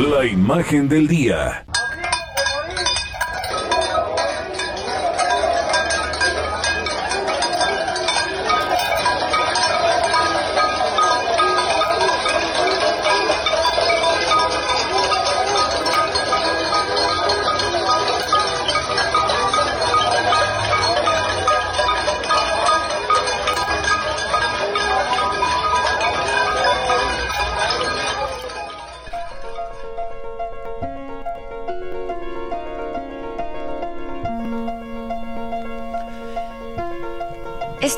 [0.00, 1.64] La imagen del día.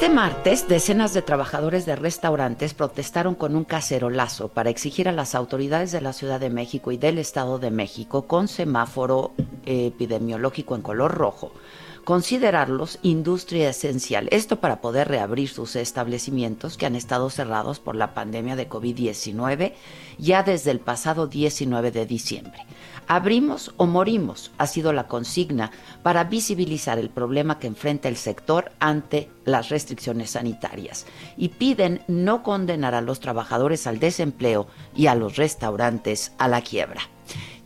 [0.06, 5.34] Este martes, decenas de trabajadores de restaurantes protestaron con un cacerolazo para exigir a las
[5.34, 9.32] autoridades de la Ciudad de México y del Estado de México con semáforo
[9.64, 11.50] epidemiológico en color rojo
[12.04, 14.28] considerarlos industria esencial.
[14.30, 19.72] Esto para poder reabrir sus establecimientos que han estado cerrados por la pandemia de COVID-19
[20.16, 22.64] ya desde el pasado 19 de diciembre.
[23.08, 25.70] Abrimos o morimos ha sido la consigna
[26.02, 32.42] para visibilizar el problema que enfrenta el sector ante las restricciones sanitarias y piden no
[32.42, 37.02] condenar a los trabajadores al desempleo y a los restaurantes a la quiebra.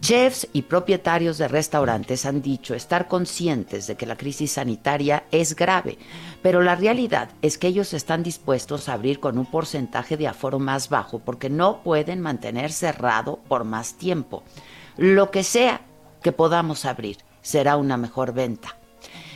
[0.01, 5.55] Chefs y propietarios de restaurantes han dicho estar conscientes de que la crisis sanitaria es
[5.55, 5.99] grave,
[6.43, 10.59] pero la realidad es que ellos están dispuestos a abrir con un porcentaje de aforo
[10.59, 14.43] más bajo porque no pueden mantener cerrado por más tiempo.
[14.97, 15.83] Lo que sea
[16.23, 18.77] que podamos abrir será una mejor venta.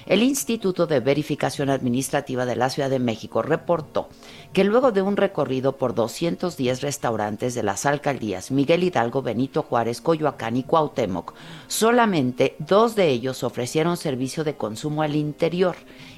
[0.06, 4.10] El Instituto de Verificación Administrativa de la Ciudad de México reportó
[4.52, 10.02] que luego de un recorrido por 210 restaurantes de las alcaldías Miguel Hidalgo, Benito Juárez,
[10.02, 11.32] Coyoacán y Cuauhtémoc,
[11.68, 15.76] solamente dos de ellos ofrecieron servicio de consumo al interior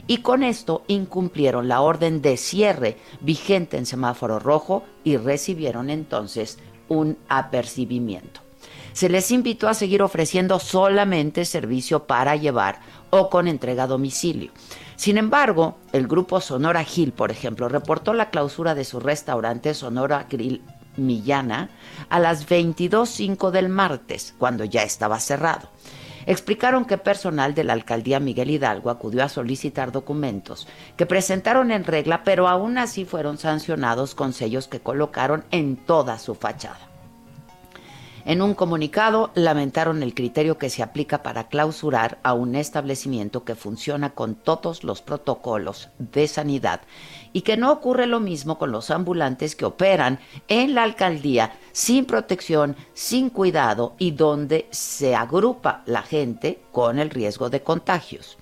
[0.09, 6.59] y con esto incumplieron la orden de cierre vigente en semáforo rojo y recibieron entonces
[6.89, 8.46] un apercibimiento
[8.97, 12.81] se les invitó a seguir ofreciendo solamente servicio para llevar
[13.11, 14.53] o con entrega a domicilio.
[14.97, 20.27] Sin embargo, el grupo Sonora Gil, por ejemplo, reportó la clausura de su restaurante Sonora
[20.31, 20.63] Grill
[20.97, 21.69] Millana
[22.09, 25.69] a las 22.05 del martes, cuando ya estaba cerrado.
[26.25, 31.85] Explicaron que personal de la alcaldía Miguel Hidalgo acudió a solicitar documentos que presentaron en
[31.85, 36.96] regla, pero aún así fueron sancionados con sellos que colocaron en toda su fachada.
[38.27, 43.55] En un comunicado lamentaron el criterio que se aplica para clausurar a un establecimiento que
[43.55, 46.81] funciona con todos los protocolos de sanidad
[47.33, 52.05] y que no ocurre lo mismo con los ambulantes que operan en la alcaldía sin
[52.05, 58.39] protección, sin cuidado y donde se agrupa la gente con el riesgo de contagios.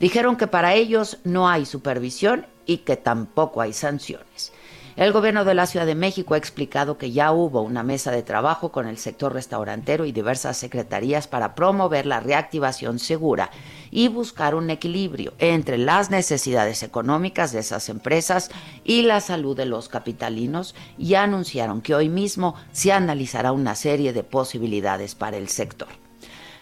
[0.00, 4.52] Dijeron que para ellos no hay supervisión y que tampoco hay sanciones.
[5.00, 8.22] El gobierno de la Ciudad de México ha explicado que ya hubo una mesa de
[8.22, 13.50] trabajo con el sector restaurantero y diversas secretarías para promover la reactivación segura
[13.90, 18.50] y buscar un equilibrio entre las necesidades económicas de esas empresas
[18.84, 24.12] y la salud de los capitalinos y anunciaron que hoy mismo se analizará una serie
[24.12, 25.88] de posibilidades para el sector.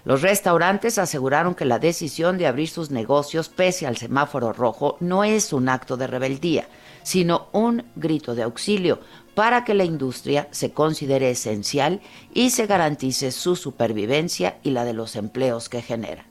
[0.04, 5.24] Los restaurantes aseguraron que la decisión de abrir sus negocios pese al semáforo rojo no
[5.24, 6.68] es un acto de rebeldía,
[7.08, 9.00] sino un grito de auxilio
[9.34, 12.02] para que la industria se considere esencial
[12.34, 16.26] y se garantice su supervivencia y la de los empleos que genera.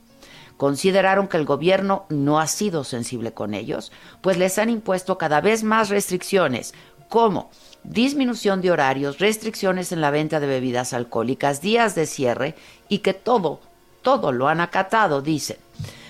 [0.56, 5.42] Consideraron que el gobierno no ha sido sensible con ellos, pues les han impuesto cada
[5.42, 6.76] vez más restricciones,
[7.10, 7.50] como
[7.84, 12.54] disminución de horarios, restricciones en la venta de bebidas alcohólicas, días de cierre
[12.88, 13.62] y que todo,
[14.04, 15.58] todo lo han acatado, dicen.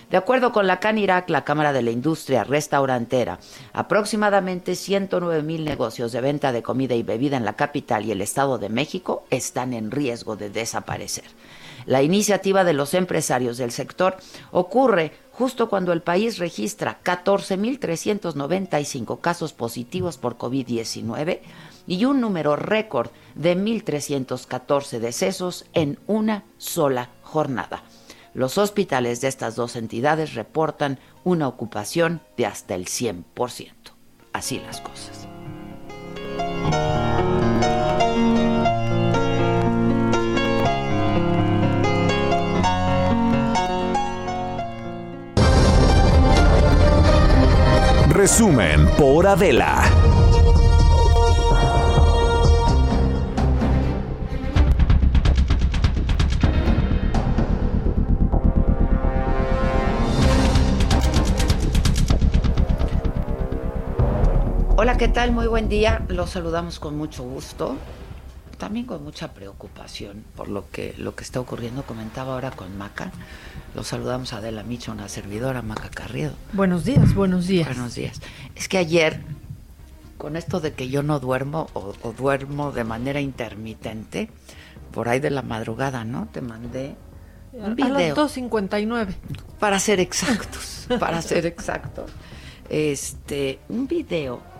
[0.09, 3.39] De acuerdo con la CANIRAC, la Cámara de la Industria Restaurantera,
[3.73, 8.21] aproximadamente 109 mil negocios de venta de comida y bebida en la capital y el
[8.21, 11.25] Estado de México están en riesgo de desaparecer.
[11.85, 14.15] La iniciativa de los empresarios del sector
[14.51, 21.41] ocurre justo cuando el país registra 14.395 casos positivos por COVID-19
[21.85, 27.83] y un número récord de 1.314 decesos en una sola jornada.
[28.37, 33.23] Los hospitales de estas dos entidades reportan una ocupación de hasta el 100%.
[34.31, 35.27] Así las cosas.
[48.09, 49.96] Resumen por Adela.
[64.79, 65.31] Hola, ¿qué tal?
[65.31, 66.05] Muy buen día.
[66.07, 67.77] Los saludamos con mucho gusto,
[68.59, 71.81] también con mucha preocupación por lo que lo que está ocurriendo.
[71.81, 73.11] Comentaba ahora con Maca.
[73.73, 76.33] Los saludamos a Adela Micha, una servidora, Maca Carriedo.
[76.53, 77.69] Buenos días, buenos días.
[77.69, 78.21] Buenos días.
[78.53, 79.23] Es que ayer,
[80.19, 84.29] con esto de que yo no duermo o, o duermo de manera intermitente,
[84.91, 86.27] por ahí de la madrugada, ¿no?
[86.31, 86.95] Te mandé
[87.51, 88.15] un A las video.
[88.15, 89.15] 2.59.
[89.59, 92.11] Para ser exactos, para ser exactos.
[92.69, 94.55] Este, un video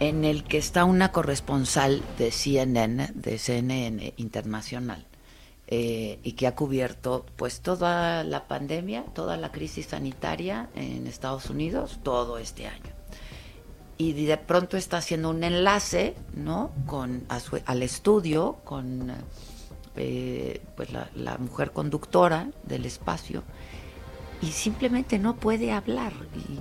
[0.00, 5.06] en el que está una corresponsal de CNN, de CNN Internacional,
[5.66, 11.50] eh, y que ha cubierto pues toda la pandemia, toda la crisis sanitaria en Estados
[11.50, 12.92] Unidos, todo este año.
[13.98, 16.70] Y de pronto está haciendo un enlace, ¿no?
[16.86, 17.26] Con
[17.66, 19.12] al estudio con
[19.96, 23.42] eh, pues la, mujer conductora del espacio
[24.40, 26.12] y simplemente no puede hablar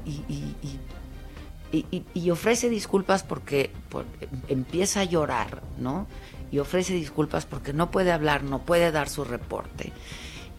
[0.03, 0.23] y-
[1.71, 4.05] y- y- y ofrece disculpas porque por-
[4.47, 6.07] empieza a llorar, ¿no?
[6.51, 9.91] Y ofrece disculpas porque no puede hablar, no puede dar su reporte.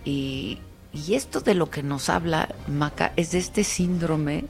[0.05, 0.59] Y,
[0.93, 4.45] y esto de lo que nos habla Maca es de este síndrome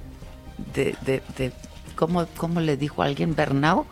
[0.74, 1.52] de, de, de
[1.96, 3.34] ¿cómo, cómo le dijo alguien?
[3.34, 3.86] ¿Bernau?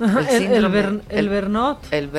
[0.00, 1.92] El, el, síndrome- el Bernot.
[1.92, 2.10] el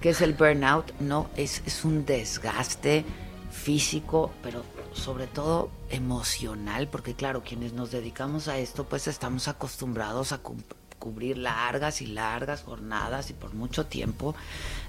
[0.00, 3.04] que es el burnout, no, es, es un desgaste
[3.52, 4.64] físico, pero
[4.94, 10.56] sobre todo emocional, porque claro, quienes nos dedicamos a esto, pues estamos acostumbrados a cu-
[10.98, 14.34] cubrir largas y largas jornadas y por mucho tiempo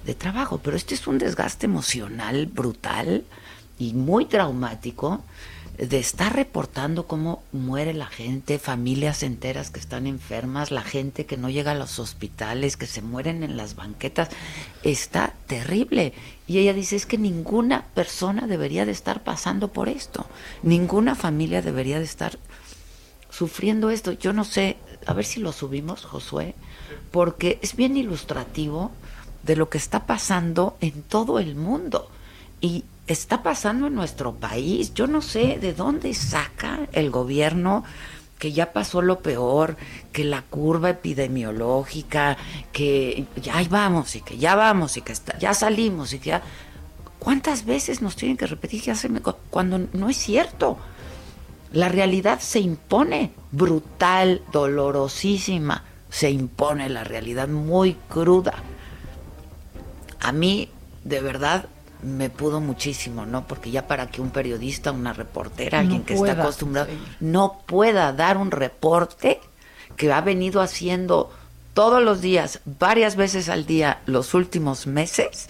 [0.06, 3.24] de trabajo, pero este es un desgaste emocional brutal
[3.80, 5.24] y muy traumático
[5.78, 11.36] de estar reportando cómo muere la gente, familias enteras que están enfermas, la gente que
[11.36, 14.30] no llega a los hospitales, que se mueren en las banquetas,
[14.84, 16.14] está terrible.
[16.48, 20.26] Y ella dice, es que ninguna persona debería de estar pasando por esto,
[20.62, 22.38] ninguna familia debería de estar
[23.30, 24.12] sufriendo esto.
[24.12, 26.56] Yo no sé, a ver si lo subimos, Josué,
[27.12, 28.92] porque es bien ilustrativo
[29.44, 32.10] de lo que está pasando en todo el mundo.
[32.62, 34.94] Y está pasando en nuestro país.
[34.94, 37.84] Yo no sé de dónde saca el gobierno
[38.44, 39.78] que ya pasó lo peor,
[40.12, 42.36] que la curva epidemiológica,
[42.74, 46.42] que ya ahí vamos y que ya vamos y que ya salimos y que ya...
[47.20, 50.78] ¿Cuántas veces nos tienen que repetir que hacen cuando no es cierto?
[51.72, 58.56] La realidad se impone, brutal, dolorosísima, se impone la realidad muy cruda.
[60.20, 60.68] A mí,
[61.06, 61.70] de verdad,
[62.04, 63.48] me pudo muchísimo, ¿no?
[63.48, 66.90] Porque ya para que un periodista, una reportera, No alguien que pueda está acostumbrado,
[67.20, 69.40] no pueda dar un reporte
[69.96, 71.32] que ha venido haciendo
[71.74, 75.50] todos los días, varias veces al día, los últimos meses,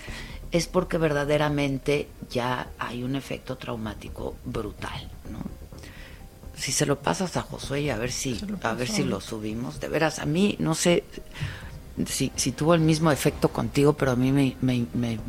[0.51, 5.39] es porque verdaderamente ya hay un efecto traumático brutal, ¿no?
[6.55, 9.79] Si se lo pasas a Josué y a ver si, a ver si lo subimos,
[9.79, 11.03] de veras, a mí no sé
[12.05, 15.19] si, si tuvo el mismo efecto contigo, pero a mí me, me, me,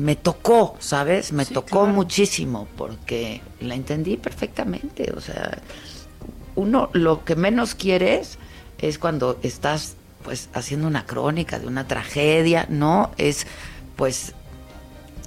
[0.00, 1.32] me tocó, ¿sabes?
[1.32, 1.86] Me Sí, tocó claro.
[1.88, 5.12] muchísimo porque la entendí perfectamente.
[5.16, 5.58] O sea,
[6.56, 8.38] uno lo que menos quieres
[8.78, 13.10] es cuando estás pues haciendo una crónica de una tragedia, ¿no?
[13.18, 13.46] Es
[13.96, 14.32] pues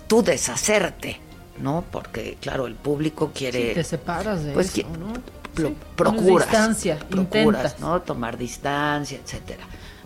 [0.08, 1.20] tú deshacerte,
[1.62, 1.84] ¿no?
[1.92, 5.14] Porque claro, el público quiere Sí, te separas de pues eso, ¿no?
[5.54, 7.80] pro- Sí, procuras, distancia, procuras, intentas.
[7.80, 8.02] ¿no?
[8.02, 9.64] Tomar distancia, etcétera.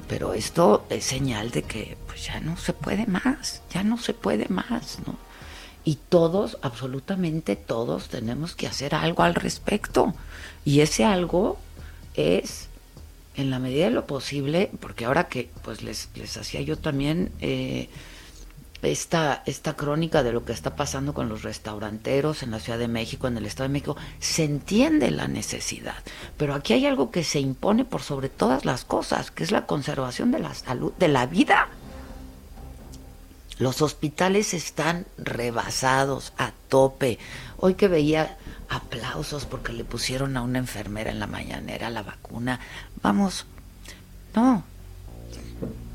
[0.07, 4.13] Pero esto es señal de que pues ya no se puede más, ya no se
[4.13, 5.17] puede más, ¿no?
[5.83, 10.13] Y todos, absolutamente todos, tenemos que hacer algo al respecto.
[10.65, 11.57] Y ese algo
[12.15, 12.67] es,
[13.35, 17.31] en la medida de lo posible, porque ahora que pues les, les hacía yo también
[17.39, 17.89] eh,
[18.81, 22.88] esta, esta crónica de lo que está pasando con los restauranteros en la Ciudad de
[22.88, 25.96] México, en el Estado de México, se entiende la necesidad.
[26.38, 29.65] Pero aquí hay algo que se impone por sobre todas las cosas, que es la
[29.65, 31.69] conservación de la salud, de la vida.
[33.60, 37.17] Los hospitales están rebasados a tope.
[37.57, 38.38] Hoy que veía
[38.69, 42.60] aplausos porque le pusieron a una enfermera en la mañanera la vacuna.
[43.01, 43.46] Vamos,
[44.36, 44.63] no,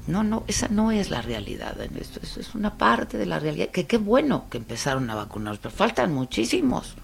[0.07, 1.81] no, no, esa no es la realidad.
[1.81, 3.69] Esto es, es una parte de la realidad.
[3.69, 6.95] Que qué bueno que empezaron a vacunarlos, pero faltan muchísimos.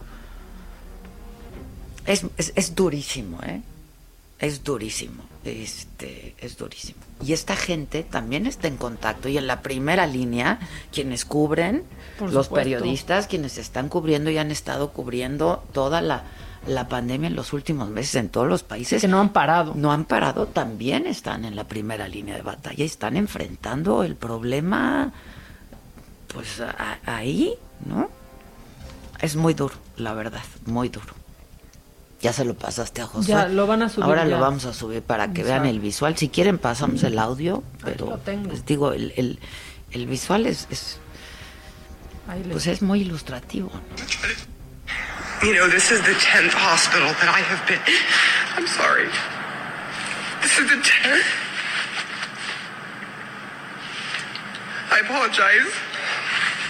[2.07, 3.61] Es, es, es durísimo, ¿eh?
[4.39, 7.01] Es durísimo, este, es durísimo.
[7.25, 10.61] Y esta gente también está en contacto y en la primera línea,
[10.93, 11.83] quienes cubren,
[12.21, 12.55] Por los supuesto.
[12.55, 16.23] periodistas, quienes están cubriendo y han estado cubriendo toda la
[16.67, 19.01] la pandemia en los últimos meses en todos los países.
[19.01, 19.75] Que no han parado.
[19.75, 24.17] No han parado, también están en la primera línea de batalla y están enfrentando el
[24.17, 25.13] problema,
[26.29, 26.63] pues
[27.07, 27.55] ahí,
[27.87, 28.11] ¿no?
[29.21, 31.15] Es muy duro, la verdad, muy duro.
[32.21, 33.29] Ya se lo pasaste a José.
[33.29, 34.05] Ya, lo van a subir.
[34.05, 36.17] Ahora lo vamos a subir para que vean el visual.
[36.17, 38.19] Si quieren pasamos el audio, pero
[38.51, 39.39] les digo, el, el,
[39.93, 40.99] el visual es, es
[42.51, 43.71] pues es muy ilustrativo.
[45.43, 47.79] You know, this is the 10th hospital that I have been.
[48.59, 49.07] I'm sorry.
[50.43, 51.23] This is the 10th.
[54.91, 55.71] I apologize.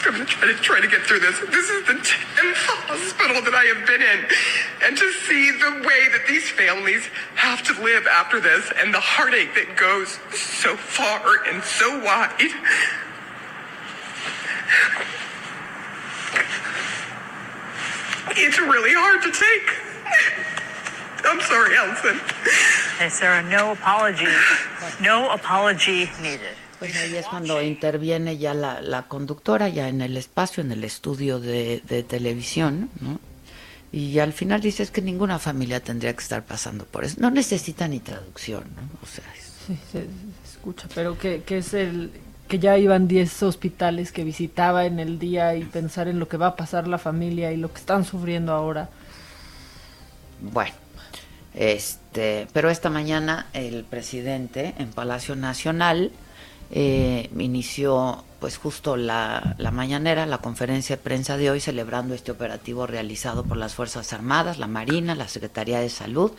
[0.05, 1.41] I'm going to try to try to get through this.
[1.49, 4.21] This is the 10th hospital that I have been in.
[4.85, 9.01] And to see the way that these families have to live after this and the
[9.01, 12.53] heartache that goes so far and so wide.
[18.37, 19.69] It's really hard to take.
[21.25, 22.21] I'm sorry, Allison.
[23.11, 24.27] Sarah, no apology.
[25.01, 26.55] No apology needed.
[26.79, 30.85] Pues ahí es cuando interviene ya la, la conductora, ya en el espacio, en el
[30.85, 33.19] estudio de, de televisión, ¿no?
[33.91, 37.17] Y al final dices que ninguna familia tendría que estar pasando por eso.
[37.19, 38.83] No necesita ni traducción, ¿no?
[39.03, 39.25] O sea,
[39.67, 40.07] sí, se,
[40.49, 42.13] escucha, pero que, que es el
[42.49, 46.37] que ya iban 10 hospitales que visitaba en el día y pensar en lo que
[46.37, 48.89] va a pasar la familia y lo que están sufriendo ahora.
[50.41, 50.75] Bueno,
[51.55, 56.11] este, pero esta mañana el presidente en Palacio Nacional
[56.71, 62.31] eh, inició pues justo la, la, mañanera, la conferencia de prensa de hoy celebrando este
[62.31, 66.33] operativo realizado por las Fuerzas Armadas, la Marina, la Secretaría de Salud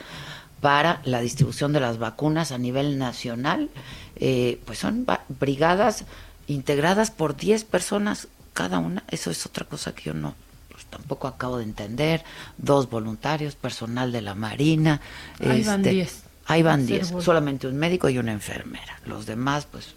[0.62, 3.70] para la distribución de las vacunas a nivel nacional.
[4.16, 5.06] Eh, pues son
[5.40, 6.06] brigadas
[6.48, 9.04] integradas por 10 personas cada una.
[9.10, 10.36] Eso es otra cosa que yo no
[10.70, 12.24] pues, tampoco acabo de entender.
[12.58, 15.02] Dos voluntarios, personal de la Marina.
[15.40, 16.08] Ahí van 10.
[16.08, 17.14] Este, ahí van 10.
[17.20, 19.00] Solamente un médico y una enfermera.
[19.06, 19.94] Los demás, pues,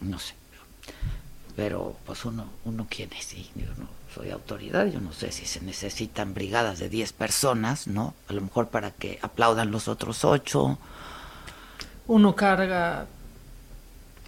[0.00, 0.34] no sé.
[1.54, 5.46] Pero, pues, uno, uno quién es, sí, yo no soy autoridad, yo no sé si
[5.46, 8.14] se necesitan brigadas de 10 personas, ¿no?
[8.28, 10.78] A lo mejor para que aplaudan los otros 8.
[12.08, 13.06] Uno carga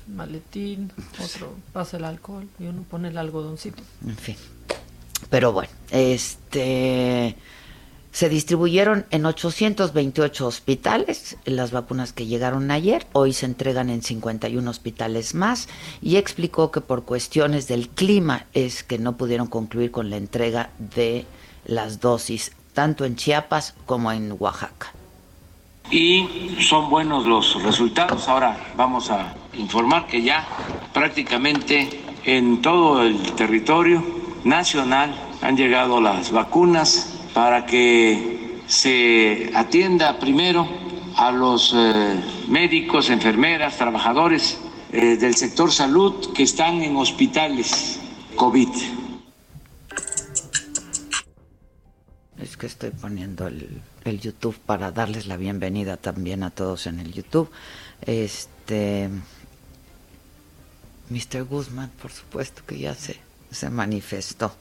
[0.07, 3.83] el maletín, otro pasa el alcohol y uno pone el algodoncito.
[4.07, 4.37] En fin.
[5.31, 7.37] Pero bueno, este
[8.15, 14.71] se distribuyeron en 828 hospitales las vacunas que llegaron ayer, hoy se entregan en 51
[14.71, 15.69] hospitales más
[16.01, 20.71] y explicó que por cuestiones del clima es que no pudieron concluir con la entrega
[20.79, 21.27] de
[21.67, 24.93] las dosis, tanto en Chiapas como en Oaxaca.
[25.91, 28.29] Y son buenos los resultados.
[28.29, 30.47] Ahora vamos a informar que ya
[30.93, 34.05] prácticamente en todo el territorio
[34.45, 40.67] nacional han llegado las vacunas para que se atienda primero
[41.17, 44.59] a los eh, médicos, enfermeras, trabajadores
[44.93, 48.01] eh, del sector salud que están en hospitales
[48.37, 48.69] COVID.
[52.41, 57.01] Es que estoy poniendo el, el, YouTube para darles la bienvenida también a todos en
[57.01, 57.51] el YouTube.
[58.03, 59.11] Este.
[61.11, 61.45] Mr.
[61.45, 63.19] Guzmán, por supuesto que ya se,
[63.51, 64.55] se manifestó.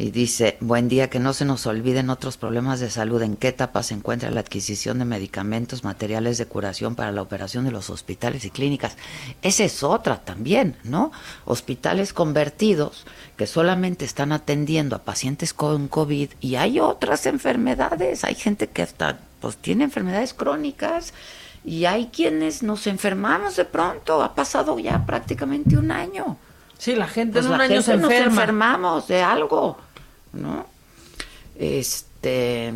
[0.00, 3.20] Y dice, buen día, que no se nos olviden otros problemas de salud.
[3.20, 7.66] ¿En qué etapa se encuentra la adquisición de medicamentos, materiales de curación para la operación
[7.66, 8.96] de los hospitales y clínicas?
[9.42, 11.12] Esa es otra también, ¿no?
[11.44, 13.04] Hospitales convertidos
[13.36, 18.24] que solamente están atendiendo a pacientes con COVID y hay otras enfermedades.
[18.24, 21.12] Hay gente que hasta pues tiene enfermedades crónicas
[21.62, 24.22] y hay quienes nos enfermamos de pronto.
[24.22, 26.38] Ha pasado ya prácticamente un año.
[26.78, 28.16] Sí, la gente pues en un año se enferma.
[28.16, 29.76] Nos enfermamos de algo.
[30.32, 30.66] ¿No?
[31.58, 32.72] Este,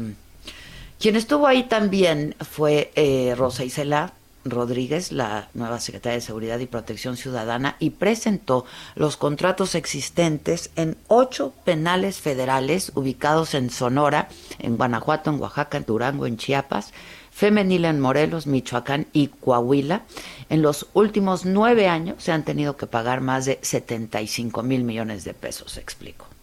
[0.98, 4.12] quien estuvo ahí también fue eh, Rosa Isela
[4.44, 10.96] Rodríguez, la nueva secretaria de Seguridad y Protección Ciudadana, y presentó los contratos existentes en
[11.08, 16.92] ocho penales federales ubicados en Sonora, en Guanajuato, en Oaxaca, en Durango, en Chiapas,
[17.30, 20.02] femenil en Morelos, Michoacán y Coahuila.
[20.50, 25.24] En los últimos nueve años se han tenido que pagar más de 75 mil millones
[25.24, 26.33] de pesos, explico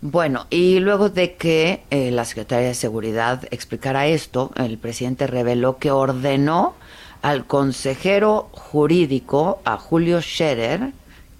[0.00, 5.78] Bueno, y luego de que eh, la Secretaría de Seguridad explicara esto, el presidente reveló
[5.78, 6.76] que ordenó
[7.22, 10.92] al consejero jurídico, a Julio Scherer,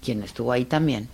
[0.03, 1.09] quien estuvo ahí también,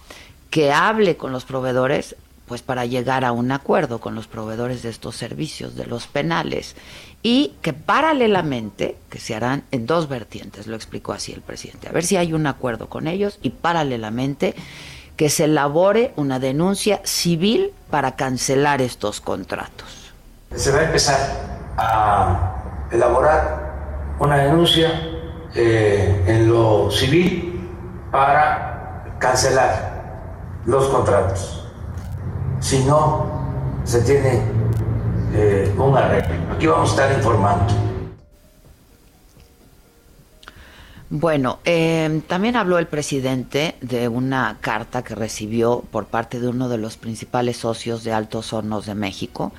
[0.49, 2.15] que hable con los proveedores
[2.47, 6.75] pues para llegar a un acuerdo con los proveedores de estos servicios, de los penales,
[7.23, 11.91] y que paralelamente, que se harán en dos vertientes, lo explicó así el presidente, a
[11.91, 14.53] ver si hay un acuerdo con ellos, y paralelamente
[15.15, 20.11] que se elabore una denuncia civil para cancelar estos contratos.
[20.55, 23.64] Se va a empezar a elaborar
[24.19, 24.91] una denuncia
[25.53, 27.59] eh, en lo civil
[28.11, 31.65] para cancelar los contratos
[32.59, 34.41] si no se tiene
[35.33, 36.53] eh, un arreglo.
[36.53, 37.73] Aquí vamos a estar informando.
[41.09, 46.67] Bueno, eh, también habló el presidente de una carta que recibió por parte de uno
[46.67, 49.53] de los principales socios de Altos Hornos de México,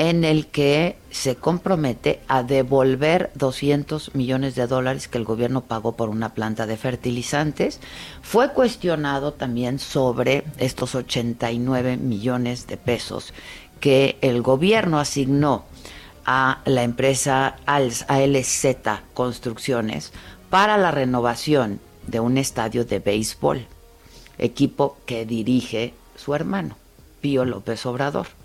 [0.00, 5.94] en el que se compromete a devolver 200 millones de dólares que el gobierno pagó
[5.94, 7.80] por una planta de fertilizantes.
[8.22, 13.34] Fue cuestionado también sobre estos 89 millones de pesos
[13.78, 15.66] que el gobierno asignó
[16.24, 18.66] a la empresa ALZ
[19.12, 20.14] Construcciones
[20.48, 23.66] para la renovación de un estadio de béisbol,
[24.38, 26.78] equipo que dirige su hermano,
[27.20, 28.39] Pío López Obrador.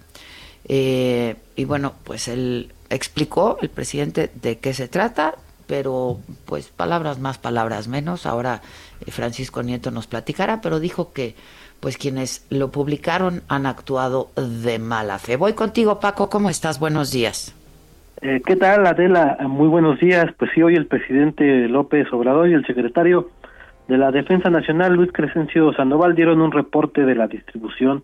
[0.68, 5.36] Eh, y bueno, pues él explicó, el presidente, de qué se trata,
[5.68, 8.26] pero pues palabras más, palabras menos.
[8.26, 8.62] Ahora
[9.06, 11.36] eh, Francisco Nieto nos platicará, pero dijo que
[11.80, 15.36] pues quienes lo publicaron han actuado de mala fe.
[15.36, 16.80] Voy contigo, Paco, ¿cómo estás?
[16.80, 17.56] Buenos días.
[18.22, 19.38] Eh, ¿Qué tal, Adela?
[19.48, 20.26] Muy buenos días.
[20.38, 23.30] Pues sí, hoy el presidente López Obrador y el secretario
[23.88, 28.02] de la Defensa Nacional, Luis Crescencio Sandoval, dieron un reporte de la distribución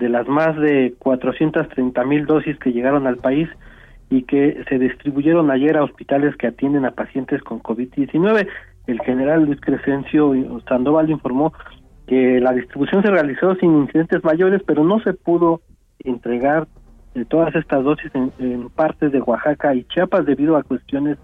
[0.00, 3.48] de las más de 430 mil dosis que llegaron al país
[4.08, 8.48] y que se distribuyeron ayer a hospitales que atienden a pacientes con COVID-19.
[8.86, 10.32] El general Luis Crescencio
[10.66, 11.52] Sandoval informó
[12.06, 15.60] que la distribución se realizó sin incidentes mayores, pero no se pudo
[16.00, 16.66] entregar
[17.14, 21.18] de todas estas dosis en, partes de Oaxaca y Chiapas debido a cuestiones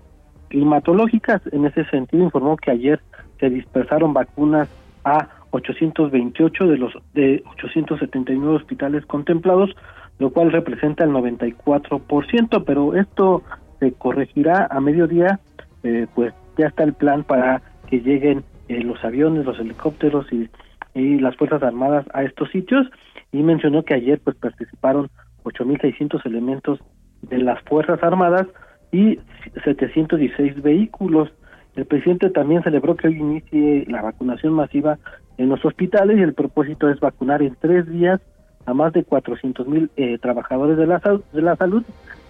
[0.49, 1.41] climatológicas.
[1.51, 3.01] En ese sentido, informó que ayer
[3.41, 4.69] se dispersaron vacunas
[5.05, 9.75] a 828 de los de 879 hospitales contemplados,
[10.19, 13.43] lo cual representa el 94%, pero esto
[13.81, 15.41] se corregirá a mediodía,
[15.83, 20.49] eh, pues ya está el plan para que lleguen eh, los aviones, los helicópteros y,
[20.95, 22.87] las Fuerzas Armadas a estos sitios
[23.31, 25.11] y mencionó que ayer pues participaron
[25.45, 26.79] 8.600 elementos
[27.21, 28.47] de las Fuerzas Armadas
[28.93, 29.19] y
[29.63, 31.31] 716 vehículos.
[31.75, 34.99] El presidente también celebró que hoy inicie la vacunación masiva
[35.39, 38.21] en los hospitales y el propósito es vacunar en tres días
[38.65, 41.01] a más de 400 mil eh, trabajadores de la,
[41.33, 41.85] de la salud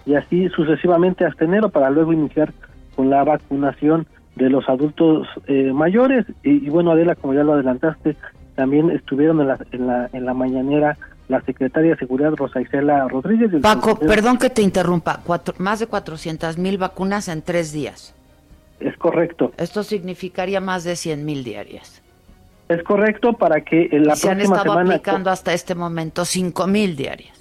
[0.05, 2.53] y así sucesivamente hasta enero para luego iniciar
[2.95, 8.15] con la vacunación de los adultos eh, mayores y, bueno Adela como ya lo adelantaste
[8.55, 13.07] también estuvieron en la en la, en la mañanera la secretaria de Seguridad Rosa Isela
[13.07, 13.51] Rodríguez.
[13.61, 18.15] Paco, perdón que te interrumpa, cuatro, más de 400 mil vacunas en tres días.
[18.79, 19.51] Es correcto.
[19.57, 22.01] Esto significaría más de 100 mil diarias.
[22.69, 26.95] Es correcto para que en la Se han estado aplicando hasta este momento 5 mil
[26.95, 27.33] diarias.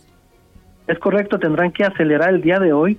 [0.86, 2.98] Es correcto, tendrán que acelerar el día de hoy,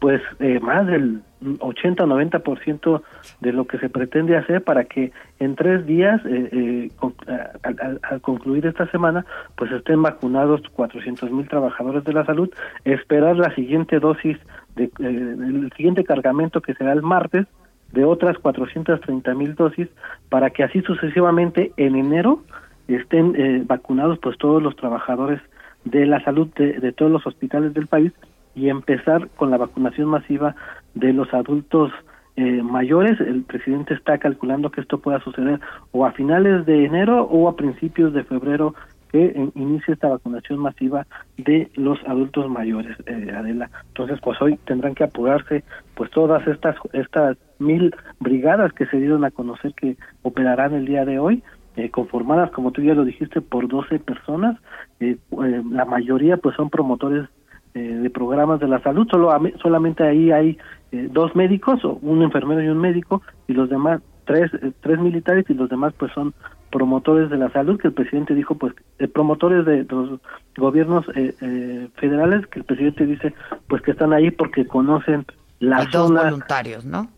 [0.00, 3.02] pues eh, más del 80-90%
[3.40, 7.14] de lo que se pretende hacer para que en tres días, eh, eh, con,
[7.62, 9.24] al, al, concluir esta semana,
[9.56, 12.50] pues estén vacunados 400 mil trabajadores de la salud,
[12.84, 14.36] esperar la siguiente dosis,
[14.76, 17.46] de, eh, el siguiente cargamento que será el martes,
[17.92, 19.88] de otras 430 mil dosis
[20.28, 22.42] para que así sucesivamente en enero
[22.88, 25.40] estén eh, vacunados pues todos los trabajadores
[25.84, 28.12] de la salud de, de, todos los hospitales del país
[28.54, 30.54] y empezar con la vacunación masiva
[30.94, 31.92] de los adultos
[32.36, 33.20] eh, mayores.
[33.20, 35.60] El presidente está calculando que esto pueda suceder
[35.92, 38.74] o a finales de enero o a principios de febrero
[39.10, 43.68] que inicie esta vacunación masiva de los adultos mayores, eh, Adela.
[43.88, 49.24] Entonces, pues hoy tendrán que apurarse, pues todas estas estas mil brigadas que se dieron
[49.24, 51.42] a conocer que operarán el día de hoy,
[51.76, 54.58] eh, conformadas, como tú ya lo dijiste, por 12 personas.
[54.98, 57.28] Eh, eh, la mayoría, pues, son promotores
[57.72, 59.06] de programas de la salud.
[59.08, 59.30] Solo
[59.62, 60.58] solamente ahí hay
[60.90, 65.70] dos médicos, un enfermero y un médico, y los demás tres tres militares y los
[65.70, 66.34] demás, pues, son
[66.70, 70.20] promotores de la salud, que el presidente dijo, pues, eh, promotores de, los
[70.56, 73.34] gobiernos eh, eh, federales, que el presidente dice,
[73.68, 75.26] pues, que están ahí porque conocen
[75.58, 77.08] la y dos voluntarios, ¿no?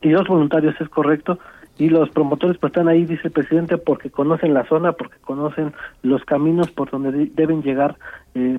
[0.00, 1.38] Y dos voluntarios, es correcto.
[1.76, 5.72] Y los promotores, pues, están ahí, dice el presidente, porque conocen la zona, porque conocen
[6.02, 7.96] los caminos por donde deben llegar,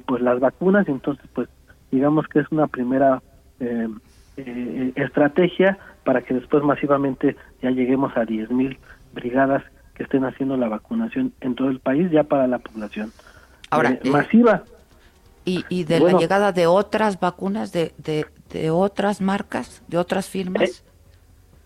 [0.06, 0.88] pues, las vacunas.
[0.88, 1.49] Y entonces, pues,
[1.91, 3.21] digamos que es una primera
[4.95, 8.78] estrategia para que después masivamente ya lleguemos a 10.000
[9.13, 9.63] brigadas
[9.95, 13.12] que estén haciendo la vacunación en todo el país ya para la población
[13.69, 14.63] Ahora, eh, eh, masiva.
[15.45, 20.28] Y, y de la llegada de otras vacunas, de, de, de, otras marcas, de otras
[20.28, 20.84] firmas.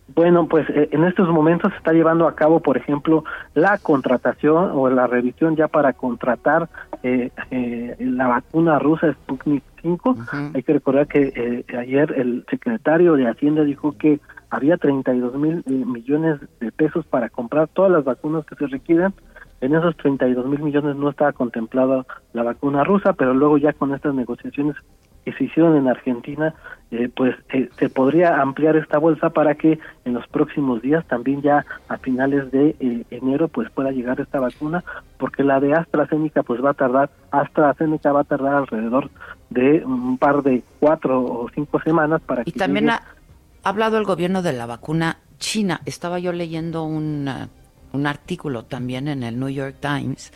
[0.10, 4.72] Eh, bueno, pues en estos momentos se está llevando a cabo, por ejemplo, la contratación
[4.74, 6.70] o la revisión ya para contratar
[7.02, 10.16] la vacuna rusa Sputnik 5.
[10.54, 14.20] Hay que recordar que ayer el secretario de Hacienda dijo que
[14.54, 19.12] había 32 mil eh, millones de pesos para comprar todas las vacunas que se requieren.
[19.62, 23.96] En esos 32 mil millones no estaba contemplada la vacuna rusa, pero luego ya con
[23.96, 24.76] estas negociaciones
[25.24, 26.54] que se hicieron en Argentina,
[26.92, 31.42] eh, pues eh, se podría ampliar esta bolsa para que en los próximos días, también
[31.42, 32.76] ya a finales de
[33.10, 34.84] enero, pues pueda llegar esta vacuna,
[35.18, 39.10] porque la de AstraZeneca pues va a tardar, AstraZeneca va a tardar alrededor
[39.50, 43.02] de un par de cuatro o cinco semanas para y también ha
[43.64, 45.82] hablado el gobierno de la vacuna china.
[45.86, 47.30] Estaba yo leyendo un,
[47.92, 50.32] un artículo también en el New York Times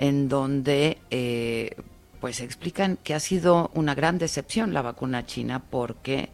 [0.00, 1.76] en donde eh,
[2.20, 6.30] pues explican que ha sido una gran decepción la vacuna china porque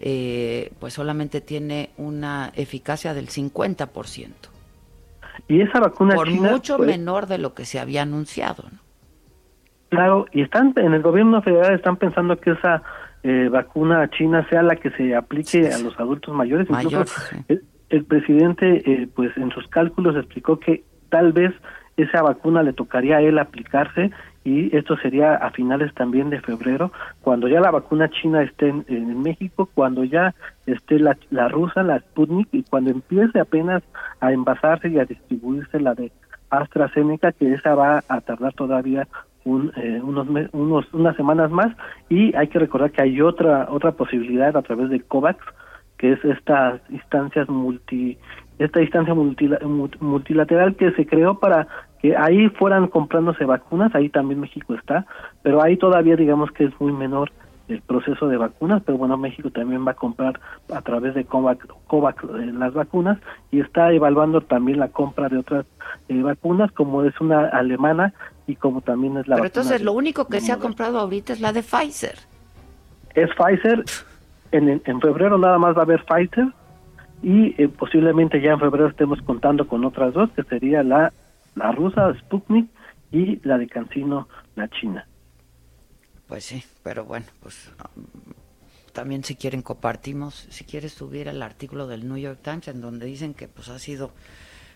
[0.00, 4.30] eh, pues solamente tiene una eficacia del 50%.
[5.48, 8.78] Y esa vacuna por china, mucho pues, menor de lo que se había anunciado, ¿no?
[9.88, 12.82] Claro, y están en el gobierno federal están pensando que esa
[13.24, 16.68] eh, vacuna china sea la que se aplique a los adultos mayores.
[16.70, 17.04] Incluso
[17.88, 21.52] el, presidente, eh, pues en sus cálculos explicó que tal vez
[22.02, 24.10] esa vacuna le tocaría a él aplicarse
[24.44, 29.22] y esto sería a finales también de febrero, cuando ya la vacuna china esté en,
[29.22, 30.34] México, cuando ya
[30.66, 33.82] esté la, la, rusa, la Sputnik, y cuando empiece apenas
[34.20, 36.10] a envasarse y a distribuirse la de
[36.48, 39.06] AstraZeneca, que esa va a tardar todavía
[39.44, 41.76] un, eh, unos, unos unas semanas más.
[42.08, 45.38] Y hay que recordar que hay otra otra posibilidad a través de COVAX
[45.96, 48.16] que es estas instancias multi
[48.58, 51.66] esta instancia multilateral que se creó para
[52.00, 55.06] que ahí fueran comprándose vacunas ahí también México está
[55.42, 57.30] pero ahí todavía digamos que es muy menor
[57.70, 60.40] el proceso de vacunas, pero bueno, México también va a comprar
[60.72, 63.18] a través de COVAX, COVAX eh, las vacunas
[63.50, 65.66] y está evaluando también la compra de otras
[66.08, 68.12] eh, vacunas, como es una alemana
[68.46, 71.40] y como también es la Pero entonces lo único que se ha comprado ahorita es
[71.40, 72.18] la de Pfizer.
[73.14, 73.84] Es Pfizer,
[74.52, 76.48] en, en febrero nada más va a haber Pfizer
[77.22, 81.12] y eh, posiblemente ya en febrero estemos contando con otras dos, que sería la,
[81.54, 82.68] la rusa Sputnik
[83.10, 85.06] y la de Cancino, la china.
[86.26, 87.72] Pues sí, pero bueno, pues
[88.92, 93.06] también si quieren compartimos, si quieres subir el artículo del New York Times en donde
[93.06, 94.12] dicen que pues ha sido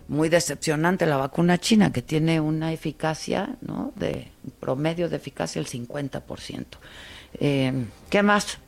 [0.07, 3.91] muy decepcionante la vacuna china, que tiene una eficacia, ¿no?
[3.95, 4.27] De
[4.59, 6.65] promedio de eficacia el 50%.
[7.39, 8.59] Eh, ¿Qué más,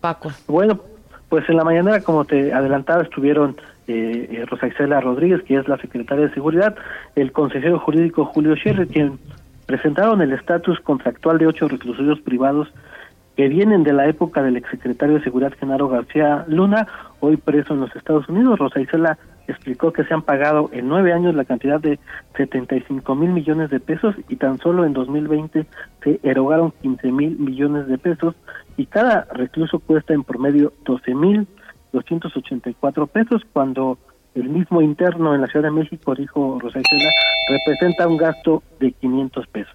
[0.00, 0.32] Paco?
[0.46, 0.80] Bueno,
[1.28, 3.56] pues en la mañana, como te adelantaba, estuvieron
[3.88, 6.76] eh, Rosa Isela Rodríguez, que es la secretaria de Seguridad,
[7.14, 9.18] el consejero jurídico Julio Scherrer, quien
[9.66, 12.68] presentaron el estatus contractual de ocho reclusorios privados
[13.36, 16.86] que vienen de la época del exsecretario de Seguridad Genaro García Luna,
[17.20, 18.58] hoy preso en los Estados Unidos.
[18.58, 21.98] Rosa Isela explicó que se han pagado en nueve años la cantidad de
[22.36, 25.66] 75 mil millones de pesos y tan solo en 2020
[26.02, 28.34] se erogaron 15 mil millones de pesos
[28.76, 31.46] y cada recluso cuesta en promedio 12 mil
[31.96, 33.98] 284 pesos cuando
[34.34, 37.10] el mismo interno en la Ciudad de México, dijo Rosa Isela,
[37.48, 39.74] representa un gasto de 500 pesos.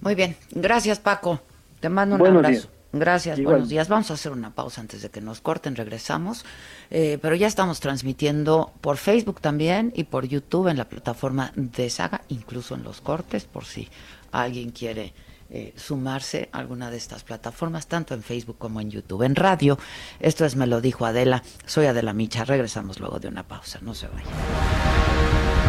[0.00, 1.40] Muy bien, gracias Paco,
[1.80, 2.68] te mando un abrazo.
[2.92, 3.88] Gracias, buenos días.
[3.88, 6.44] Vamos a hacer una pausa antes de que nos corten, regresamos.
[6.90, 11.90] Eh, pero ya estamos transmitiendo por Facebook también y por YouTube en la plataforma de
[11.90, 13.88] Saga, incluso en los cortes, por si
[14.30, 15.12] alguien quiere
[15.56, 19.22] eh, sumarse a alguna de estas plataformas, tanto en Facebook como en YouTube.
[19.22, 19.78] En radio,
[20.18, 21.44] esto es Me lo dijo Adela.
[21.64, 22.44] Soy Adela Micha.
[22.44, 23.78] Regresamos luego de una pausa.
[23.80, 25.63] No se vayan.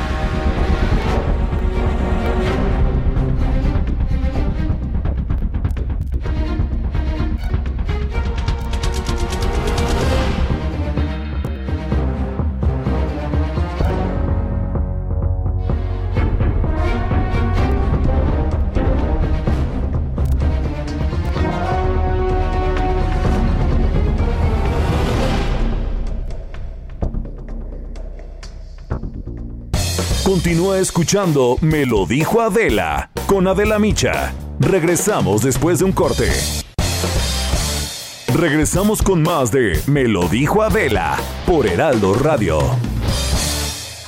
[30.45, 34.31] Continúa escuchando Me lo dijo Adela con Adela Micha.
[34.59, 36.29] Regresamos después de un corte.
[38.31, 42.59] Regresamos con más de Me lo dijo Adela por Heraldo Radio.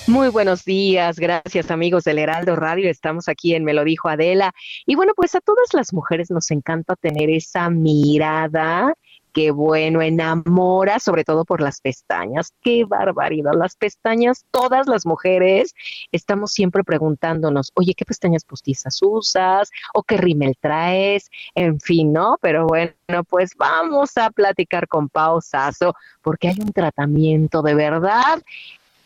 [0.06, 4.54] Muy buenos días, gracias amigos del Heraldo Radio, estamos aquí en Me lo dijo Adela.
[4.86, 8.94] Y bueno, pues a todas las mujeres nos encanta tener esa mirada
[9.38, 12.54] qué bueno, enamora, sobre todo por las pestañas.
[12.64, 15.76] Qué barbaridad, las pestañas, todas las mujeres
[16.12, 19.70] estamos siempre preguntándonos, oye, ¿qué pestañas postizas usas?
[19.94, 21.30] ¿O qué rímel traes?
[21.54, 22.40] En fin, ¿no?
[22.42, 22.96] Pero bueno,
[23.30, 28.42] pues vamos a platicar con Pausazo, porque hay un tratamiento de verdad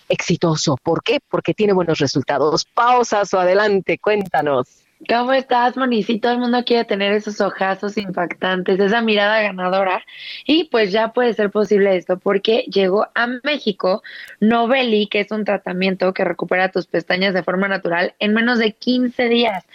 [0.08, 0.78] exitoso.
[0.82, 1.20] ¿Por qué?
[1.28, 2.64] Porque tiene buenos resultados.
[2.64, 4.82] Pausazo, adelante, cuéntanos.
[5.10, 6.04] ¿Cómo estás, Moni?
[6.04, 10.06] Sí, todo el mundo quiere tener esos ojazos impactantes, esa mirada ganadora.
[10.46, 14.04] Y pues ya puede ser posible esto porque llegó a México
[14.40, 18.74] Novelli, que es un tratamiento que recupera tus pestañas de forma natural en menos de
[18.74, 19.66] 15 días.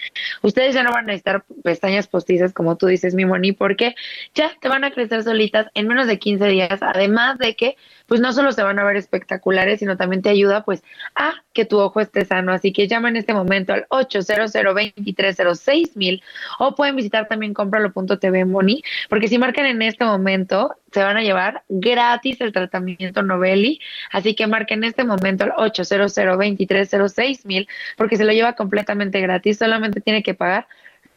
[0.42, 3.96] Ustedes ya no van a necesitar pestañas postizas, como tú dices, mi Moni, porque
[4.34, 6.78] ya te van a crecer solitas en menos de 15 días.
[6.82, 10.64] Además de que, pues no solo se van a ver espectaculares, sino también te ayuda,
[10.64, 10.82] pues,
[11.14, 12.52] a que tu ojo esté sano.
[12.52, 16.22] Así que llama en este momento al 800 2306 mil
[16.58, 21.22] o pueden visitar también compralo.tv Moni, porque si marcan en este momento se van a
[21.22, 23.80] llevar gratis el tratamiento Novelli,
[24.12, 29.20] así que marquen en este momento al 800 2306 mil porque se lo lleva completamente
[29.20, 30.66] gratis, solamente tiene que pagar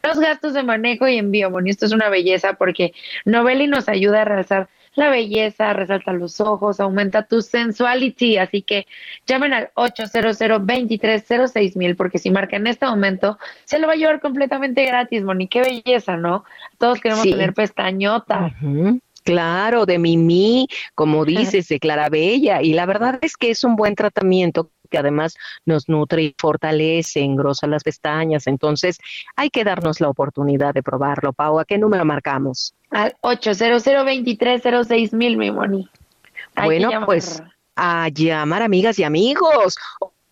[0.02, 1.70] los gastos de manejo y envío, Moni.
[1.70, 2.92] Esto es una belleza porque
[3.24, 4.68] Novelli nos ayuda a realzar
[5.00, 8.36] la belleza, resalta los ojos, aumenta tu sensuality.
[8.36, 8.86] Así que
[9.26, 13.96] llamen al 800 2306 mil porque si marca en este momento se lo va a
[13.96, 15.48] llevar completamente gratis, Moni.
[15.48, 16.44] Qué belleza, ¿no?
[16.78, 18.54] Todos queremos tener pestañota.
[19.24, 22.62] Claro, de Mimi, como dices, de Clarabella.
[22.62, 27.20] Y la verdad es que es un buen tratamiento que además nos nutre y fortalece,
[27.20, 28.46] engrosa las pestañas.
[28.46, 28.98] Entonces,
[29.36, 31.32] hay que darnos la oportunidad de probarlo.
[31.32, 32.74] Pau, ¿a qué número marcamos?
[32.90, 35.88] Al 800 2306 mil, mi Moni.
[36.56, 37.42] bueno, pues
[37.76, 39.76] a llamar amigas y amigos.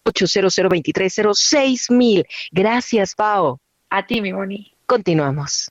[0.05, 2.27] 800 2306 mil.
[2.51, 3.59] Gracias, Pau.
[3.91, 4.73] A ti, mi Moni.
[4.87, 5.71] Continuamos.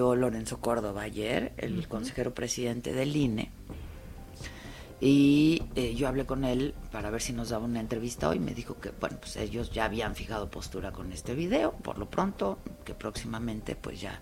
[0.00, 3.50] Lorenzo Córdoba ayer, el consejero presidente del INE.
[5.02, 8.38] Y eh, yo hablé con él para ver si nos daba una entrevista hoy.
[8.38, 12.10] Me dijo que, bueno, pues ellos ya habían fijado postura con este video, por lo
[12.10, 14.20] pronto, que próximamente pues ya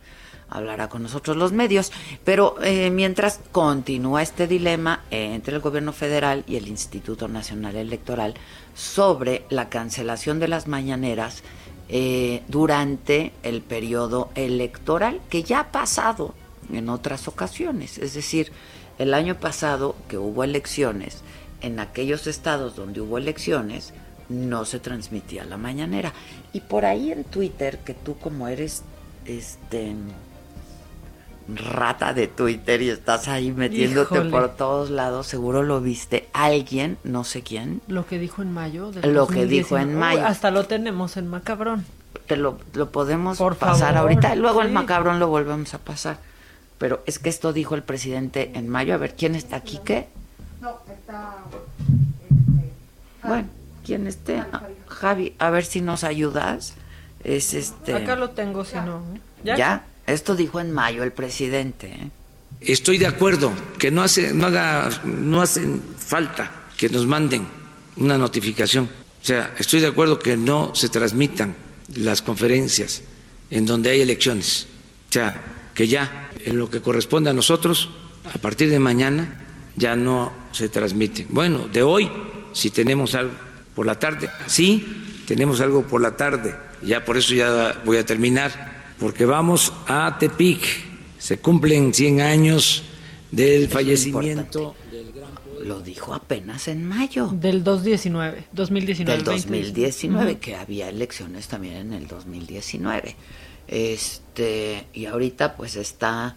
[0.48, 1.90] hablará con nosotros los medios.
[2.24, 8.34] Pero eh, mientras continúa este dilema entre el gobierno federal y el Instituto Nacional Electoral
[8.74, 11.42] sobre la cancelación de las mañaneras
[11.88, 16.35] eh, durante el periodo electoral, que ya ha pasado
[16.72, 17.98] en otras ocasiones.
[17.98, 18.53] Es decir,
[18.98, 21.22] el año pasado que hubo elecciones,
[21.61, 23.94] en aquellos estados donde hubo elecciones,
[24.29, 26.12] no se transmitía la mañanera.
[26.53, 28.83] Y por ahí en Twitter, que tú como eres
[29.24, 29.94] este
[31.48, 36.28] rata de Twitter y estás ahí metiéndote por todos lados, seguro lo viste.
[36.32, 37.80] Alguien, no sé quién.
[37.88, 38.90] Lo que dijo en mayo.
[39.02, 40.26] lo que dijo en mayo.
[40.26, 41.84] hasta lo tenemos en Macabrón.
[42.26, 44.34] Te lo, lo podemos pasar ahorita.
[44.34, 46.18] Luego el Macabrón lo volvemos a pasar.
[46.78, 48.94] Pero es que esto dijo el presidente en mayo.
[48.94, 49.80] A ver, ¿quién está aquí?
[49.84, 50.08] ¿Qué?
[50.61, 51.37] No, está...
[53.22, 53.48] bueno,
[53.84, 54.44] ¿quién esté?
[54.87, 56.74] Javi, a ver si nos ayudas.
[57.24, 57.94] Es este...
[57.94, 58.98] Acá lo tengo, si no.
[59.14, 59.20] ¿eh?
[59.42, 59.56] ¿Ya?
[59.56, 59.84] ¿Ya?
[60.09, 61.88] Esto dijo en mayo el presidente.
[61.88, 62.11] ¿eh?
[62.61, 67.47] Estoy de acuerdo que no hace, no haga, no hacen falta que nos manden
[67.97, 68.85] una notificación.
[68.87, 71.55] O sea, estoy de acuerdo que no se transmitan
[71.94, 73.03] las conferencias
[73.51, 74.66] en donde hay elecciones.
[75.11, 77.90] O sea, que ya en lo que corresponde a nosotros,
[78.33, 79.44] a partir de mañana
[79.77, 81.27] ya no se transmite.
[81.29, 82.11] Bueno, de hoy,
[82.55, 83.35] si tenemos algo
[83.75, 84.31] por la tarde.
[84.47, 86.57] Sí, tenemos algo por la tarde.
[86.83, 90.87] Ya por eso ya voy a terminar, porque vamos a Tepic.
[91.18, 92.84] Se cumplen 100 años
[93.30, 95.30] del fallecimiento del gran
[95.64, 97.28] Lo dijo apenas en mayo.
[97.32, 99.16] Del 2019, 2019.
[99.16, 103.16] Del 2019, que había elecciones también en el 2019.
[103.66, 106.37] Este, y ahorita pues está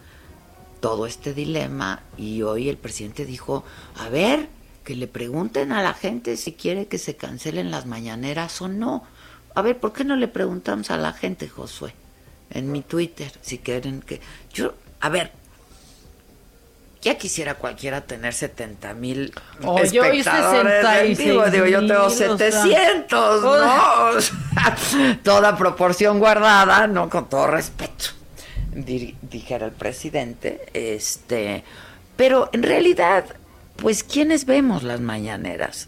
[0.81, 3.63] todo este dilema y hoy el presidente dijo,
[3.95, 4.49] a ver,
[4.83, 9.03] que le pregunten a la gente si quiere que se cancelen las mañaneras o no.
[9.53, 11.93] A ver, ¿por qué no le preguntamos a la gente, Josué?
[12.51, 14.19] En mi Twitter, si quieren que...
[14.53, 15.31] Yo, a ver,
[17.01, 19.33] ya quisiera cualquiera tener 70 mil
[19.63, 21.45] Oh, espectadores yo hice 66 en vivo.
[21.49, 22.37] Digo, yo tengo mil, o sea.
[22.37, 24.03] 700, ¿no?
[24.17, 24.77] O sea,
[25.23, 27.09] toda proporción guardada, ¿no?
[27.09, 28.05] Con todo respeto,
[28.73, 30.67] di- dijera el presidente.
[30.73, 31.63] Este,
[32.15, 33.25] pero en realidad,
[33.77, 35.87] pues, ¿quiénes vemos las mañaneras?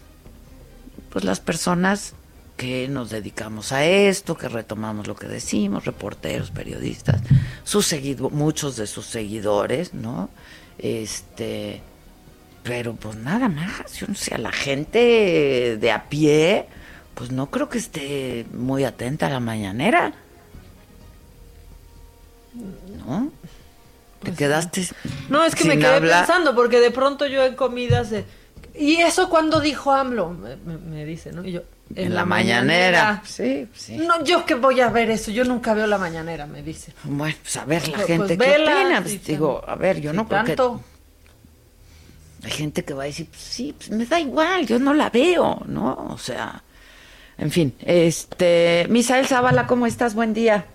[1.11, 2.15] Pues las personas
[2.63, 7.19] que nos dedicamos a esto, que retomamos lo que decimos, reporteros, periodistas,
[7.65, 10.29] sus seguido, muchos de sus seguidores, ¿no?
[10.77, 11.81] Este,
[12.63, 16.67] pero pues nada más, yo no sé, a la gente de a pie,
[17.15, 20.13] pues no creo que esté muy atenta a la mañanera.
[23.05, 23.29] ¿No?
[24.23, 24.87] Te quedaste
[25.27, 26.25] No, es que me quedé hablar.
[26.25, 28.23] pensando, porque de pronto yo en comidas de...
[28.73, 30.29] ¿Y eso cuando dijo AMLO?
[30.29, 31.43] Me, me- me dice, ¿no?
[31.45, 31.61] Y yo,
[31.95, 33.21] En la mañanera.
[33.25, 33.97] Sí, sí.
[33.97, 36.93] No, yo que voy a ver eso, yo nunca veo la mañanera, me dice.
[37.03, 38.97] Bueno, pues a ver la Pues, gente pues, qué vela, opina.
[38.99, 40.81] sí, Pues, digo, a ver, yo sí, no creo tanto.
[42.41, 42.47] que...
[42.47, 45.09] Hay gente que va a decir, pues, sí, pues me da igual, yo no la
[45.09, 46.07] veo, ¿no?
[46.09, 46.61] O sea,
[47.37, 48.85] en fin, este...
[48.89, 50.13] Misael Zavala, ¿cómo estás?
[50.13, 50.65] Buen día.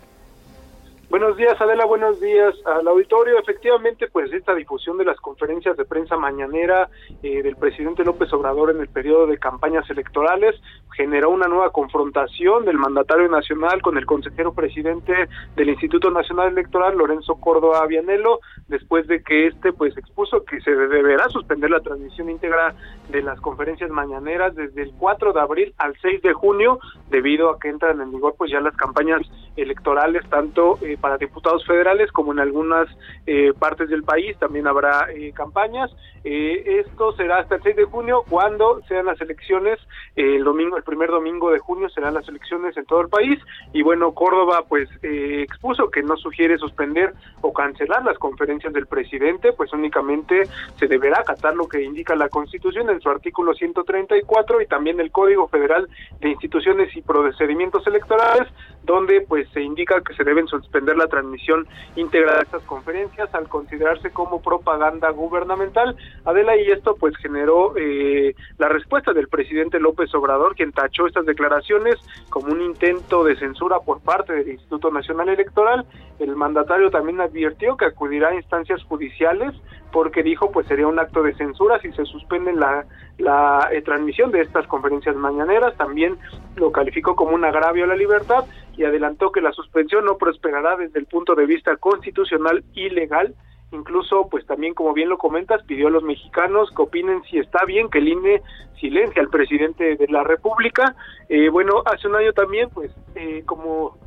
[1.10, 3.38] Buenos días, Adela, buenos días al auditorio.
[3.38, 6.90] Efectivamente, pues esta difusión de las conferencias de prensa mañanera
[7.22, 10.54] eh, del presidente López Obrador en el periodo de campañas electorales
[10.98, 15.14] generó una nueva confrontación del mandatario nacional con el consejero presidente
[15.54, 20.72] del Instituto Nacional Electoral, Lorenzo Córdoba Vianelo, después de que este pues expuso que se
[20.72, 22.74] deberá suspender la transmisión íntegra
[23.10, 27.60] de las conferencias mañaneras desde el 4 de abril al 6 de junio, debido a
[27.60, 29.22] que entran en vigor pues ya las campañas
[29.56, 32.88] electorales tanto eh, para diputados federales como en algunas
[33.26, 35.90] eh, partes del país también habrá eh, campañas.
[36.24, 39.78] Eh, esto será hasta el 6 de junio cuando sean las elecciones
[40.16, 43.38] eh, el domingo, el primer domingo de junio serán las elecciones en todo el país
[43.72, 48.86] y bueno Córdoba pues eh, expuso que no sugiere suspender o cancelar las conferencias del
[48.86, 50.42] presidente, pues únicamente
[50.76, 55.10] se deberá acatar lo que indica la Constitución en su artículo 134 y también el
[55.10, 55.88] Código Federal
[56.20, 58.48] de Instituciones y Procedimientos Electorales,
[58.82, 63.48] donde pues se indica que se deben suspender la transmisión íntegra de estas conferencias al
[63.48, 65.96] considerarse como propaganda gubernamental.
[66.24, 71.26] Adela, y esto pues generó eh, la respuesta del presidente López Obrador, quien tachó estas
[71.26, 71.96] declaraciones
[72.28, 75.86] como un intento de censura por parte del Instituto Nacional Electoral.
[76.18, 79.54] El mandatario también advirtió que acudirá a instancias judiciales
[79.92, 82.84] porque dijo pues sería un acto de censura si se suspende la,
[83.16, 85.76] la eh, transmisión de estas conferencias mañaneras.
[85.76, 86.18] También
[86.56, 88.44] lo calificó como un agravio a la libertad
[88.76, 93.34] y adelantó que la suspensión no prosperará desde el punto de vista constitucional y legal.
[93.70, 97.64] Incluso, pues también, como bien lo comentas, pidió a los mexicanos que opinen si está
[97.66, 98.42] bien que el INE
[98.80, 100.94] silencia al presidente de la República.
[101.28, 103.98] Eh, bueno, hace un año también, pues, eh, como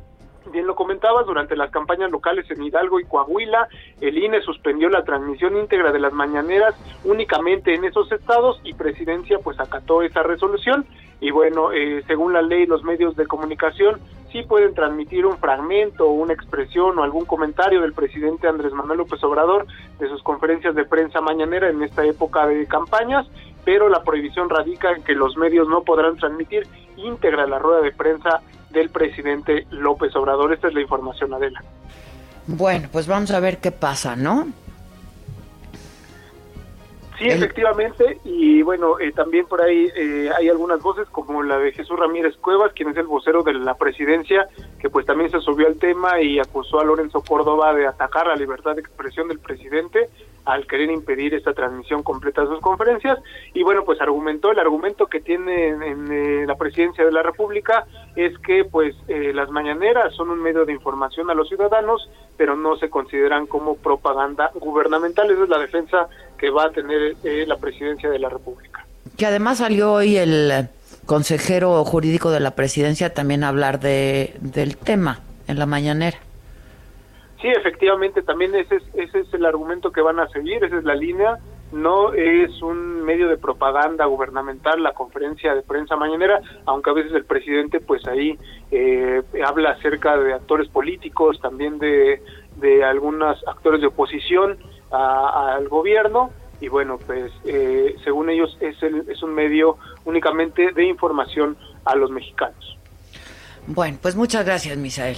[0.50, 3.68] bien lo comentabas, durante las campañas locales en Hidalgo y Coahuila,
[4.00, 6.74] el INE suspendió la transmisión íntegra de las mañaneras
[7.04, 10.86] únicamente en esos estados y Presidencia pues acató esa resolución.
[11.20, 14.00] Y bueno, eh, según la ley los medios de comunicación
[14.32, 19.22] sí pueden transmitir un fragmento una expresión o algún comentario del presidente Andrés Manuel López
[19.22, 19.66] Obrador
[20.00, 23.26] de sus conferencias de prensa mañanera en esta época de campañas,
[23.64, 27.92] pero la prohibición radica en que los medios no podrán transmitir íntegra la rueda de
[27.92, 28.40] prensa
[28.72, 30.52] del presidente López Obrador.
[30.52, 31.62] Esta es la información, Adela.
[32.46, 34.48] Bueno, pues vamos a ver qué pasa, ¿no?
[37.18, 41.70] Sí, efectivamente, y bueno, eh, también por ahí eh, hay algunas voces como la de
[41.70, 44.48] Jesús Ramírez Cuevas, quien es el vocero de la presidencia,
[44.80, 48.34] que pues también se subió al tema y acusó a Lorenzo Córdoba de atacar la
[48.34, 50.10] libertad de expresión del presidente
[50.44, 53.18] al querer impedir esta transmisión completa de sus conferencias.
[53.54, 57.86] Y bueno pues argumentó el argumento que tiene en, eh, la presidencia de la república
[58.16, 62.56] es que pues eh, las mañaneras son un medio de información a los ciudadanos pero
[62.56, 65.30] no se consideran como propaganda gubernamental.
[65.30, 68.84] Esa es la defensa que va a tener eh, la presidencia de la república.
[69.16, 70.68] Que además salió hoy el
[71.06, 76.18] consejero jurídico de la presidencia también a hablar de, del tema en la mañanera.
[77.42, 80.84] Sí, efectivamente, también ese es, ese es el argumento que van a seguir, esa es
[80.84, 81.38] la línea.
[81.72, 87.12] no es un medio de propaganda gubernamental la conferencia de prensa mañanera, aunque a veces
[87.12, 88.38] el presidente pues ahí
[88.70, 92.22] eh, habla acerca de actores políticos, también de,
[92.56, 94.58] de algunos actores de oposición
[94.90, 96.30] al gobierno
[96.60, 101.96] y bueno pues eh, según ellos es, el, es un medio únicamente de información a
[101.96, 102.78] los mexicanos.
[103.66, 105.16] Bueno, pues muchas gracias Misael.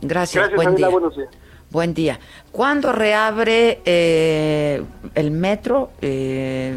[0.00, 0.88] Gracias, buen día.
[0.88, 1.28] Buenos días.
[1.74, 2.20] Buen día.
[2.52, 4.80] ¿Cuándo reabre eh,
[5.16, 5.90] el metro?
[6.00, 6.76] Eh,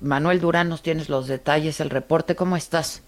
[0.00, 2.34] Manuel Durán, nos tienes los detalles, el reporte.
[2.34, 3.04] ¿Cómo estás?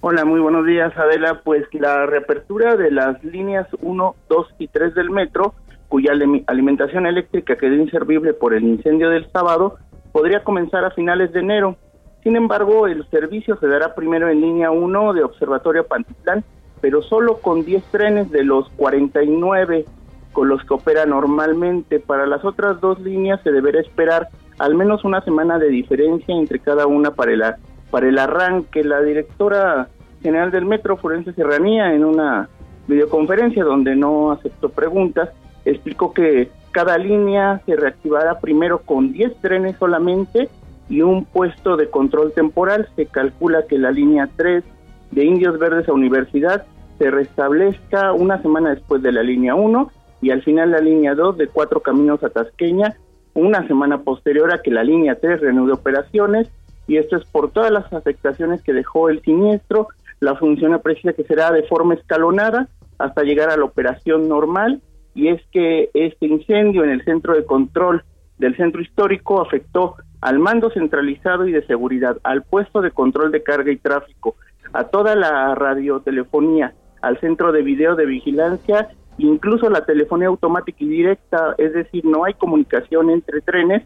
[0.00, 1.42] Hola, muy buenos días, Adela.
[1.44, 5.52] Pues la reapertura de las líneas 1, 2 y 3 del metro,
[5.88, 6.12] cuya
[6.46, 9.76] alimentación eléctrica quedó inservible por el incendio del sábado,
[10.12, 11.76] podría comenzar a finales de enero.
[12.22, 16.42] Sin embargo, el servicio se dará primero en línea 1 de Observatorio Pantitlán,
[16.80, 19.84] pero solo con 10 trenes de los 49
[20.32, 22.00] con los que opera normalmente.
[22.00, 24.28] Para las otras dos líneas se deberá esperar
[24.58, 27.42] al menos una semana de diferencia entre cada una para el,
[27.90, 28.84] para el arranque.
[28.84, 29.88] La directora
[30.22, 32.48] general del Metro, Forense Serranía, en una
[32.86, 35.30] videoconferencia donde no aceptó preguntas,
[35.64, 40.48] explicó que cada línea se reactivará primero con 10 trenes solamente
[40.88, 42.88] y un puesto de control temporal.
[42.96, 44.64] Se calcula que la línea 3
[45.10, 46.64] de Indios Verdes a Universidad
[46.98, 49.90] se restablezca una semana después de la línea 1
[50.22, 52.96] y al final la línea 2 de Cuatro Caminos a Tasqueña,
[53.34, 56.48] una semana posterior a que la línea 3 reanude operaciones,
[56.86, 59.88] y esto es por todas las afectaciones que dejó el siniestro,
[60.20, 62.68] la función aprecia que será de forma escalonada
[62.98, 64.80] hasta llegar a la operación normal,
[65.14, 68.04] y es que este incendio en el centro de control
[68.38, 73.42] del centro histórico afectó al mando centralizado y de seguridad, al puesto de control de
[73.42, 74.36] carga y tráfico,
[74.72, 78.88] a toda la radiotelefonía, al centro de video de vigilancia
[79.18, 83.82] incluso la telefonía automática y directa, es decir, no hay comunicación entre trenes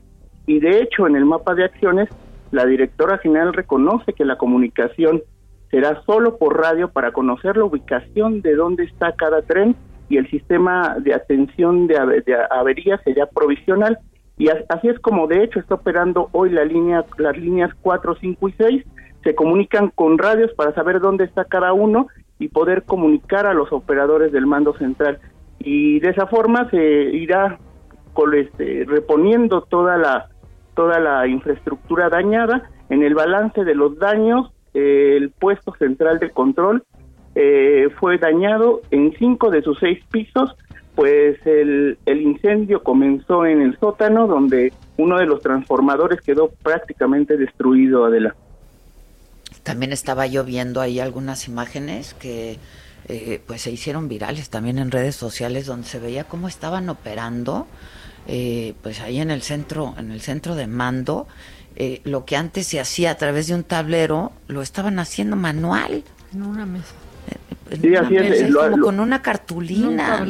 [0.47, 2.09] y de hecho en el mapa de acciones
[2.53, 5.23] la directora general reconoce que la comunicación
[5.71, 9.75] será solo por radio para conocer la ubicación de dónde está cada tren
[10.09, 11.99] y el sistema de atención de,
[12.51, 13.99] averías sería provisional
[14.39, 18.49] y así es como de hecho está operando hoy la línea las líneas 4, 5
[18.49, 18.85] y 6
[19.25, 22.07] se comunican con radios para saber dónde está cada uno
[22.39, 25.19] y poder comunicar a los operadores del mando central.
[25.59, 27.59] Y de esa forma se irá
[28.35, 30.29] este, reponiendo toda la,
[30.75, 32.71] toda la infraestructura dañada.
[32.89, 36.85] En el balance de los daños, el puesto central de control
[37.35, 40.57] eh, fue dañado en cinco de sus seis pisos,
[40.95, 47.37] pues el, el incendio comenzó en el sótano, donde uno de los transformadores quedó prácticamente
[47.37, 48.46] destruido, adelante.
[49.67, 52.57] También estaba yo viendo ahí algunas imágenes que
[53.09, 57.67] eh, pues se hicieron virales también en redes sociales donde se veía cómo estaban operando
[58.29, 61.27] eh, pues ahí en el centro en el centro de mando.
[61.75, 66.05] Eh, lo que antes se hacía a través de un tablero lo estaban haciendo manual.
[66.33, 66.95] En una mesa.
[67.83, 70.25] Sí, así es, como con una cartulina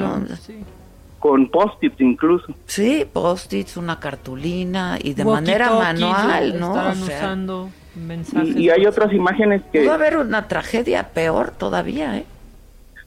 [1.18, 2.54] con post-its incluso.
[2.64, 7.70] Sí post-its una cartulina y de manera manual no estaban usando
[8.56, 9.80] y, hay otras imágenes que...
[9.80, 12.26] Pudo haber una tragedia peor todavía, ¿eh?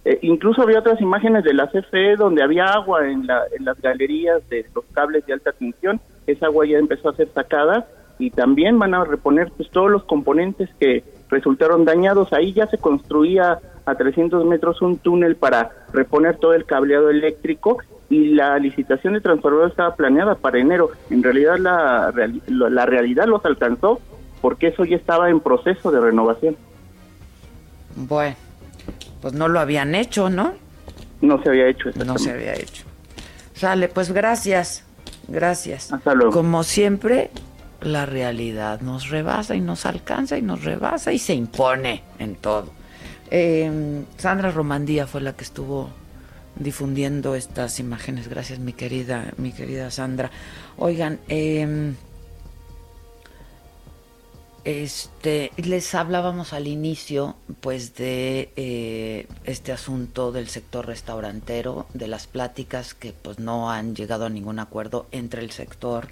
[0.05, 0.19] ¿eh?
[0.23, 4.47] incluso había otras imágenes de la CFE donde había agua en, la, en las galerías
[4.49, 5.99] de los cables de alta tensión.
[6.25, 7.87] Esa agua ya empezó a ser sacada
[8.17, 12.33] y también van a reponer pues, todos los componentes que resultaron dañados.
[12.33, 17.77] Ahí ya se construía a 300 metros un túnel para reponer todo el cableado eléctrico
[18.09, 20.89] y la licitación de transformador estaba planeada para enero.
[21.09, 22.11] En realidad la,
[22.47, 23.99] la realidad los alcanzó
[24.41, 26.55] porque eso ya estaba en proceso de renovación.
[27.95, 28.35] Bueno,
[29.21, 30.53] pues no lo habían hecho, ¿no?
[31.21, 31.89] No se había hecho.
[32.05, 32.83] No se había hecho.
[33.53, 34.85] Sale, pues gracias,
[35.27, 35.91] gracias.
[35.91, 36.31] Hasta luego.
[36.31, 37.29] Como siempre,
[37.81, 42.71] la realidad nos rebasa y nos alcanza y nos rebasa y se impone en todo.
[43.29, 45.89] Em, Sandra Romandía fue la que estuvo
[46.55, 48.27] difundiendo estas imágenes.
[48.27, 50.31] Gracias, mi querida, mi querida Sandra.
[50.77, 51.93] Oigan, eh,
[54.69, 62.27] este, les hablábamos al inicio, pues, de eh, este asunto del sector restaurantero, de las
[62.27, 66.07] pláticas que, pues, no han llegado a ningún acuerdo entre el sector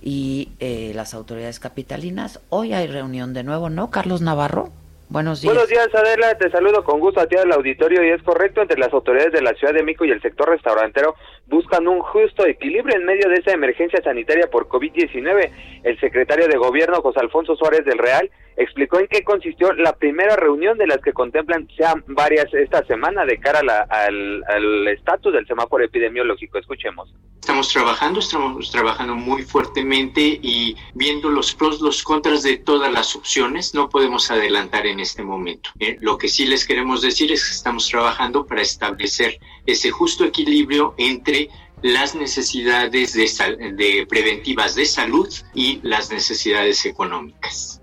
[0.00, 2.40] y eh, las autoridades capitalinas.
[2.48, 4.70] Hoy hay reunión de nuevo, ¿no, Carlos Navarro?
[5.08, 5.54] Buenos días.
[5.54, 6.36] Buenos días, Adela.
[6.36, 9.42] Te saludo con gusto a ti del auditorio y es correcto, entre las autoridades de
[9.42, 11.14] la Ciudad de Mico y el sector restaurantero
[11.46, 15.50] buscan un justo equilibrio en medio de esa emergencia sanitaria por COVID-19.
[15.84, 20.34] El secretario de Gobierno, José Alfonso Suárez del Real, explicó en qué consistió la primera
[20.36, 25.84] reunión de las que contemplan sean varias esta semana de cara al estatus del semáforo
[25.84, 26.58] epidemiológico.
[26.58, 27.14] Escuchemos.
[27.40, 33.14] Estamos trabajando, estamos trabajando muy fuertemente y viendo los pros, los contras de todas las
[33.14, 33.72] opciones.
[33.72, 35.70] No podemos adelantar en este momento.
[35.78, 35.96] ¿eh?
[36.00, 40.94] Lo que sí les queremos decir es que estamos trabajando para establecer ese justo equilibrio
[40.98, 41.48] entre
[41.82, 47.82] las necesidades de preventivas de salud y las necesidades económicas.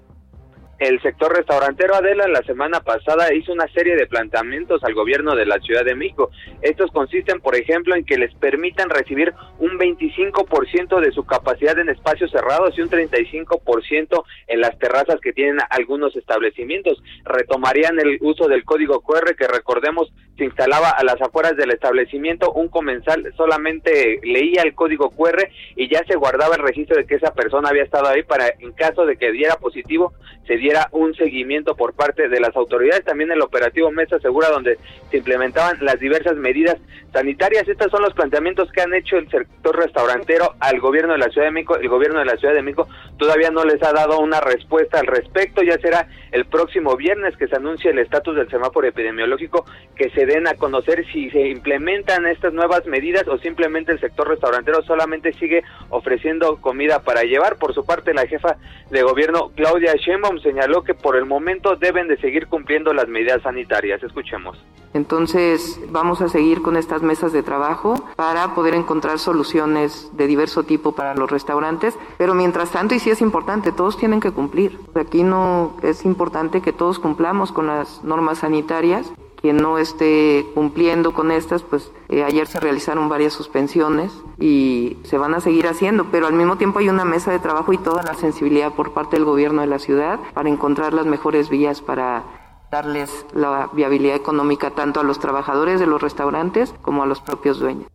[0.83, 5.45] El sector restaurantero Adela la semana pasada hizo una serie de planteamientos al gobierno de
[5.45, 6.29] la Ciudad de México.
[6.61, 11.87] Estos consisten, por ejemplo, en que les permitan recibir un 25% de su capacidad en
[11.87, 17.01] espacios cerrados y un 35% en las terrazas que tienen algunos establecimientos.
[17.23, 22.51] Retomarían el uso del código QR que recordemos se instalaba a las afueras del establecimiento,
[22.53, 27.15] un comensal solamente leía el código QR y ya se guardaba el registro de que
[27.15, 30.13] esa persona había estado ahí para en caso de que diera positivo
[30.47, 34.77] se diera un seguimiento por parte de las autoridades, también el operativo Mesa Segura donde
[35.11, 36.77] se implementaban las diversas medidas
[37.11, 37.67] sanitarias.
[37.67, 41.47] Estos son los planteamientos que han hecho el sector restaurantero al gobierno de la Ciudad
[41.47, 41.77] de México.
[41.77, 45.07] El gobierno de la Ciudad de México todavía no les ha dado una respuesta al
[45.07, 45.61] respecto.
[45.61, 49.65] Ya será el próximo viernes que se anuncie el estatus del semáforo epidemiológico,
[49.95, 54.27] que se den a conocer si se implementan estas nuevas medidas o simplemente el sector
[54.27, 57.57] restaurantero solamente sigue ofreciendo comida para llevar.
[57.57, 58.57] Por su parte, la jefa
[58.89, 63.41] de gobierno, Claudia Sheinbaum, señaló que por el momento deben de seguir cumpliendo las medidas
[63.41, 64.03] sanitarias.
[64.03, 64.55] Escuchemos.
[64.93, 70.63] Entonces, vamos a seguir con estas mesas de trabajo para poder encontrar soluciones de diverso
[70.63, 74.77] tipo para los restaurantes, pero mientras tanto, y sí es importante, todos tienen que cumplir.
[74.93, 79.11] Aquí no es importante que todos cumplamos con las normas sanitarias.
[79.43, 85.17] Quien no esté cumpliendo con estas, pues eh, ayer se realizaron varias suspensiones y se
[85.17, 88.03] van a seguir haciendo, pero al mismo tiempo hay una mesa de trabajo y toda
[88.03, 92.23] la sensibilidad por parte del gobierno de la ciudad para encontrar las mejores vías para
[92.71, 97.59] darles la viabilidad económica tanto a los trabajadores de los restaurantes como a los propios
[97.59, 97.89] dueños.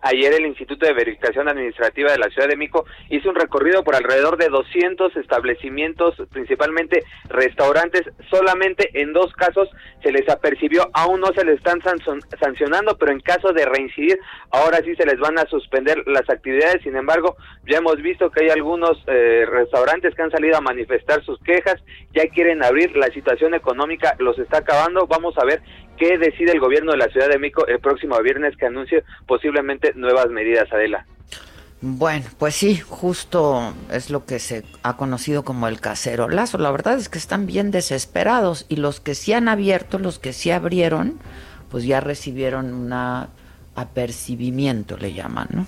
[0.00, 3.96] Ayer el Instituto de Verificación Administrativa de la Ciudad de Mico hizo un recorrido por
[3.96, 8.02] alrededor de 200 establecimientos, principalmente restaurantes.
[8.30, 9.68] Solamente en dos casos
[10.02, 11.80] se les apercibió, aún no se les están
[12.40, 14.18] sancionando, pero en caso de reincidir,
[14.50, 16.82] ahora sí se les van a suspender las actividades.
[16.82, 17.36] Sin embargo,
[17.66, 21.82] ya hemos visto que hay algunos eh, restaurantes que han salido a manifestar sus quejas,
[22.12, 25.06] ya quieren abrir, la situación económica los está acabando.
[25.06, 25.60] Vamos a ver
[25.98, 29.92] qué decide el gobierno de la Ciudad de México el próximo viernes que anuncie posiblemente
[29.94, 31.04] nuevas medidas, Adela.
[31.80, 36.58] Bueno, pues sí, justo es lo que se ha conocido como el casero lazo.
[36.58, 40.32] La verdad es que están bien desesperados y los que sí han abierto, los que
[40.32, 41.20] sí abrieron,
[41.70, 42.92] pues ya recibieron un
[43.76, 45.66] apercibimiento, le llaman, ¿no?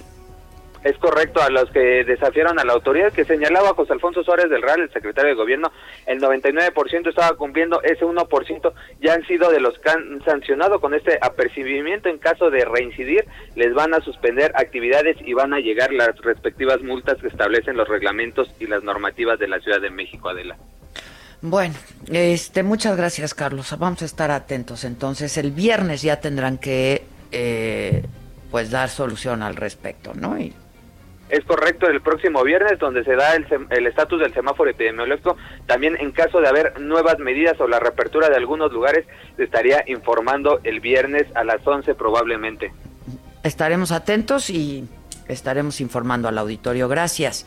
[0.83, 4.63] Es correcto, a los que desafiaron a la autoridad que señalaba José Alfonso Suárez del
[4.63, 5.71] Real, el secretario de Gobierno,
[6.07, 8.73] el 99% estaba cumpliendo, ese 1%
[9.03, 12.09] ya han sido de los que han sancionado con este apercibimiento.
[12.09, 13.27] En caso de reincidir,
[13.57, 17.89] les van a suspender actividades y van a llegar las respectivas multas que establecen los
[17.89, 20.57] reglamentos y las normativas de la Ciudad de México, Adela.
[21.43, 21.75] Bueno,
[22.11, 23.75] este, muchas gracias, Carlos.
[23.79, 24.85] Vamos a estar atentos.
[24.85, 28.05] Entonces, el viernes ya tendrán que, eh,
[28.51, 30.37] pues, dar solución al respecto, ¿no?
[31.31, 36.11] Es correcto, el próximo viernes, donde se da el estatus del semáforo epidemiológico, también en
[36.11, 39.07] caso de haber nuevas medidas o la reapertura de algunos lugares,
[39.37, 42.73] se estaría informando el viernes a las 11 probablemente.
[43.45, 44.89] Estaremos atentos y
[45.29, 46.89] estaremos informando al auditorio.
[46.89, 47.47] Gracias.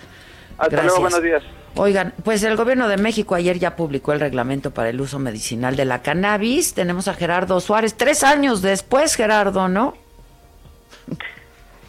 [0.58, 1.44] Hasta luego, buenos días.
[1.76, 5.76] Oigan, pues el gobierno de México ayer ya publicó el reglamento para el uso medicinal
[5.76, 6.74] de la cannabis.
[6.74, 9.96] Tenemos a Gerardo Suárez, tres años después, Gerardo, ¿no?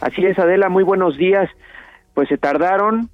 [0.01, 1.49] Así es, Adela, muy buenos días
[2.15, 3.09] pues se tardaron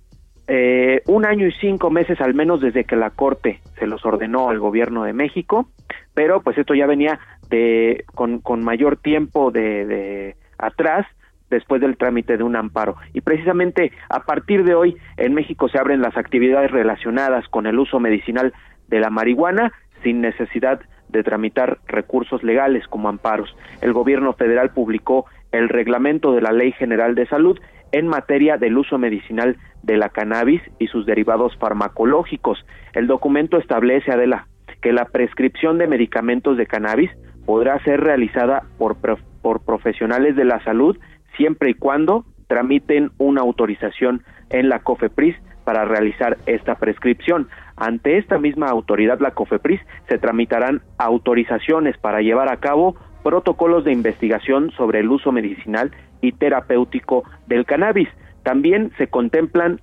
[0.47, 4.49] eh, un año y cinco meses al menos desde que la Corte se los ordenó
[4.49, 5.68] al gobierno de México,
[6.14, 11.06] pero pues esto ya venía de con, mayor tiempo de atrás
[11.52, 12.95] después del trámite de un amparo.
[13.14, 17.78] Y precisamente a partir de hoy en México se abren las actividades relacionadas con el
[17.78, 18.54] uso medicinal
[18.88, 19.72] de la marihuana
[20.02, 20.80] sin necesidad
[21.10, 23.56] de tramitar recursos legales como amparos.
[23.82, 27.60] El gobierno federal publicó el reglamento de la Ley General de Salud
[27.91, 32.65] en materia del uso medicinal de la cannabis y sus derivados farmacológicos.
[32.93, 34.47] El documento establece, Adela,
[34.81, 37.11] que la prescripción de medicamentos de cannabis
[37.45, 38.97] podrá ser realizada por,
[39.41, 40.97] por profesionales de la salud
[41.37, 47.47] siempre y cuando tramiten una autorización en la COFEPRIS para realizar esta prescripción.
[47.77, 49.79] Ante esta misma autoridad, la COFEPRIS,
[50.09, 55.91] se tramitarán autorizaciones para llevar a cabo protocolos de investigación sobre el uso medicinal
[56.22, 58.09] y terapéutico del cannabis.
[58.43, 59.80] También se contemplan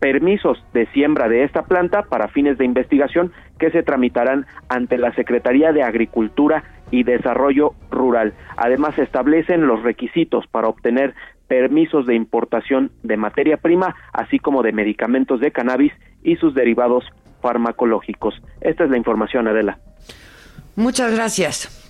[0.00, 5.14] permisos de siembra de esta planta para fines de investigación que se tramitarán ante la
[5.14, 8.32] Secretaría de Agricultura y Desarrollo Rural.
[8.56, 11.14] Además, se establecen los requisitos para obtener
[11.46, 17.04] permisos de importación de materia prima, así como de medicamentos de cannabis y sus derivados
[17.42, 18.40] farmacológicos.
[18.60, 19.78] Esta es la información, Adela.
[20.76, 21.89] Muchas gracias.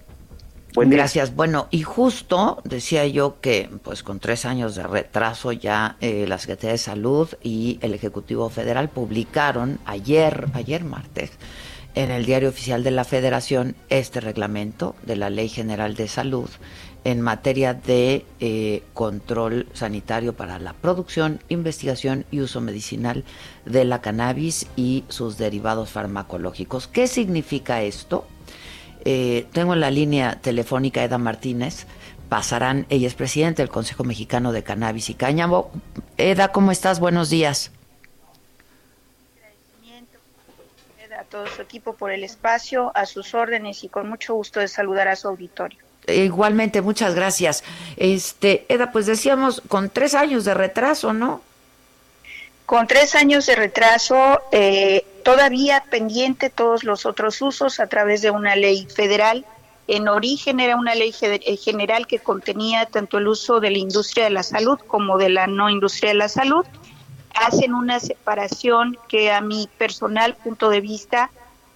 [0.75, 1.35] Gracias.
[1.35, 6.39] Bueno, y justo decía yo que, pues con tres años de retraso ya eh, la
[6.39, 11.33] Secretaría de Salud y el Ejecutivo Federal publicaron ayer, ayer martes,
[11.95, 16.49] en el Diario Oficial de la Federación este reglamento de la Ley General de Salud
[17.05, 23.25] en materia de eh, control sanitario para la producción, investigación y uso medicinal
[23.65, 26.89] de la cannabis y sus derivados farmacológicos.
[26.89, 28.27] ¿Qué significa esto?
[29.05, 31.87] Eh, tengo en la línea telefónica Eda Martínez.
[32.29, 35.71] Pasarán, ella es presidenta del Consejo Mexicano de Cannabis y Cáñamo.
[36.17, 37.01] Eda, ¿cómo estás?
[37.01, 37.73] Buenos días.
[41.19, 44.69] a todo su equipo por el espacio, a sus órdenes y con mucho gusto de
[44.69, 45.79] saludar a su auditorio.
[46.07, 47.63] Igualmente, muchas gracias.
[47.97, 51.43] Este, Eda, pues decíamos con tres años de retraso, ¿no?
[52.65, 58.31] Con tres años de retraso, eh, todavía pendiente todos los otros usos a través de
[58.31, 59.45] una ley federal.
[59.87, 64.25] En origen era una ley eh, general que contenía tanto el uso de la industria
[64.25, 66.65] de la salud como de la no industria de la salud.
[67.35, 71.31] Hacen una separación que a mi personal punto de vista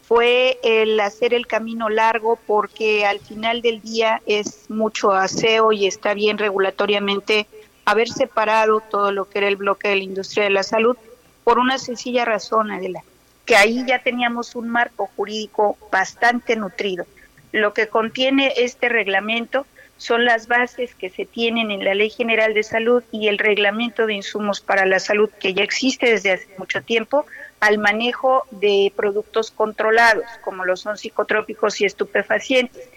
[0.07, 5.87] fue el hacer el camino largo porque al final del día es mucho aseo y
[5.87, 7.47] está bien regulatoriamente
[7.85, 10.97] haber separado todo lo que era el bloque de la industria de la salud
[11.43, 13.03] por una sencilla razón, Adela,
[13.47, 17.07] que ahí ya teníamos un marco jurídico bastante nutrido.
[17.53, 19.67] Lo que contiene este reglamento
[19.97, 24.07] son las bases que se tienen en la Ley General de Salud y el Reglamento
[24.07, 27.27] de Insumos para la Salud, que ya existe desde hace mucho tiempo,
[27.61, 32.89] al manejo de productos controlados, como lo son psicotrópicos y estupefacientes.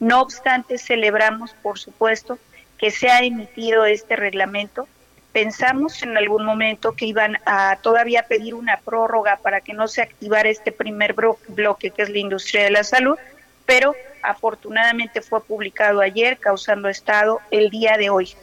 [0.00, 2.38] No obstante, celebramos, por supuesto,
[2.78, 4.88] que se ha emitido este reglamento.
[5.36, 10.00] Pensamos en algún momento que iban a todavía pedir una prórroga para que no se
[10.00, 11.14] activara este primer
[11.48, 13.18] bloque que es la industria de la salud,
[13.66, 18.34] pero afortunadamente fue publicado ayer, causando estado el día de hoy.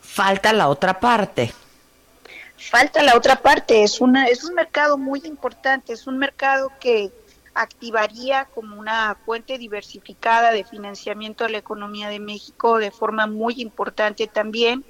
[0.00, 1.52] Falta la otra parte.
[2.56, 7.10] Falta la otra parte, es una es un mercado muy importante, es un mercado que
[7.52, 13.60] activaría como una fuente diversificada de financiamiento a la economía de México de forma muy
[13.60, 14.82] importante también,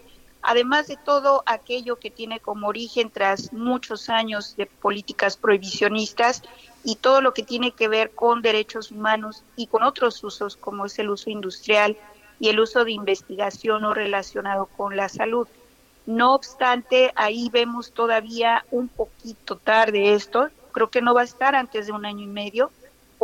[0.46, 6.42] además de todo aquello que tiene como origen tras muchos años de políticas prohibicionistas
[6.84, 10.86] y todo lo que tiene que ver con derechos humanos y con otros usos como
[10.86, 11.96] es el uso industrial
[12.38, 15.48] y el uso de investigación o relacionado con la salud.
[16.06, 21.56] No obstante, ahí vemos todavía un poquito tarde esto, creo que no va a estar
[21.56, 22.70] antes de un año y medio,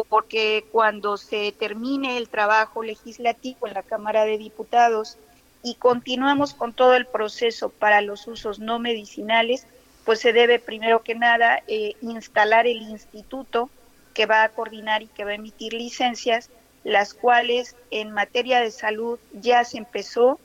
[0.09, 5.19] porque cuando se termine el trabajo legislativo en la Cámara de Diputados
[5.63, 9.67] y continuamos con todo el proceso para los usos no medicinales,
[10.05, 13.71] pues se debe primero que nada eh, instalar el instituto
[14.15, 16.51] que va a coordinar y que va a emitir licencias,
[16.85, 20.41] las cuales en materia de salud ya se empezó,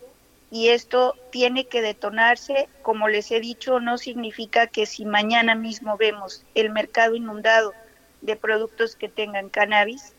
[0.50, 5.98] y esto tiene que detonarse, como les he dicho, no significa que si mañana mismo
[5.98, 7.74] vemos el mercado inundado
[8.22, 10.14] de productos que tengan cannabis,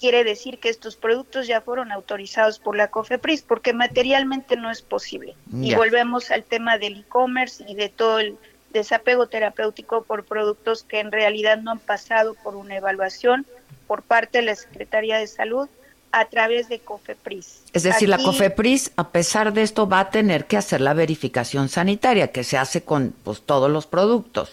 [0.00, 4.82] quiere decir que estos productos ya fueron autorizados por la COFEPRIS, porque materialmente no es
[4.82, 5.34] posible.
[5.52, 8.36] Y volvemos al tema del e-commerce y de todo el
[8.72, 13.46] desapego terapéutico por productos que en realidad no han pasado por una evaluación
[13.86, 15.68] por parte de la Secretaría de Salud
[16.12, 17.62] a través de COFEPRIS.
[17.72, 21.68] Es decir, la COFEPRIS, a pesar de esto, va a tener que hacer la verificación
[21.68, 24.52] sanitaria que se hace con pues, todos los productos.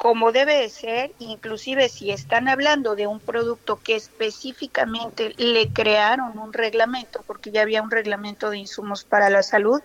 [0.00, 6.38] Como debe de ser, inclusive si están hablando de un producto que específicamente le crearon
[6.38, 9.82] un reglamento, porque ya había un reglamento de insumos para la salud,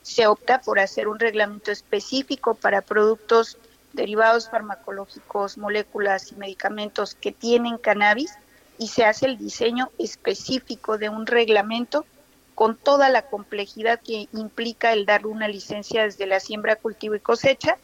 [0.00, 3.58] se opta por hacer un reglamento específico para productos
[3.94, 8.30] derivados farmacológicos, moléculas y medicamentos que tienen cannabis
[8.78, 12.06] y se hace el diseño específico de un reglamento
[12.54, 17.20] con toda la complejidad que implica el dar una licencia desde la siembra, cultivo y
[17.20, 17.76] cosecha.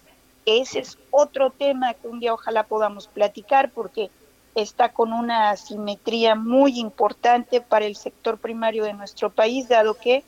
[0.47, 4.11] Ese es otro tema que un día ojalá podamos platicar porque
[4.55, 10.23] está con una asimetría muy importante para el sector primario de nuestro país, dado que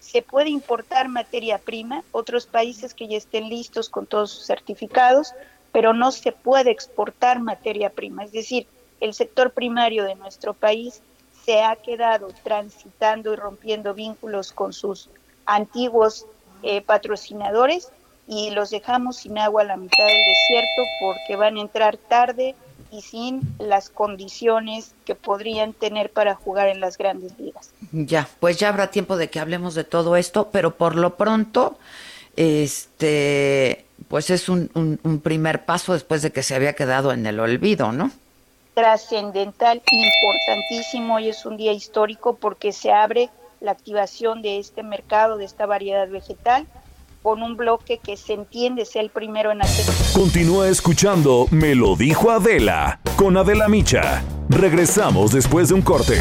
[0.00, 5.32] se puede importar materia prima, otros países que ya estén listos con todos sus certificados,
[5.70, 8.24] pero no se puede exportar materia prima.
[8.24, 8.66] Es decir,
[9.00, 11.02] el sector primario de nuestro país
[11.44, 15.08] se ha quedado transitando y rompiendo vínculos con sus
[15.46, 16.26] antiguos
[16.62, 17.90] eh, patrocinadores
[18.26, 22.54] y los dejamos sin agua a la mitad del desierto porque van a entrar tarde
[22.90, 27.70] y sin las condiciones que podrían tener para jugar en las grandes ligas.
[27.90, 31.78] Ya, pues ya habrá tiempo de que hablemos de todo esto, pero por lo pronto,
[32.36, 37.40] este, pues es un, un primer paso después de que se había quedado en el
[37.40, 38.10] olvido, ¿no?
[38.74, 45.38] Trascendental, importantísimo y es un día histórico porque se abre la activación de este mercado,
[45.38, 46.66] de esta variedad vegetal
[47.22, 49.86] con un bloque que se entiende sea el primero en hacer.
[50.14, 54.22] Continúa escuchando Me lo dijo Adela con Adela Micha.
[54.48, 56.18] Regresamos después de un corte.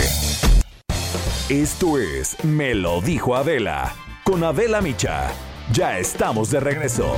[1.50, 3.94] Esto es Me lo dijo Adela
[4.24, 5.32] con Adela Micha.
[5.74, 7.16] Ya estamos de regreso.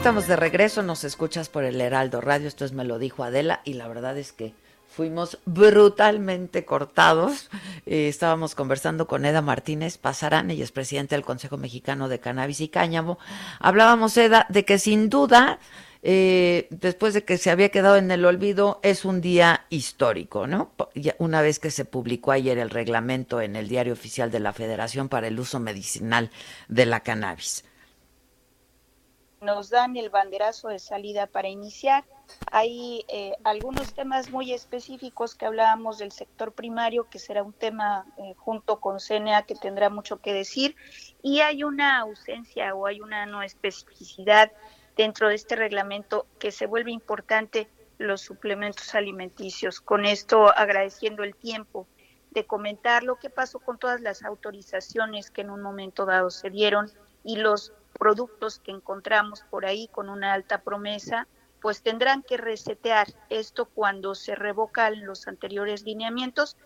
[0.00, 3.60] Estamos de regreso, nos escuchas por el Heraldo Radio, esto es Me lo dijo Adela
[3.64, 4.54] y la verdad es que
[4.88, 7.50] fuimos brutalmente cortados.
[7.86, 12.60] Eh, estábamos conversando con Eda Martínez Pasarán, ella es presidente del Consejo Mexicano de Cannabis
[12.60, 13.18] y Cáñamo.
[13.58, 15.58] Hablábamos, Eda, de que sin duda,
[16.02, 20.72] eh, después de que se había quedado en el olvido, es un día histórico, ¿no?
[21.18, 25.08] Una vez que se publicó ayer el reglamento en el diario oficial de la Federación
[25.08, 26.30] para el uso medicinal
[26.68, 27.64] de la cannabis
[29.40, 32.04] nos dan el banderazo de salida para iniciar.
[32.52, 38.06] Hay eh, algunos temas muy específicos que hablábamos del sector primario, que será un tema
[38.18, 40.76] eh, junto con CNA que tendrá mucho que decir,
[41.22, 44.52] y hay una ausencia o hay una no especificidad
[44.96, 49.80] dentro de este reglamento que se vuelve importante los suplementos alimenticios.
[49.80, 51.86] Con esto agradeciendo el tiempo
[52.30, 56.50] de comentar lo que pasó con todas las autorizaciones que en un momento dado se
[56.50, 56.90] dieron
[57.24, 61.28] y los productos que encontramos por ahí con una alta promesa,
[61.60, 66.56] pues tendrán que resetear esto cuando se revocan los anteriores lineamientos.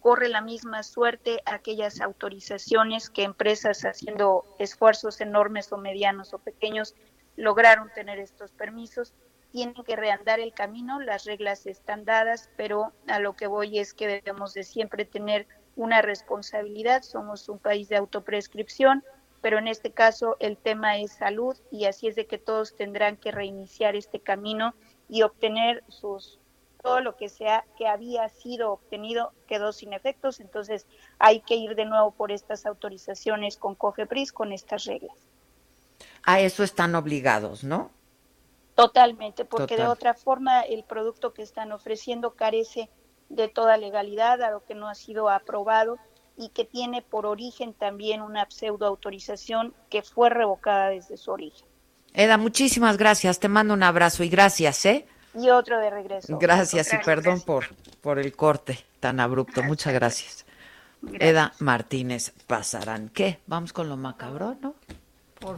[0.00, 6.94] Corre la misma suerte aquellas autorizaciones que empresas haciendo esfuerzos enormes o medianos o pequeños
[7.36, 9.14] lograron tener estos permisos.
[9.50, 13.94] Tienen que reandar el camino, las reglas están dadas, pero a lo que voy es
[13.94, 17.02] que debemos de siempre tener una responsabilidad.
[17.02, 19.02] Somos un país de autoprescripción,
[19.42, 23.16] pero en este caso el tema es salud y así es de que todos tendrán
[23.18, 24.74] que reiniciar este camino
[25.08, 26.38] y obtener sus
[26.82, 30.86] todo lo que sea que había sido obtenido quedó sin efectos, entonces
[31.18, 35.16] hay que ir de nuevo por estas autorizaciones con COFEPRIS con estas reglas.
[36.24, 37.90] A eso están obligados, ¿no?
[38.74, 42.90] Totalmente, porque de otra forma el producto que están ofreciendo carece
[43.28, 45.98] de toda legalidad, dado que no ha sido aprobado
[46.36, 51.66] y que tiene por origen también una pseudo autorización que fue revocada desde su origen.
[52.14, 53.38] Eda, muchísimas gracias.
[53.38, 55.06] Te mando un abrazo y gracias, ¿eh?
[55.34, 56.38] Y otro de regreso.
[56.38, 59.62] Gracias, y perdón por, por el corte tan abrupto.
[59.62, 60.44] Muchas gracias.
[61.18, 63.08] Eda Martínez Pasarán.
[63.08, 63.40] ¿Qué?
[63.46, 64.74] Vamos con lo macabro, ¿no?
[65.40, 65.56] Por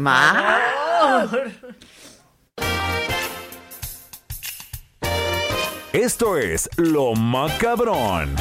[5.92, 8.34] Esto es Lo Macabrón.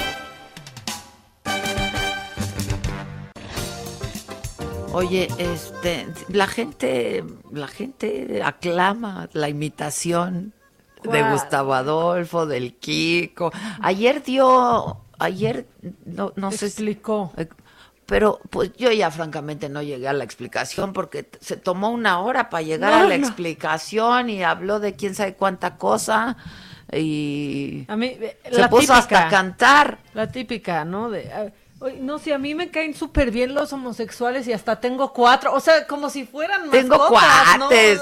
[4.94, 10.54] Oye, este, la gente, la gente aclama la imitación
[11.02, 13.52] de Gustavo Adolfo, del Kiko.
[13.82, 15.66] Ayer dio, ayer
[16.06, 17.34] no, no se explicó.
[18.06, 22.52] Pero pues yo ya francamente no llegué a la explicación porque se tomó una hora
[22.52, 26.38] para llegar a la explicación y habló de quién sabe cuánta cosa
[26.92, 28.16] y a mí,
[28.52, 29.98] se puso hasta a cantar.
[30.14, 31.10] La típica, ¿no?
[31.10, 31.52] De,
[32.00, 35.60] no, si a mí me caen súper bien los homosexuales y hasta tengo cuatro, o
[35.60, 38.02] sea, como si fueran Tengo cuates,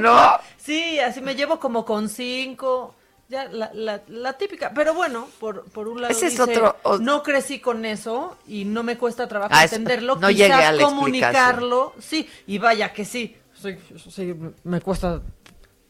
[0.00, 0.38] ¿no?
[0.58, 0.98] sí.
[0.98, 2.94] así me llevo como con cinco,
[3.28, 7.84] ya, la, la, típica, pero bueno, por, por un lado es otro, no crecí con
[7.84, 13.04] eso y no me cuesta trabajo ah, entenderlo, no quizás comunicarlo, sí, y vaya que
[13.04, 13.36] sí,
[14.10, 15.22] sí, me cuesta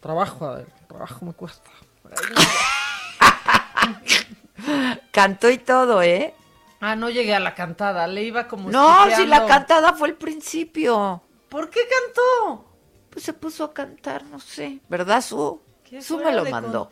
[0.01, 1.71] trabajo, trabajo me cuesta.
[5.11, 6.35] Cantó y todo, ¿eh?
[6.81, 8.71] Ah, no llegué a la cantada, le iba como...
[8.71, 11.23] No, si la cantada fue el principio.
[11.49, 12.65] ¿Por qué cantó?
[13.11, 15.61] Pues se puso a cantar, no sé, ¿verdad, Su?
[16.01, 16.91] Su me lo mandó.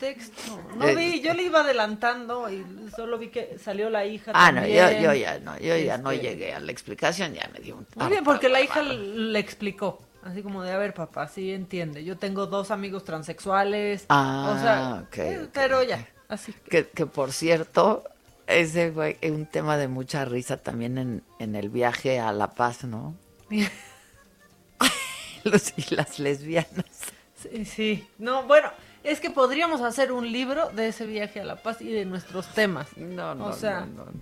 [0.77, 2.65] No eh, vi, yo le iba adelantando y
[2.95, 4.31] solo vi que salió la hija.
[4.35, 7.51] Ah, no, yo, yo, ya no, yo ya no este llegué a la explicación, ya
[7.53, 7.87] me dio un...
[7.97, 10.01] Muy bien, porque la hija le explicó.
[10.23, 12.05] Así como de, a ver, papá, sí entiende.
[12.05, 14.07] Yo tengo dos amigos transexuales.
[14.09, 16.09] Ah, o sea, okay, pero ya.
[16.29, 18.05] Así que, que, por cierto,
[18.47, 22.85] ese fue un tema de mucha risa también en, en el viaje a La Paz,
[22.85, 23.15] ¿no?
[25.45, 26.87] Los y las lesbianas.
[27.35, 28.09] Sí, sí.
[28.19, 28.71] No, bueno,
[29.03, 32.47] es que podríamos hacer un libro de ese viaje a La Paz y de nuestros
[32.49, 32.97] temas.
[32.97, 34.13] No, no, o sea, no, no,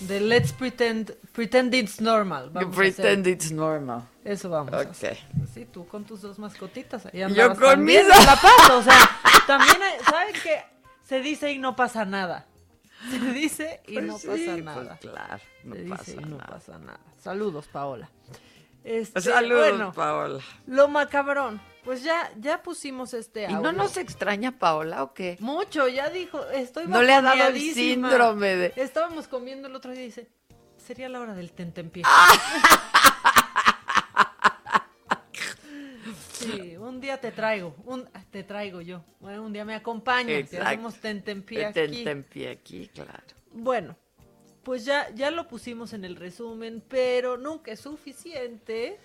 [0.00, 2.48] De Let's Pretend, Pretend It's Normal.
[2.50, 4.04] Vamos pretend It's Normal.
[4.24, 5.18] Eso vamos a hacer.
[5.52, 7.04] Sí, tú con tus dos mascotitas.
[7.06, 8.06] Ahí Yo con mis...
[8.06, 9.10] La Paz, o sea,
[9.46, 9.76] también,
[10.08, 10.62] ¿saben qué?
[11.06, 12.46] Se dice y no pasa nada.
[13.10, 14.98] Se dice y pues no pasa pues nada.
[14.98, 17.00] claro, no Se pasa dice y no pasa nada.
[17.20, 18.10] Saludos, Paola.
[18.82, 20.40] Este, Saludos, bueno, Paola.
[20.66, 21.60] Lo macabrón.
[21.84, 23.58] Pues ya, ya pusimos este audio.
[23.58, 25.36] ¿Y no nos extraña Paola o qué?
[25.40, 28.72] Mucho, ya dijo, estoy No le ha dado el síndrome de...
[28.76, 30.30] Estábamos comiendo el otro día y dice,
[30.78, 32.04] sería la hora del tentempié.
[36.44, 39.04] sí, un día te traigo, un, te traigo yo.
[39.20, 41.74] Bueno, un día me acompañas y hacemos tentempié aquí.
[41.74, 43.22] Tentempié aquí, claro.
[43.52, 43.96] Bueno,
[44.62, 48.98] pues ya, ya lo pusimos en el resumen, pero nunca es suficiente,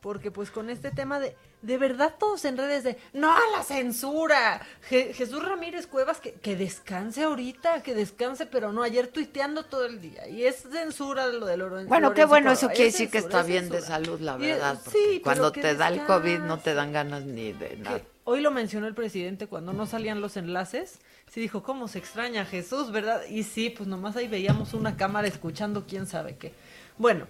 [0.00, 3.62] porque pues con este tema de de verdad todos en redes de no a la
[3.62, 4.60] censura.
[4.88, 10.00] Jesús Ramírez Cuevas que, que, descanse ahorita, que descanse, pero no ayer tuiteando todo el
[10.00, 10.28] día.
[10.28, 11.88] Y es censura de lo de Lorenzo.
[11.88, 14.78] Bueno, qué bueno, eso quiere decir que está bien de salud, la verdad.
[14.90, 18.00] sí, cuando te da el COVID no te dan ganas ni de nada.
[18.24, 20.98] hoy lo mencionó el presidente cuando no salían los enlaces.
[21.30, 23.22] Sí dijo, ¿cómo se extraña Jesús, verdad?
[23.28, 26.52] Y sí, pues nomás ahí veíamos una cámara escuchando quién sabe qué.
[26.98, 27.26] Bueno,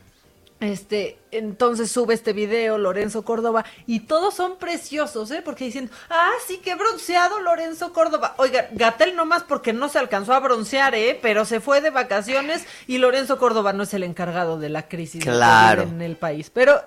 [0.64, 5.42] este, entonces sube este video Lorenzo Córdoba y todos son preciosos, ¿eh?
[5.44, 8.34] Porque dicen, ah, sí, qué bronceado Lorenzo Córdoba.
[8.38, 11.18] Oiga, Gatel nomás porque no se alcanzó a broncear, ¿eh?
[11.20, 15.24] Pero se fue de vacaciones y Lorenzo Córdoba no es el encargado de la crisis
[15.26, 16.50] en el país.
[16.50, 16.82] Pero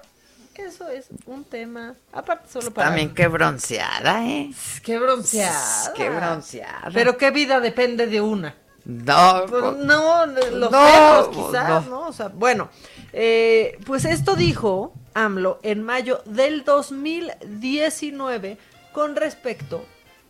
[0.55, 2.87] eso es un tema, aparte solo para...
[2.87, 4.51] También qué bronceada, ¿eh?
[4.83, 5.93] Qué bronceada.
[5.93, 6.89] Qué bronceada.
[6.93, 8.55] Pero qué vida depende de una.
[8.87, 12.07] No, pues, no, los no, quizás, no.
[12.07, 12.69] O sea, bueno,
[13.13, 18.57] eh, pues esto dijo AMLO en mayo del 2019
[18.93, 19.85] con respecto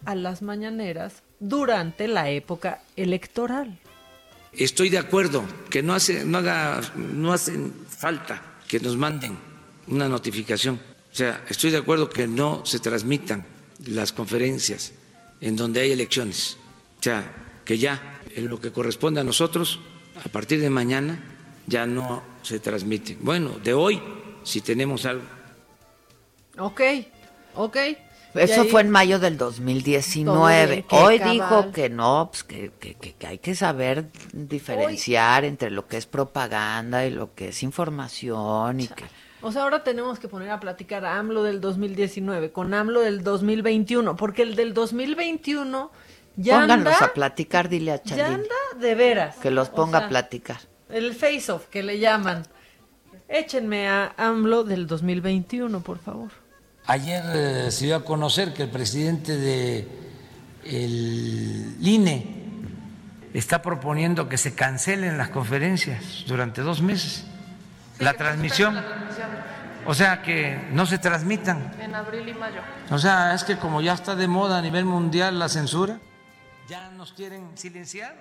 [0.06, 3.78] a las mañaneras durante la época electoral.
[4.54, 9.38] Estoy de acuerdo que no hace, no haga, no hacen falta que nos manden
[9.88, 10.80] una notificación.
[11.12, 13.46] O sea, estoy de acuerdo que no se transmitan
[13.86, 14.94] las conferencias
[15.42, 16.58] en donde hay elecciones.
[17.00, 17.32] O sea,
[17.66, 19.80] que ya en lo que corresponde a nosotros,
[20.24, 21.20] a partir de mañana
[21.68, 23.18] ya no se transmite.
[23.20, 24.02] Bueno, de hoy,
[24.44, 25.24] si tenemos algo.
[26.58, 26.82] Ok,
[27.56, 27.78] ok.
[28.34, 30.86] Eso fue en mayo del 2019.
[30.90, 35.98] Hoy dijo que no, pues que, que, que, hay que saber diferenciar entre lo que
[35.98, 39.06] es propaganda y lo que es información y que...
[39.42, 43.24] O sea, ahora tenemos que poner a platicar a AMLO del 2019 con AMLO del
[43.24, 45.92] 2021, porque el del 2021
[46.38, 48.18] ya Pónganos a platicar, dile a Chalín.
[48.18, 49.36] Ya anda de veras.
[49.38, 50.58] Que los ponga a platicar.
[50.90, 52.44] El face-off que le llaman.
[53.28, 56.32] Échenme a AMLO del 2021, por favor.
[56.86, 59.88] Ayer eh, se dio a conocer que el presidente de
[60.64, 62.38] el INE
[63.34, 67.26] está proponiendo que se cancelen las conferencias durante dos meses.
[68.00, 68.82] la transmisión.
[69.86, 71.74] O sea, que no se transmitan.
[71.80, 72.62] En abril y mayo.
[72.90, 76.00] O sea, es que como ya está de moda a nivel mundial la censura,
[76.68, 78.16] ya nos quieren silenciar.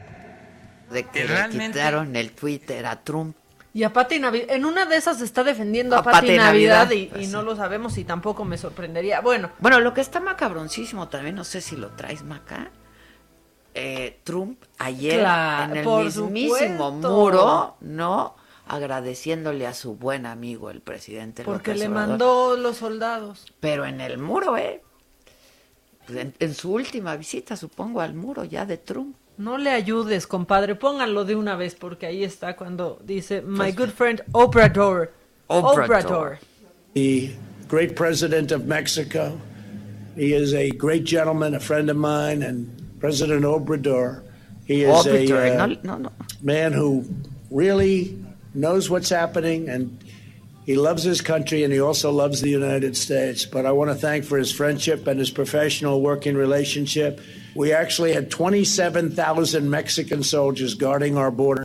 [0.90, 3.36] De que le quitaron el Twitter a Trump.
[3.72, 7.06] Y a Pati Navidad, en una de esas se está defendiendo a, Pati, Navidad, y,
[7.06, 9.20] pues no lo sabemos y tampoco me sorprendería.
[9.20, 9.50] Bueno.
[9.58, 12.70] Bueno, lo que está macabroncísimo también, no sé si lo traes Maca,
[13.78, 18.34] eh, Trump ayer en el mismísimo muro, ¿no?
[18.66, 23.44] Agradeciéndole a su buen amigo el presidente Porque le mandó los soldados.
[23.60, 24.82] Pero en el muro, ¿eh?
[26.06, 29.14] Pues, en, su última visita, supongo, al muro ya de Trump.
[29.38, 33.90] No le ayudes, compadre, pónganlo de una vez porque ahí está cuando dice My good
[33.90, 35.12] friend Obrador.
[35.48, 36.38] Obrador.
[36.94, 37.34] The
[37.68, 39.38] great president of Mexico.
[40.16, 44.22] He is a great gentleman, a friend of mine, and President Obrador.
[44.64, 45.44] He is Obrador.
[45.44, 46.12] a uh, no, no, no.
[46.42, 47.04] man who
[47.50, 48.18] really
[48.54, 50.02] knows what's happening and
[50.64, 53.44] he loves his country and he also loves the United States.
[53.44, 57.20] But I want to thank for his friendship and his professional working relationship.
[57.56, 61.64] We actually had 27,000 Mexican soldiers guarding our border.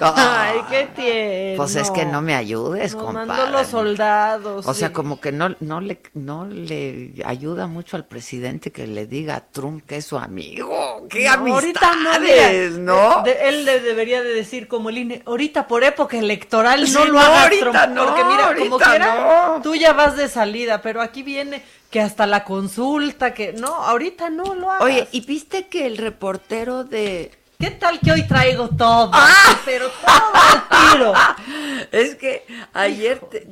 [0.00, 1.56] Ay, qué tierno.
[1.56, 3.50] Pues es que no me ayudes, Nos compadre.
[3.52, 4.66] los soldados.
[4.66, 4.92] O sea, sí.
[4.94, 9.40] como que no, no, le, no le ayuda mucho al presidente que le diga a
[9.40, 11.06] Trump que es su amigo.
[11.08, 13.22] ¡Qué No, ahorita no, amistades, ¿no?
[13.22, 16.86] de- de- él le debería de decir como el INE, ahorita por época electoral no
[16.86, 19.62] Sí, lo no, hagas, ahorita Trump, no, porque mira, como ahorita quiera, no.
[19.62, 21.62] tú ya vas de salida, pero aquí viene
[21.94, 24.82] que hasta la consulta, que no, ahorita no lo hagas.
[24.82, 27.30] Oye, ¿y viste que el reportero de...
[27.56, 29.12] ¿qué tal que hoy traigo todo?
[29.12, 29.60] ¡Ah!
[29.64, 31.12] Pero todo al tiro.
[31.92, 33.46] Es que ayer te,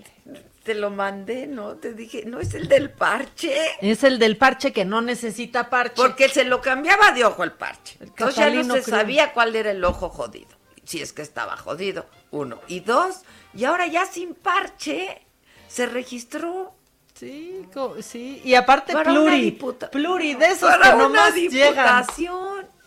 [0.64, 1.76] te lo mandé, ¿no?
[1.76, 3.54] Te dije, no es el del parche.
[3.80, 5.94] Es el del parche que no necesita parche.
[5.94, 7.96] Porque se lo cambiaba de ojo el parche.
[8.00, 10.50] Entonces ya no se sabía cuál era el ojo jodido.
[10.82, 12.58] Si es que estaba jodido, uno.
[12.66, 13.20] Y dos,
[13.54, 15.24] y ahora ya sin parche,
[15.68, 16.74] se registró.
[17.22, 17.68] Sí,
[18.00, 18.42] sí.
[18.44, 19.56] Y aparte Para pluri,
[19.92, 22.04] pluri, de esos para que nomás llegan.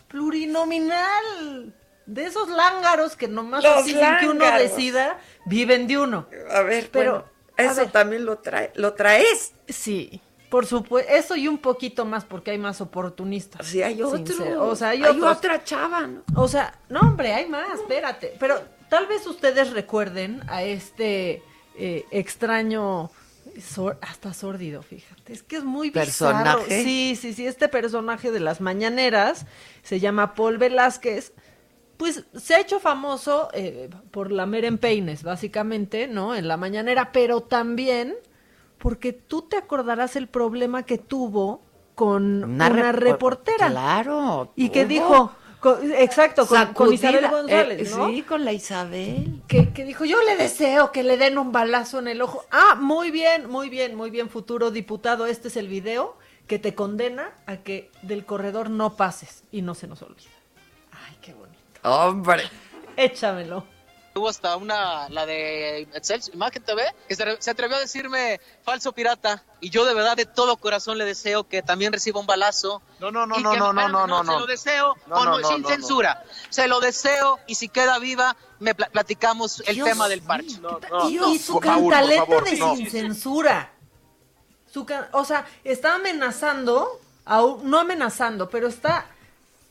[0.08, 1.72] Plurinominal.
[2.04, 6.28] De esos lángaros que nomás así que uno decida, viven de uno.
[6.50, 7.24] A ver, Pero,
[7.56, 7.90] eso ver.
[7.90, 9.54] también lo trae, lo traes.
[9.68, 10.20] Sí,
[10.50, 11.10] por supuesto.
[11.10, 13.66] Eso y un poquito más porque hay más oportunistas.
[13.66, 14.68] Sí, hay otro.
[14.68, 16.22] O sea, hay, otra chava, ¿no?
[16.34, 18.36] O sea, no, hombre, hay más, espérate.
[18.38, 18.60] Pero
[18.90, 21.42] tal vez ustedes recuerden a este
[21.78, 23.10] eh, extraño,
[23.60, 25.32] sor- hasta sórdido, fíjate.
[25.32, 26.04] Es que es muy bizarro.
[26.06, 26.82] ¿Personaje?
[26.84, 27.46] Sí, sí, sí.
[27.46, 29.46] Este personaje de las mañaneras
[29.82, 31.32] se llama Paul Velázquez.
[31.96, 36.34] Pues se ha hecho famoso eh, por la Meren Peines, básicamente, ¿no?
[36.34, 38.14] En la mañanera, pero también
[38.78, 41.62] porque tú te acordarás el problema que tuvo
[41.94, 43.70] con una, repor- reportera.
[43.70, 44.52] Claro.
[44.56, 45.32] Y que dijo,
[45.74, 48.08] con- exacto, con, con Isabel Sacudida, González, eh, ¿no?
[48.08, 49.42] Sí, con la Isabel.
[49.48, 52.44] Que, que dijo, yo le deseo que le den un balazo en el ojo.
[52.50, 55.26] Ah, muy bien, muy bien, muy bien, futuro diputado.
[55.26, 59.74] Este es el video que te condena a que del corredor no pases y no
[59.74, 60.30] se nos olvida.
[60.92, 61.56] Ay, qué bonito.
[61.82, 62.44] Hombre.
[62.96, 63.64] Échamelo.
[64.16, 68.92] Hubo hasta una, la de Excel, Imagen TV, que se, se atrevió a decirme falso
[68.92, 69.44] pirata.
[69.60, 72.80] Y yo de verdad, de todo corazón, le deseo que también reciba un balazo.
[72.98, 74.40] No, no, no, Y no, que- no, no, bueno, no, no, Se no.
[74.40, 75.74] lo deseo No, con- no, no, sin no, no.
[75.74, 76.24] censura.
[76.48, 80.56] Se lo deseo y si queda viva, me pla- platicamos el Dios tema del parche.
[81.10, 82.74] y, y su cantaleta favor, de no.
[82.74, 83.70] sin censura.
[84.72, 89.04] Su can- o sea, está amenazando, a un- no amenazando, pero está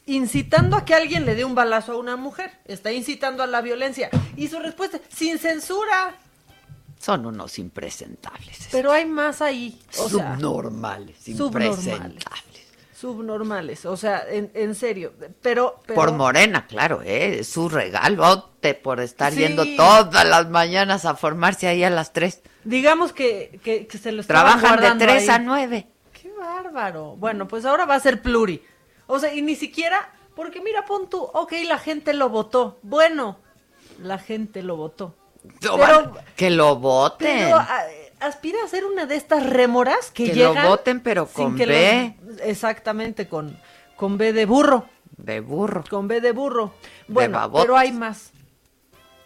[0.06, 2.52] incitando a que alguien le dé un balazo a una mujer.
[2.66, 4.10] Está incitando a la violencia.
[4.36, 6.16] Y su respuesta, sin censura.
[7.00, 8.68] Son unos impresentables.
[8.72, 9.80] Pero hay más ahí.
[10.00, 12.24] O subnormales, impresentables.
[12.96, 13.86] subnormales.
[13.86, 15.14] O sea, en, en serio.
[15.42, 17.40] Pero, pero Por Morena, claro, ¿eh?
[17.40, 19.40] Es su regalote por estar Sí.
[19.40, 22.42] yendo todas las mañanas a formarse ahí a las 3.
[22.64, 25.42] digamos que, que, que se lo estaban Trabajan de guardando 3 a ahí.
[25.46, 25.88] 9.
[26.20, 27.16] Qué bárbaro.
[27.18, 28.64] Bueno, pues ahora va a ser pluri.
[29.08, 32.80] O sea, y ni siquiera, porque mira, pon tú, ok, la gente lo votó.
[32.82, 33.38] Bueno,
[34.00, 35.16] la gente lo votó.
[35.62, 37.28] Pero, que lo voten.
[37.46, 37.84] pero a-
[38.20, 40.68] aspira a ser una de estas rémoras que, Que lo llegan.
[40.68, 42.16] voten, pero con que B.
[42.26, 43.60] los- exactamente, con,
[43.96, 44.88] con B de burro.
[45.18, 45.84] De burro.
[45.90, 46.74] Con B de burro.
[47.08, 48.32] Bueno, pero hay más.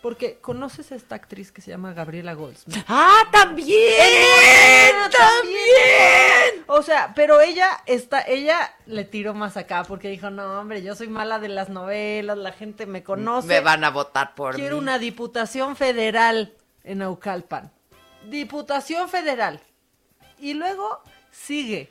[0.01, 2.77] Porque conoces a esta actriz que se llama Gabriela Goldsmith.
[2.88, 4.95] ¡Ah, también!
[4.95, 5.59] ¡Ah, también!
[6.72, 10.93] O sea, pero ella está, ella le tiró más acá porque dijo, no, hombre, yo
[10.93, 13.47] soy mala de las novelas, la gente me conoce.
[13.47, 14.82] Me van a votar por Quiero mí.
[14.84, 16.53] una diputación federal
[16.84, 17.72] en Naucalpan.
[18.30, 19.59] Diputación federal.
[20.38, 21.01] Y luego
[21.32, 21.89] sigue.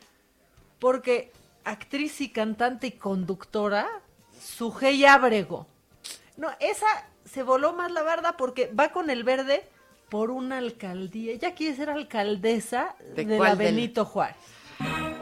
[0.78, 1.32] Porque
[1.64, 3.88] actriz y cantante y conductora,
[4.40, 5.66] Sujei Ábrego.
[6.36, 6.86] No, esa
[7.24, 9.68] se voló más la barda porque va con el verde
[10.08, 11.32] por una alcaldía.
[11.32, 14.36] Ella quiere ser alcaldesa ¿De de, la del- Benito Juárez.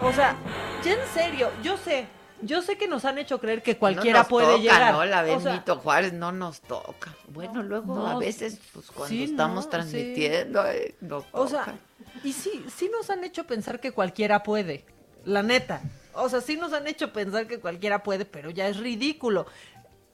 [0.03, 0.37] O sea,
[0.85, 2.07] ya en serio, yo sé,
[2.43, 4.93] yo sé que nos han hecho creer que cualquiera No nos puede toca, llegar.
[4.93, 5.05] ¿no?
[5.05, 7.15] La O sea, Benito Juárez no nos toca.
[7.29, 11.75] Bueno, luego No, a veces, pues cuando sí, estamos no, transmitiendo, eh, nos O sea,
[12.23, 14.85] y sí, sí nos han hecho pensar que cualquiera puede,
[15.25, 15.81] la neta.
[16.13, 19.47] O sea, sí nos han hecho pensar que cualquiera puede, pero ya es ridículo.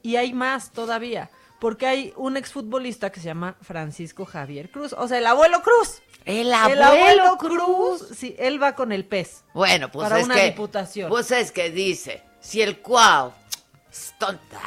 [0.03, 1.31] Y hay más todavía,
[1.63, 6.03] porque hay un exfutbolista que se llama Francisco Javier Cruz, o sea, el abuelo Cruz.
[6.25, 8.05] El abuelo Cruz.
[8.17, 9.45] Sí, él va con el pez.
[9.55, 11.09] Bueno, pues para es una que, diputación.
[11.09, 13.33] pues es que dice, si el cuau,
[13.89, 14.61] es tonta,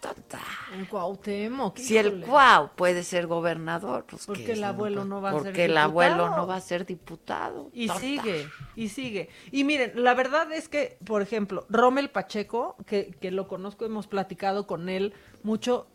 [0.00, 0.40] tonta.
[0.72, 5.30] En Cuauhtémoc, Si el cuau puede ser gobernador, pues Porque que el abuelo no va
[5.30, 6.36] a ser Porque el abuelo diputado.
[6.36, 7.70] no va a ser diputado.
[7.72, 9.28] Y sigue, y sigue.
[9.50, 14.06] Y miren, la verdad es que, por ejemplo, Rommel Pacheco, que, que lo conozco, hemos
[14.06, 15.12] platicado con él
[15.42, 15.86] mucho,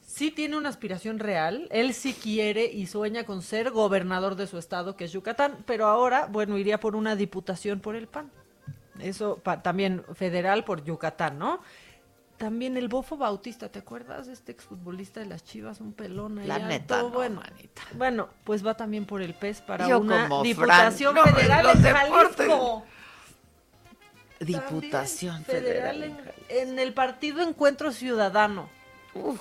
[0.00, 4.58] sí tiene una aspiración real, él sí quiere y sueña con ser gobernador de su
[4.58, 8.30] estado, que es Yucatán, pero ahora, bueno, iría por una diputación por el PAN.
[9.00, 11.60] Eso pa- también federal por Yucatán, ¿no?
[12.42, 14.26] También el Bofo Bautista, ¿te acuerdas?
[14.26, 17.82] Este exfutbolista de las Chivas, un pelón ahí La alto, neta, no, bueno, manita.
[17.94, 21.82] bueno, pues va también por el PES para Yo una como diputación Fran, federal en.
[21.84, 22.84] Jalisco.
[24.40, 26.02] Diputación También Federal.
[26.02, 26.18] en,
[26.48, 28.68] en el partido Encuentro Ciudadano.
[29.14, 29.40] Uf,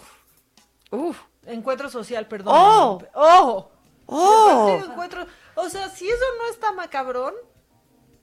[0.91, 1.19] uf.
[1.47, 2.53] Encuentro Social, perdón.
[2.55, 3.01] ¡Oh!
[3.15, 3.71] ¡Oh!
[4.05, 4.67] ¡Oh!
[4.69, 7.33] El partido Encuentro- O sea, si eso no está macabrón,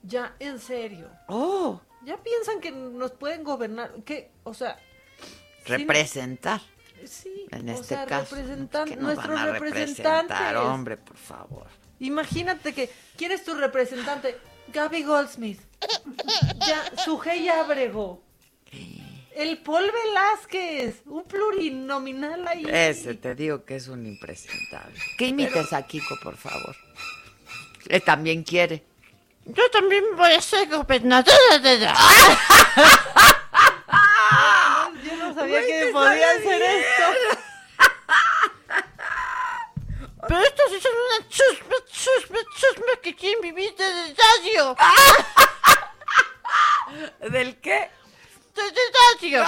[0.04, 1.10] ya, en serio.
[1.26, 1.80] ¡Oh!
[2.04, 3.92] Ya piensan que nos pueden gobernar.
[4.04, 4.30] ¿Qué?
[4.44, 4.78] O sea,
[5.66, 6.60] Representar.
[7.04, 7.46] sí.
[7.50, 8.36] En o este sea, caso.
[8.36, 10.56] representan- Es que nos nuestros representantes.
[10.56, 11.66] hombre, por favor.
[12.00, 14.36] Imagínate que ¿quién es tu representante?
[14.72, 15.60] Gaby Goldsmith.
[16.66, 18.22] Ya, Sujei Abrego.
[19.34, 21.02] El Paul Velázquez.
[21.06, 22.64] Un plurinominal ahí.
[22.68, 24.98] Ese te digo que es un impresentable.
[25.16, 26.76] Que imites a Kiko, por favor.
[27.88, 28.84] Él también quiere.
[29.48, 31.94] Yo también voy a ser gobernadora de la...
[35.02, 36.84] Yo no sabía Güey, que podía hacer bien.
[36.84, 37.04] esto.
[40.28, 44.76] Pero estos sí son una chusma, chusma, chusma que quieren vivir del radio.
[47.30, 47.90] ¿Del qué?
[48.54, 48.74] Del
[49.22, 49.44] radio.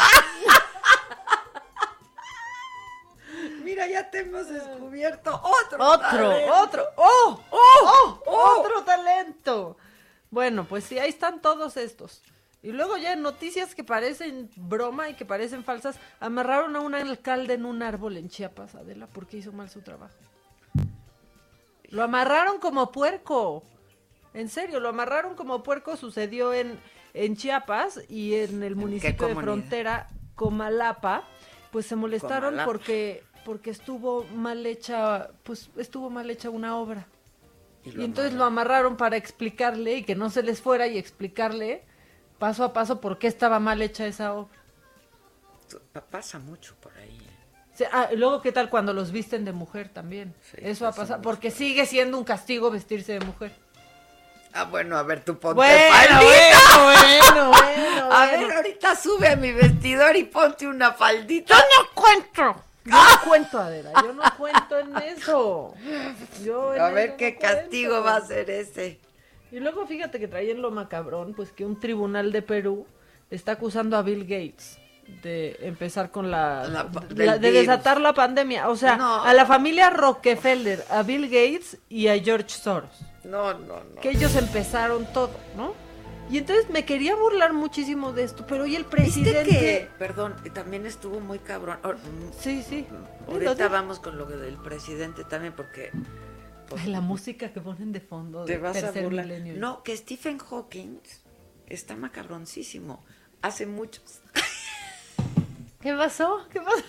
[3.63, 5.85] Mira, ya te hemos descubierto otro.
[5.85, 6.55] Otro, talento.
[6.55, 6.87] otro.
[6.97, 7.41] ¡Oh!
[7.51, 8.19] ¡Oh!
[8.25, 9.77] ¡Otro talento!
[10.31, 12.23] Bueno, pues sí, ahí están todos estos.
[12.63, 16.95] Y luego ya en noticias que parecen broma y que parecen falsas, amarraron a un
[16.95, 20.15] alcalde en un árbol en Chiapas, Adela, porque hizo mal su trabajo.
[21.85, 23.65] Lo amarraron como puerco.
[24.35, 25.97] En serio, lo amarraron como puerco.
[25.97, 26.79] Sucedió en,
[27.15, 31.25] en Chiapas y en el municipio de frontera, Comalapa.
[31.73, 32.67] Pues se molestaron Comalapa.
[32.71, 37.07] porque porque estuvo mal hecha, pues estuvo mal hecha una obra.
[37.85, 41.83] Y entonces lo amarraron para explicarle y que no se les fuera y explicarle
[42.39, 44.59] paso a paso por qué estaba mal hecha esa obra.
[45.93, 47.21] Pa- Pasa mucho por ahí.
[47.93, 50.35] ah, luego, ¿qué tal cuando los visten de mujer también?
[50.57, 53.53] Eso ha pasa pasado, porque sigue siendo un castigo vestirse de mujer.
[54.53, 56.83] Ah, bueno, a ver, tú ponte Bueno, faldita.
[56.83, 58.47] bueno, bueno, A bueno.
[58.49, 61.55] ver, ahorita sube a mi vestidor y ponte una faldita.
[61.57, 62.65] Yo no cuento.
[62.85, 65.75] Yo no cuento, Adela, yo no cuento en eso.
[66.45, 67.57] Yo en A ver eso qué no cuento.
[67.61, 68.99] castigo va a ser ese.
[69.53, 72.87] Y luego fíjate que traían lo macabrón, pues que un tribunal de Perú
[73.31, 74.79] está acusando a Bill Gates
[75.23, 76.69] de empezar con la,
[77.09, 79.25] de, la- desatar la pandemia, o sea, No.
[79.25, 82.91] a la familia Rockefeller, a Bill Gates y a George Soros,
[83.25, 84.01] No, no, no.
[84.01, 85.75] que ellos empezaron todo, ¿no?
[86.31, 90.37] Y entonces me quería burlar muchísimo de esto, pero hoy el ¿Viste presidente que, perdón,
[90.55, 91.79] también estuvo muy cabrón?
[91.83, 91.99] Or-
[92.39, 92.87] Sí, sí.
[93.27, 95.91] Ahorita Dilo, vamos con lo del presidente también porque
[96.69, 99.27] pues, la música que ponen de fondo te de vas a burlar.
[99.27, 99.57] milenio.
[99.57, 100.99] No, que Stephen Hawking
[101.67, 103.05] está macabroncísimo.
[103.43, 104.21] Hace muchos.
[105.81, 106.47] ¿Qué pasó?
[106.51, 106.85] ¿Qué pasó?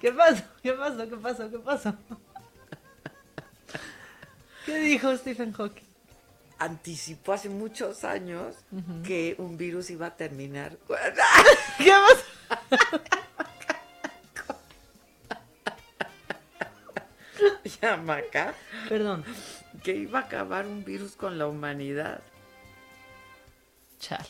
[0.00, 0.42] ¿Qué pasó?
[0.62, 1.08] ¿Qué pasó?
[1.10, 1.50] ¿Qué pasó?
[1.50, 1.94] ¿Qué pasó?
[4.64, 5.89] ¿Qué dijo Stephen Hawking?
[6.60, 8.54] Anticipó hace muchos años
[9.02, 10.76] que un virus iba a terminar.
[11.78, 11.90] ¿Qué?
[17.80, 18.54] Llama acá.
[18.88, 19.24] Perdón.
[19.82, 22.20] Que iba a acabar un virus con la humanidad.
[23.98, 24.28] Chale.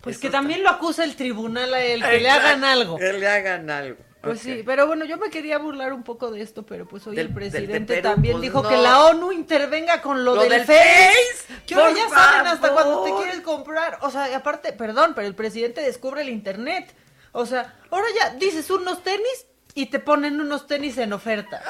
[0.00, 2.96] Pues Eso que también lo acusa el tribunal a él, que le hagan algo.
[2.96, 4.02] Que le hagan algo.
[4.22, 7.16] Pues sí, pero bueno, yo me quería burlar un poco de esto, pero pues hoy
[7.16, 8.68] Del- el del presidente Perú, también pues dijo no.
[8.68, 11.44] que la ONU intervenga con lo, Lo del, Face.
[11.66, 13.98] Que ya saben hasta cuando te quieres comprar.
[14.02, 16.94] O sea, aparte, perdón, pero el presidente descubre el internet.
[17.32, 21.60] O sea, ahora ya dices unos tenis y te ponen unos tenis en oferta.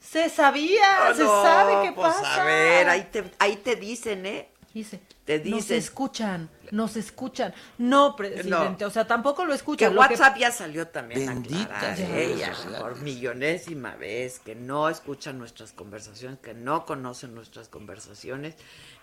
[0.00, 2.42] Se sabía, Ah, se sabe qué pues, pasa.
[2.42, 4.48] A ver, ahí te, ahí te dicen, ¿eh?
[4.74, 5.00] Dice.
[5.24, 5.78] Te Nos dicen.
[5.78, 7.54] escuchan, nos escuchan.
[7.78, 9.94] No, presidente, o sea, tampoco lo Que escuchan.
[9.94, 15.38] Lo WhatsApp ya salió también Bendita a aclarar ella por millonésima vez que no escuchan
[15.38, 18.54] nuestras conversaciones, que no conocen nuestras conversaciones,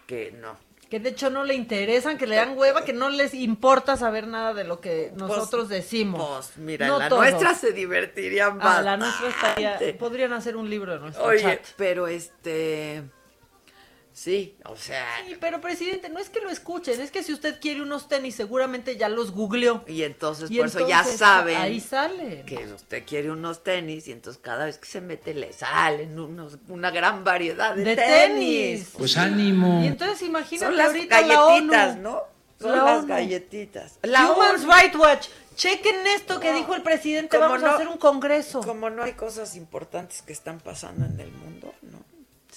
[0.06, 0.58] que no.
[0.92, 4.28] Que de hecho no le interesan, que le dan hueva, que no les importa saber
[4.28, 6.52] nada de lo que nosotros decimos.
[6.54, 7.22] Pues mira, No la todos.
[7.24, 8.84] nuestra se divertirían más.
[8.84, 9.98] la nuestra estaría.
[9.98, 11.62] Podrían hacer un libro de nuestro Oye, chat.
[11.78, 13.04] pero este.
[14.24, 15.04] Sí, o sea.
[15.28, 18.36] Sí, pero presidente, no es que lo escuchen, es que si usted quiere unos tenis,
[18.36, 19.84] seguramente ya los googleó.
[19.88, 21.58] Y entonces, Y por eso ya saben.
[21.58, 22.44] ahí sale.
[22.46, 26.60] Que usted quiere unos tenis y entonces cada vez que se mete le salen unos,
[26.68, 28.28] una gran variedad de, De tenis.
[28.28, 28.90] tenis.
[28.96, 29.82] Pues ánimo.
[29.84, 32.02] Y entonces imagínate Son las ahorita la galletitas, ONU.
[32.04, 32.22] ¿no?
[32.60, 33.08] Son La las ONU.
[33.08, 33.98] galletitas.
[34.04, 34.56] La Human.
[34.70, 35.28] Rights Watch.
[35.56, 38.62] Chequen esto que dijo el presidente, vamos no- a hacer un congreso.
[38.62, 41.74] Como no hay cosas importantes que están pasando en el mundo.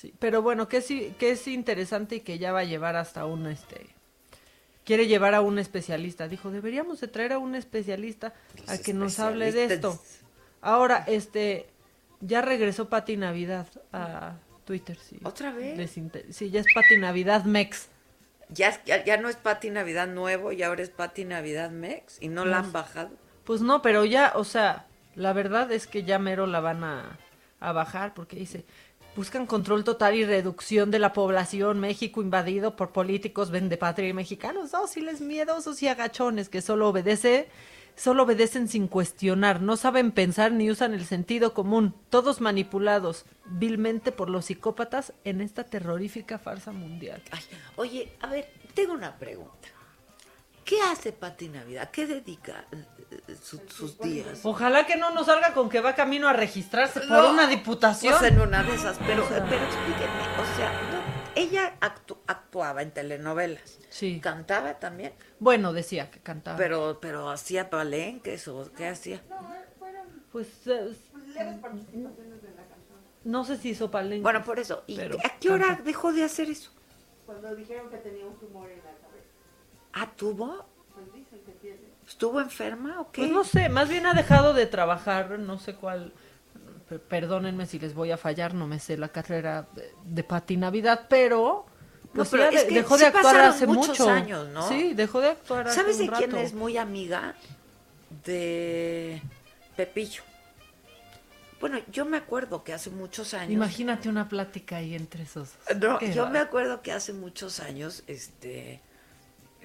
[0.04, 3.24] Sí, pero bueno, que sí, que es interesante y que ya va a llevar hasta
[3.24, 3.86] un este
[4.84, 6.28] quiere llevar a un especialista.
[6.28, 8.34] Dijo, deberíamos de traer a un especialista
[8.66, 9.98] a que nos hable de esto.
[10.60, 11.70] Ahora, este,
[12.20, 14.34] ya regresó Pati Navidad a
[14.66, 15.18] Twitter, sí.
[15.22, 15.90] ¿Otra vez?
[16.30, 17.88] Sí, ya es Pati Navidad Mex.
[18.50, 22.44] Ya, ya, no es Pati Navidad nuevo, y ahora es Pati Navidad Mex y no
[22.44, 23.10] la han bajado.
[23.44, 27.18] Pues no, pero ya, o sea, la verdad es que ya mero la van a,
[27.60, 28.64] a bajar porque dice,
[29.16, 34.72] buscan control total y reducción de la población, México invadido por políticos vendepatria y mexicanos
[34.72, 37.48] dóciles, miedosos y agachones que solo obedece,
[37.96, 44.10] solo obedecen sin cuestionar, no saben pensar ni usan el sentido común, todos manipulados vilmente
[44.12, 47.22] por los psicópatas en esta terrorífica farsa mundial.
[47.76, 49.68] oye, a ver, tengo una pregunta.
[50.64, 51.90] ¿Qué hace Pati Navidad?
[51.90, 52.84] ¿Qué dedica eh,
[53.28, 54.40] eh, sus días?
[54.44, 58.14] Ojalá que no nos salga con que va camino a registrarse por una diputación.
[58.18, 60.72] Pues en una de esas, pero, pero explíqueme, o sea,
[61.34, 63.78] ella actuaba en telenovelas.
[63.90, 64.20] Sí.
[64.20, 65.12] ¿Cantaba también?
[65.38, 66.56] Bueno, decía que cantaba.
[66.56, 69.22] Pero, pero hacía palenques o qué hacía?
[70.32, 70.48] Pues...
[70.66, 70.96] Eh,
[73.24, 74.22] no sé si hizo palenques.
[74.22, 74.84] Bueno, por eso.
[74.86, 76.70] ¿Y a qué hora dejó de hacer eso?
[77.26, 79.03] Cuando dijeron que tenía un tumor en la
[79.94, 80.66] ¿Ah, tuvo?
[82.06, 83.22] ¿Estuvo enferma o qué?
[83.22, 86.12] Pues no sé, más bien ha dejado de trabajar, no sé cuál.
[87.08, 89.66] Perdónenme si les voy a fallar, no me sé la carrera
[90.04, 91.64] de, Pati Navidad, pero.
[92.12, 94.68] Pues no, pero es que dejó de actuar hace muchos años, ¿no?
[94.68, 97.34] Sí, dejó de actuar hace ¿Sabes de quién es muy amiga?
[98.24, 99.22] De
[99.76, 100.22] Pepillo.
[101.60, 103.52] Bueno, yo me acuerdo que hace muchos años.
[103.52, 105.54] Imagínate una plática ahí entre esos.
[105.80, 108.82] No, yo me acuerdo que hace muchos años, este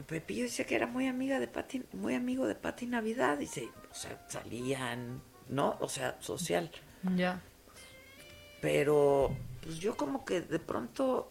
[0.04, 3.96] Pepillo decía que era muy amiga de Pati, muy amigo de Pati Navidad, dice, o
[3.96, 5.78] sea, salían, ¿no?
[5.80, 6.72] O sea, social.
[7.16, 7.42] Ya.
[8.62, 11.30] Pero, pues yo como que de pronto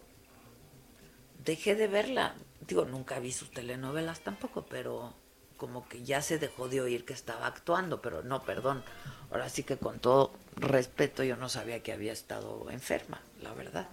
[1.43, 2.35] dejé de verla.
[2.67, 5.13] Digo, nunca vi sus telenovelas tampoco, pero
[5.57, 8.83] como que ya se dejó de oír que estaba actuando, pero no, perdón.
[9.31, 13.87] Ahora sí que con todo respeto yo no sabía que había estado enferma, la verdad.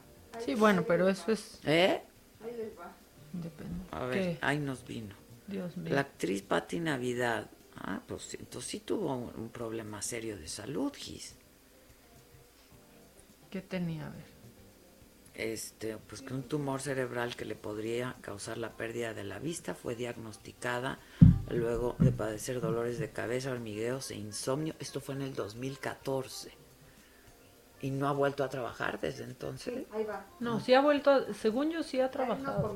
[0.44, 1.60] Sí, bueno, pero eso es...
[1.64, 2.02] ¿Eh?
[2.44, 2.92] Ahí les va.
[3.90, 5.14] A ver, ahí nos vino.
[5.84, 7.50] La actriz Patti Navidad.
[7.76, 11.36] Ah, pues entonces sí tuvo un, problema serio de salud, Gis.
[13.50, 14.06] ¿Qué tenía?
[14.06, 14.36] A ver.
[15.34, 19.74] Este, pues que un tumor cerebral que le podría causar la pérdida de la vista
[19.74, 20.98] fue diagnosticada
[21.50, 24.74] luego de padecer dolores de cabeza, hormigueos e insomnio.
[24.80, 26.65] Esto fue en el 2014.
[27.80, 29.84] Y no ha vuelto a trabajar desde entonces.
[29.92, 30.24] ahí va.
[30.40, 32.74] No, sí ha vuelto, según yo sí ha trabajado.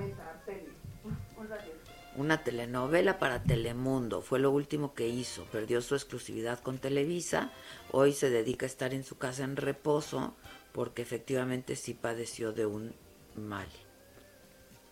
[2.17, 5.45] Una telenovela para Telemundo, fue lo último que hizo.
[5.45, 7.51] Perdió su exclusividad con Televisa.
[7.93, 10.35] Hoy se dedica a estar en su casa en reposo
[10.73, 12.95] porque efectivamente sí padeció de un
[13.37, 13.69] mal.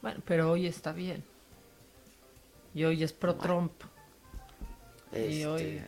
[0.00, 1.24] Bueno, pero hoy está bien.
[2.74, 3.72] Y hoy es pro Trump.
[5.12, 5.82] y este, hoy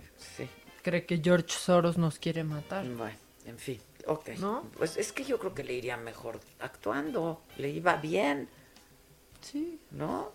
[0.82, 2.86] cree que George Soros nos quiere matar.
[2.88, 3.16] Bueno,
[3.46, 3.80] en fin.
[4.10, 4.30] Ok.
[4.40, 4.68] ¿No?
[4.76, 7.42] Pues es que yo creo que le iría mejor actuando.
[7.58, 8.48] Le iba bien.
[9.40, 9.78] Sí.
[9.92, 10.32] ¿No?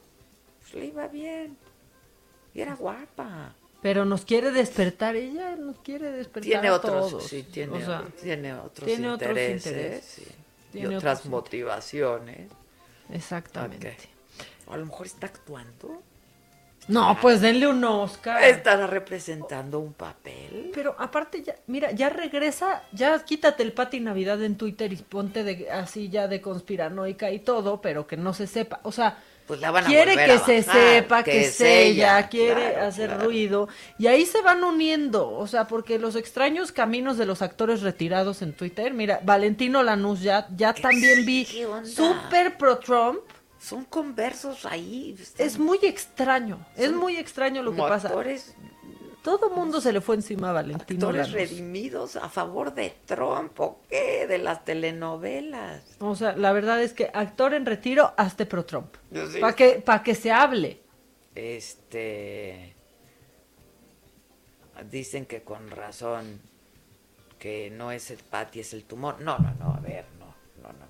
[0.61, 1.57] Pues le iba bien.
[2.53, 3.53] Y era guapa.
[3.81, 6.49] Pero nos quiere despertar, ella nos quiere despertar.
[6.49, 7.27] Tiene a otros, todos.
[7.27, 7.85] sí, tiene,
[8.21, 10.21] tiene otros intereses,
[10.73, 12.49] y otras motivaciones.
[13.09, 13.97] Exactamente.
[14.67, 16.01] A lo mejor está actuando.
[16.87, 18.43] No, pues denle un Oscar.
[18.43, 20.71] Estará representando un papel.
[20.73, 25.43] Pero aparte ya, mira, ya regresa, ya quítate el Pati Navidad en Twitter y ponte
[25.43, 28.81] de, así ya de conspiranoica y todo, pero que no se sepa.
[28.83, 29.17] O sea,
[29.47, 33.67] pues la van a quiere que se sepa, que, es ella, quiere hacer ruido.
[33.97, 38.41] Y ahí se van uniendo, o sea, porque los extraños caminos de los actores retirados
[38.41, 41.47] en Twitter, mira, Valentino Lanús ya, ya también vi
[41.83, 43.19] super pro Trump
[43.65, 45.17] son conversos ahí.
[45.37, 48.11] Es muy extraño, es muy extraño lo que pasa.
[49.23, 51.07] Todo mundo se le fue encima a Valentino.
[51.07, 54.27] Actores redimidos a favor de Trump, ¿o qué?
[54.27, 55.81] De las telenovelas.
[55.99, 58.95] O sea, la verdad es que actor en retiro, hazte pro Trump.
[59.41, 60.79] Para que, para que se hable.
[61.33, 62.75] Este.
[64.91, 66.39] Dicen que con razón
[67.39, 69.19] que no es el pati, es el tumor.
[69.21, 70.85] No, no, no, a ver, no, no, no,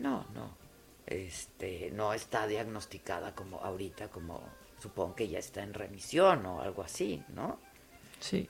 [0.00, 0.02] no.
[0.02, 0.63] No, no
[1.06, 4.42] este, no está diagnosticada como ahorita, como
[4.80, 7.58] supongo que ya está en remisión o algo así, ¿no?
[8.20, 8.48] Sí.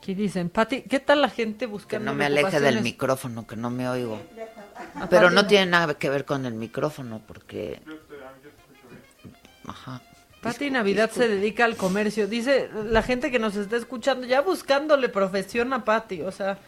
[0.00, 0.50] ¿Qué dicen?
[0.50, 3.88] Pati, ¿qué tal la gente buscando Que no me aleje del micrófono, que no me
[3.88, 4.20] oigo.
[5.08, 7.80] Pero no tiene nada que ver con el micrófono, porque...
[9.64, 10.02] Ajá.
[10.40, 12.26] Pati Navidad se dedica al comercio.
[12.26, 16.58] Dice la gente que nos está escuchando, ya buscándole profesión a Pati, o sea...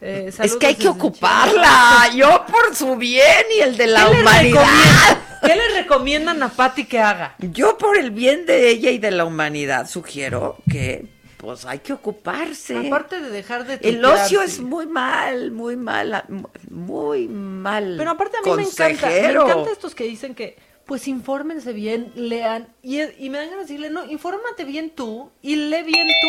[0.00, 5.18] Eh, es que hay que ocuparla, yo por su bien y el de la humanidad.
[5.42, 7.34] ¿Qué le recomiendan a Patti que haga?
[7.38, 11.06] Yo por el bien de ella y de la humanidad sugiero que
[11.38, 12.76] pues hay que ocuparse.
[12.76, 16.24] Aparte de dejar de El ocio es muy mal, muy mal,
[16.68, 17.94] muy mal.
[17.96, 20.56] Pero aparte a mí me encanta, me encanta estos que dicen que
[20.88, 25.30] pues infórmense bien, lean, y, y, me dan ganas de decirle, no, infórmate bien tú
[25.42, 26.28] y lee bien tú.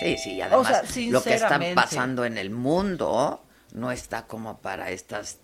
[0.00, 5.38] Sí, sí, además lo que está pasando en el mundo no está como para estas...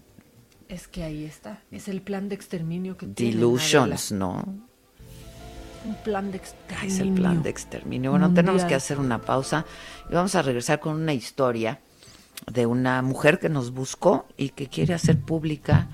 [0.68, 4.44] Es que ahí está, es el plan de exterminio que Delusions, ¿no?
[5.84, 6.94] Un plan de exterminio.
[6.94, 8.10] Es el plan de exterminio.
[8.10, 9.66] Bueno, tenemos que hacer una pausa
[10.10, 11.78] y vamos a regresar con una historia
[12.50, 15.86] de una mujer que nos buscó y que quiere hacer pública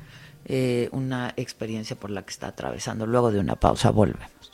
[0.45, 3.07] eh, una experiencia por la que está atravesando.
[3.07, 4.54] Luego de una pausa volvemos.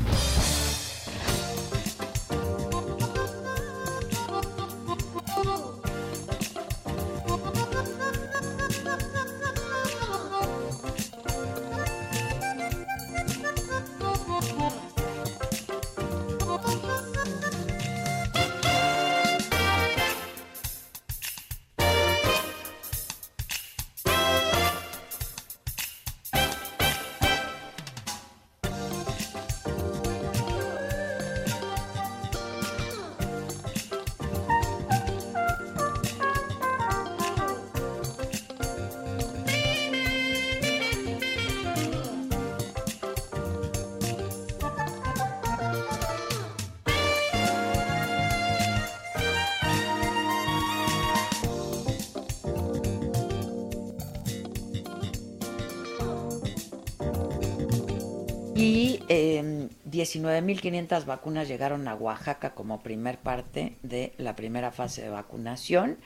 [60.01, 65.97] 19.500 em, vacunas llegaron a Oaxaca como primer parte de la primera fase de vacunación.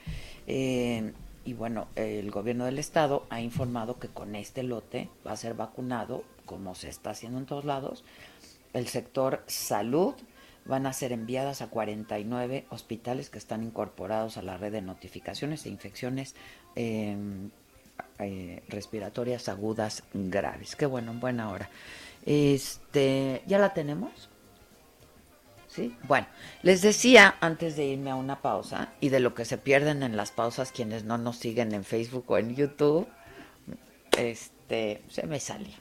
[0.47, 1.13] Em,
[1.45, 5.53] y bueno, el gobierno del estado ha informado que con este lote va a ser
[5.53, 8.03] vacunado, como se está haciendo en todos lados,
[8.73, 10.15] el sector salud.
[10.65, 15.65] Van a ser enviadas a 49 hospitales que están incorporados a la red de notificaciones
[15.65, 16.33] e infecciones
[16.75, 17.51] em,
[18.17, 20.75] eh, respiratorias agudas graves.
[20.75, 21.69] Qué bueno, en buena hora.
[22.25, 24.29] Este, ¿ya la tenemos?
[25.67, 25.95] ¿Sí?
[26.03, 26.25] Bueno,
[26.63, 30.15] les decía antes de irme a una pausa y de lo que se pierden en
[30.15, 33.07] las pausas quienes no nos siguen en Facebook o en YouTube,
[34.17, 35.73] este, se me salió.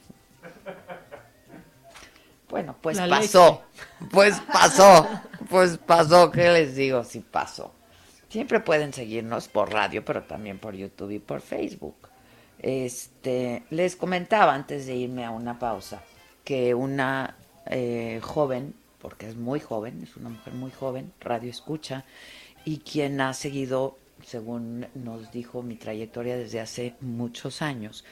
[2.49, 3.63] Bueno, pues pasó,
[4.11, 5.07] pues pasó,
[5.49, 7.73] pues pasó, ¿qué les digo si pasó?
[8.29, 11.95] Siempre pueden seguirnos por radio, pero también por YouTube y por Facebook.
[12.59, 16.01] Este, les comentaba antes de irme a una pausa
[16.45, 17.35] que una
[17.65, 22.05] eh, joven, porque es muy joven, es una mujer muy joven, radio escucha,
[22.63, 28.05] y quien ha seguido, según nos dijo, mi trayectoria desde hace muchos años,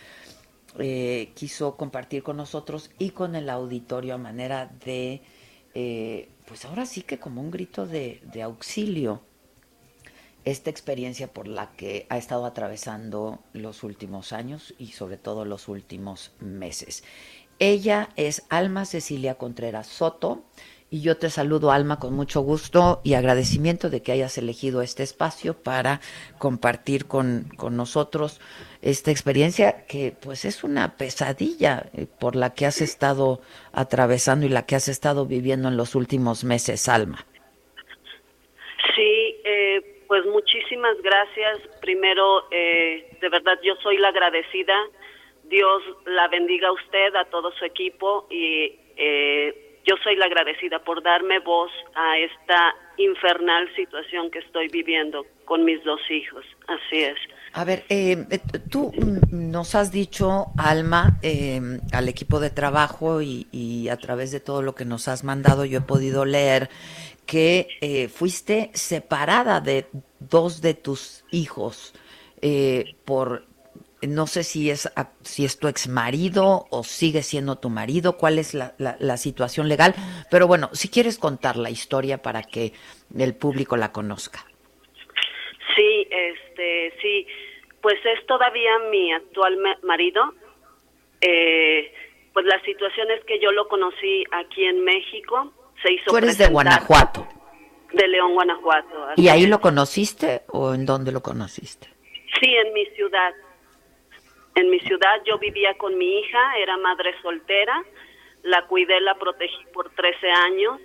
[0.79, 5.21] eh, quiso compartir con nosotros y con el auditorio a manera de,
[5.75, 9.21] eh, pues ahora sí que como un grito de, de auxilio,
[10.45, 15.69] esta experiencia por la que ha estado atravesando los últimos años y sobre todo los
[15.69, 17.03] últimos meses.
[17.65, 20.43] Ella es Alma Cecilia Contreras Soto
[20.91, 25.01] y yo te saludo Alma con mucho gusto y agradecimiento de que hayas elegido este
[25.01, 26.01] espacio para
[26.39, 28.41] compartir con, nosotros
[28.81, 33.39] esta experiencia que pues es una pesadilla eh, por la que has estado
[33.71, 37.25] atravesando y la que has estado viviendo en los últimos meses, Alma.
[38.93, 41.59] Sí, eh, pues muchísimas gracias.
[41.79, 44.75] Primero, eh, de verdad yo soy la agradecida
[45.53, 50.83] Dios la bendiga a usted, a todo su equipo y eh, yo soy la agradecida
[50.83, 56.43] por darme voz a esta infernal situación que estoy viviendo con mis dos hijos.
[56.67, 57.17] Así es.
[57.53, 58.39] A ver, eh, eh,
[58.71, 58.91] tú
[59.29, 61.19] nos has dicho, Alma,
[61.91, 65.79] al equipo de trabajo y, a través de todo lo que nos has mandado, yo
[65.79, 66.69] he podido leer
[67.27, 69.85] que fuiste separada de
[70.19, 71.93] dos de tus hijos.
[72.45, 73.45] eh, por
[74.07, 78.39] no sé si es si es tu ex marido o sigue siendo tu marido, cuál
[78.39, 79.93] es la, la, situación legal,
[80.29, 82.73] pero bueno, si quieres contar la historia para que
[83.17, 84.45] el público la conozca.
[85.75, 87.27] Sí, este, sí,
[87.81, 90.33] pues es todavía mi actual marido.
[91.21, 91.93] Eh,
[92.33, 96.05] pues la situación es que yo lo conocí aquí en México, se hizo.
[96.07, 97.27] Tú eres de Guanajuato.
[97.93, 99.09] De León, Guanajuato.
[99.15, 101.87] ¿Y ahí lo conociste o en dónde lo conociste?
[102.41, 103.33] Sí, en mi ciudad.
[104.55, 107.83] En mi ciudad yo vivía con mi hija, era madre soltera,
[108.43, 110.79] la cuidé, la protegí por 13 años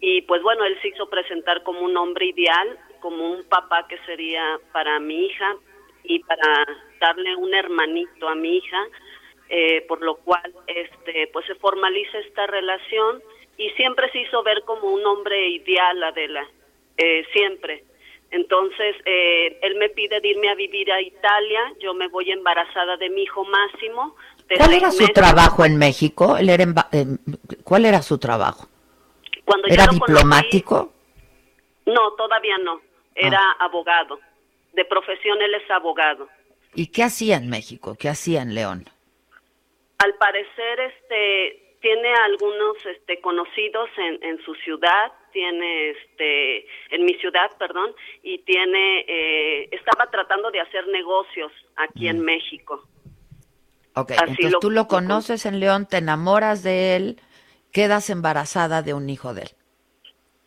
[0.00, 3.98] y pues bueno, él se hizo presentar como un hombre ideal, como un papá que
[4.06, 5.56] sería para mi hija
[6.04, 6.66] y para
[7.00, 8.86] darle un hermanito a mi hija,
[9.48, 13.22] eh, por lo cual este pues se formaliza esta relación
[13.58, 16.48] y siempre se hizo ver como un hombre ideal, Adela,
[16.96, 17.84] eh, siempre.
[18.30, 23.10] Entonces, eh, él me pide irme a vivir a Italia, yo me voy embarazada de
[23.10, 24.16] mi hijo Máximo.
[24.56, 26.36] ¿Cuál era su trabajo en México?
[26.36, 26.64] ¿Él era
[27.64, 28.68] ¿Cuál era su trabajo?
[29.44, 30.92] Cuando ¿Era diplomático?
[31.86, 32.80] no, todavía no,
[33.14, 33.64] era ah.
[33.64, 34.20] abogado.
[34.74, 36.28] De profesión él es abogado.
[36.74, 37.96] ¿Y qué hacía en México?
[37.98, 38.84] ¿Qué hacía en León?
[39.98, 47.14] Al parecer, este, tiene algunos este, conocidos en, en su ciudad, tiene este, en mi
[47.14, 52.24] ciudad, perdón, y tiene, eh, estaba tratando de hacer negocios aquí en mm.
[52.24, 52.88] México.
[53.94, 57.20] Ok, entonces tú lo conoces en León, te enamoras de él,
[57.72, 59.48] quedas embarazada de un hijo de él.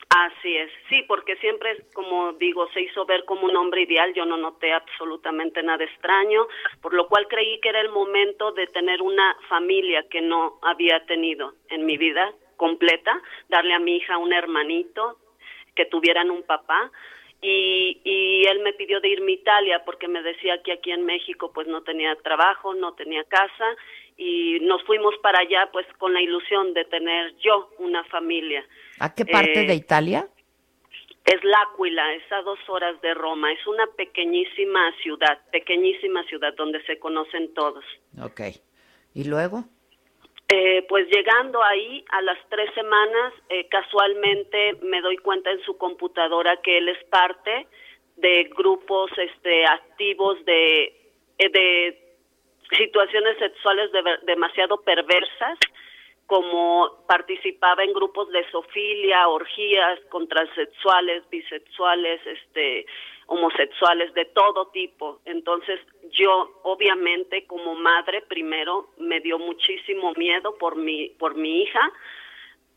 [0.09, 4.25] Así es, sí, porque siempre, como digo, se hizo ver como un hombre ideal, yo
[4.25, 6.45] no noté absolutamente nada extraño,
[6.81, 11.03] por lo cual creí que era el momento de tener una familia que no había
[11.07, 15.17] tenido en mi vida completa, darle a mi hija un hermanito,
[15.75, 16.91] que tuvieran un papá,
[17.41, 21.05] y, y él me pidió de irme a Italia porque me decía que aquí en
[21.05, 23.65] México pues no tenía trabajo, no tenía casa,
[24.17, 28.65] y nos fuimos para allá pues con la ilusión de tener yo una familia.
[28.99, 30.27] ¿A qué parte de eh, Italia?
[31.25, 36.83] Es L'Aquila, es a dos horas de Roma, es una pequeñísima ciudad, pequeñísima ciudad donde
[36.85, 37.85] se conocen todos.
[38.21, 38.41] Ok,
[39.13, 39.63] ¿y luego?
[40.49, 45.77] Eh, pues llegando ahí a las tres semanas, eh, casualmente me doy cuenta en su
[45.77, 47.67] computadora que él es parte
[48.17, 50.93] de grupos este, activos de,
[51.39, 52.03] de
[52.77, 53.89] situaciones sexuales
[54.23, 55.57] demasiado perversas,
[56.27, 62.85] como participaba en grupos de sofilia, orgías con transexuales, bisexuales, este,
[63.27, 65.19] homosexuales, de todo tipo.
[65.25, 65.79] Entonces
[66.11, 71.91] yo, obviamente, como madre, primero me dio muchísimo miedo por mi, por mi hija,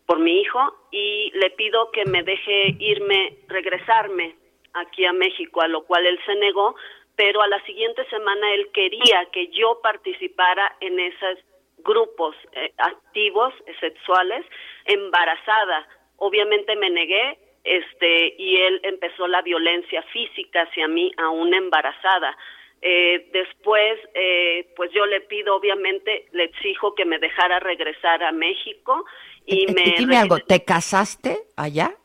[0.07, 0.61] por mi hijo,
[0.91, 4.37] y le pido que me deje irme, regresarme
[4.75, 6.77] aquí a México, a lo cual él se negó,
[7.17, 11.39] pero a la siguiente semana él quería que yo participara en esos
[11.79, 14.45] grupos eh, activos sexuales
[14.85, 15.89] embarazada.
[16.17, 22.37] Obviamente me negué, este, y él empezó la violencia física hacia mí aún embarazada.
[22.81, 28.31] Eh, después, eh, pues yo le pido, obviamente, le exijo que me dejara regresar a
[28.31, 29.05] México
[29.45, 29.95] y me...
[29.99, 31.97] Dime algo, ¿te casaste allá?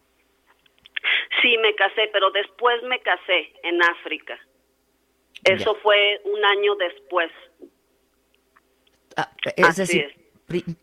[1.41, 4.39] Sí, me casé, pero después me casé en África.
[5.43, 7.31] Eso fue un año después.
[9.17, 10.15] Ah, es decir,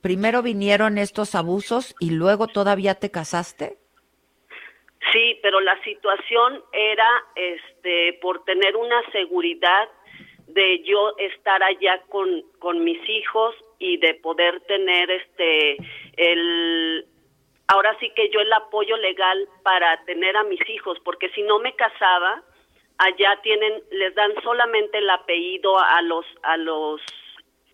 [0.01, 3.79] primero vinieron estos abusos y luego todavía te casaste.
[5.13, 9.89] Sí, pero la situación era este por tener una seguridad
[10.49, 15.77] de yo estar allá con, con mis hijos y de poder tener este
[16.17, 17.07] el
[17.69, 21.59] ahora sí que yo el apoyo legal para tener a mis hijos, porque si no
[21.59, 22.43] me casaba,
[22.97, 27.01] allá tienen, les dan solamente el apellido a los, a los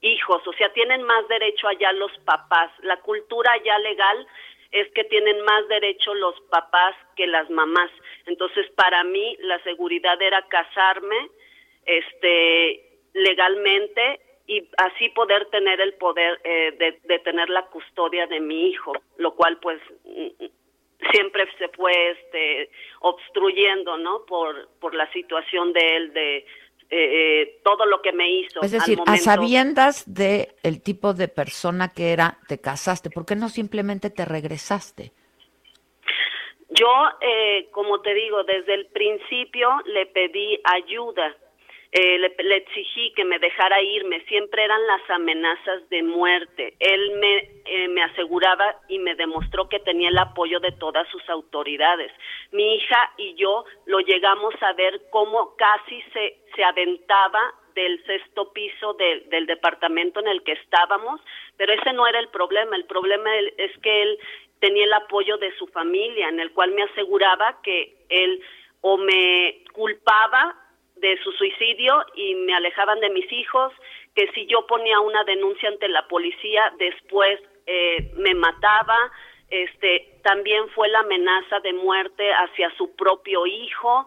[0.03, 2.71] hijos, o sea, tienen más derecho allá los papás.
[2.83, 4.27] La cultura allá legal
[4.75, 7.91] es que tienen más derecho los papás que las mamás.
[8.27, 11.31] Entonces, para mí la seguridad era casarme,
[11.87, 18.41] este, legalmente y así poder tener el poder eh, de, de tener la custodia de
[18.41, 19.81] mi hijo, lo cual pues
[21.13, 22.71] siempre se fue este
[23.01, 26.47] obstruyendo no por por la situación de él de
[26.91, 31.29] eh, eh, todo lo que me hizo es decir a sabiendas de el tipo de
[31.29, 33.11] persona que era te casaste.
[33.11, 35.13] Por qué no simplemente te regresaste
[36.75, 36.89] yo
[37.21, 41.37] eh, como te digo desde el principio le pedí ayuda
[41.97, 46.75] eh, le, exigí que me dejara irme, siempre eran las amenazas de muerte.
[46.81, 51.23] Él me, eh, me aseguraba y me demostró que tenía el apoyo de todas sus
[51.29, 52.11] autoridades.
[52.51, 58.53] Mi hija y yo lo llegamos a ver cómo casi se, se aventaba del sexto
[58.53, 61.21] piso del departamento en el que estábamos,
[61.57, 64.19] pero ese no era el problema, el problema es que él
[64.59, 68.41] tenía el apoyo de su familia, en el cual me aseguraba que él
[68.81, 70.57] o me culpaba
[71.05, 73.73] de su suicidio y me alejaban de mis hijos,
[74.15, 78.97] que si yo ponía una denuncia ante la policía, después eh, me mataba,
[79.51, 84.07] este, también fue la amenaza de muerte hacia su propio hijo,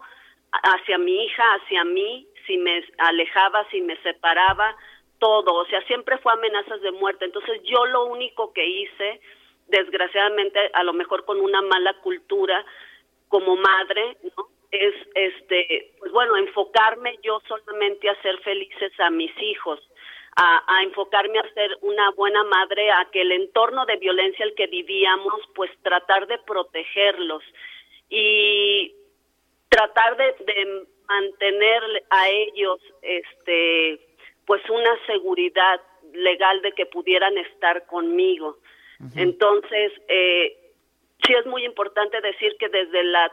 [0.50, 4.74] hacia mi hija, hacia mí, si me alejaba, si me separaba,
[5.20, 7.26] todo, o sea, siempre fue amenazas de muerte.
[7.26, 9.20] Entonces yo lo único que hice,
[9.68, 12.64] desgraciadamente, a lo mejor con una mala cultura
[13.28, 14.57] como madre, ¿no?
[14.70, 19.80] Es este pues bueno enfocarme yo solamente a hacer felices a mis hijos
[20.40, 24.68] a, enfocarme a ser una buena madre a que el entorno de violencia al que
[24.68, 27.42] vivíamos pues tratar de protegerlos
[28.08, 28.94] y
[29.68, 34.00] tratar de, de mantener a ellos este
[34.46, 35.80] pues una seguridad
[36.12, 38.56] legal de que pudieran estar conmigo.
[39.14, 40.56] Entonces eh,
[41.24, 43.32] sí es muy importante decir que desde la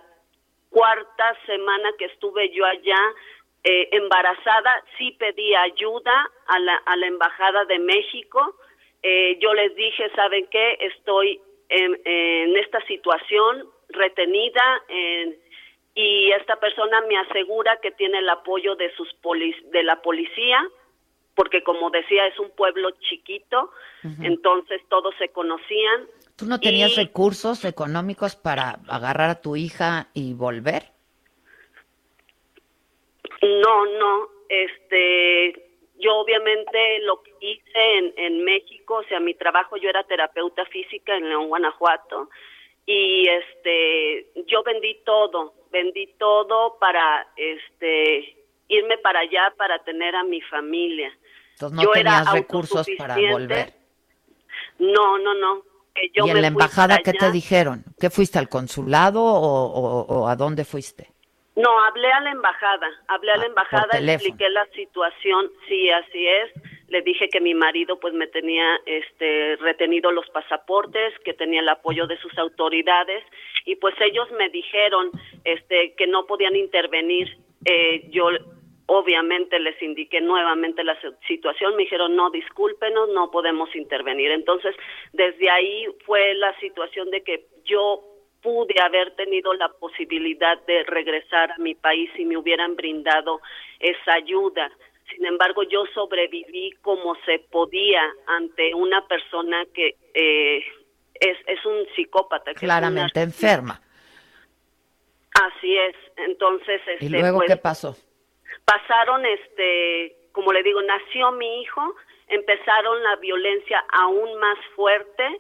[0.76, 3.00] cuarta semana que estuve yo allá
[3.64, 8.58] eh, embarazada, sí pedí ayuda a la, a la Embajada de México.
[9.02, 10.78] Eh, yo les dije, ¿saben qué?
[10.82, 11.40] Estoy
[11.70, 14.84] en, en esta situación retenida
[15.94, 19.08] y esta persona me asegura que tiene el apoyo de, sus
[19.72, 20.62] de la policía,
[21.36, 23.72] porque como decía, es un pueblo chiquito,
[24.22, 26.08] entonces todos se conocían.
[26.36, 30.92] ¿Tú no tenías recursos económicos para agarrar a tu hija y volver?
[33.42, 34.30] No, no.
[34.50, 35.66] Este,
[35.98, 40.66] yo obviamente lo que hice en, en México, o sea, mi trabajo, yo era terapeuta
[40.66, 42.30] física en León, Guanajuato,
[42.86, 48.36] y este, yo vendí todo, vendí todo para, este,
[48.68, 51.18] irme para allá para tener a mi familia.
[51.54, 53.74] Entonces no tenías recursos para volver.
[54.80, 55.64] No, no, no.
[55.96, 57.84] ¿Y en la embajada qué te dijeron?
[58.00, 61.10] ¿Qué fuiste al consulado o, a dónde fuiste?
[61.56, 66.28] No, hablé a la embajada, hablé a la ah, embajada, expliqué la situación, sí, así
[66.28, 66.52] es.
[66.90, 71.70] Le dije que mi marido pues me tenía este retenido los pasaportes, que tenía el
[71.70, 73.24] apoyo de sus autoridades
[73.66, 75.12] y pues ellos me dijeron
[75.46, 77.38] este que no podían intervenir.
[77.64, 78.30] Eh, yo
[78.88, 80.98] obviamente les indiqué nuevamente la
[81.28, 84.32] situación, me dijeron, no, discúlpenos, no podemos intervenir.
[84.32, 84.76] Entonces,
[85.14, 88.04] desde ahí fue la situación de que yo
[88.42, 93.42] pude haber tenido la posibilidad de regresar a mi país si me hubieran brindado
[93.80, 94.70] esa ayuda.
[95.12, 100.64] Sin embargo, yo sobreviví como se podía ante una persona que eh,
[101.16, 102.54] es, es un psicópata.
[102.54, 103.82] Claramente enferma.
[105.32, 105.96] Así es.
[106.18, 107.96] Entonces, ¿y este, luego pues, qué pasó?
[108.66, 111.96] Pasaron, este, como le digo, nació mi hijo,
[112.28, 115.40] empezaron la violencia aún más fuerte,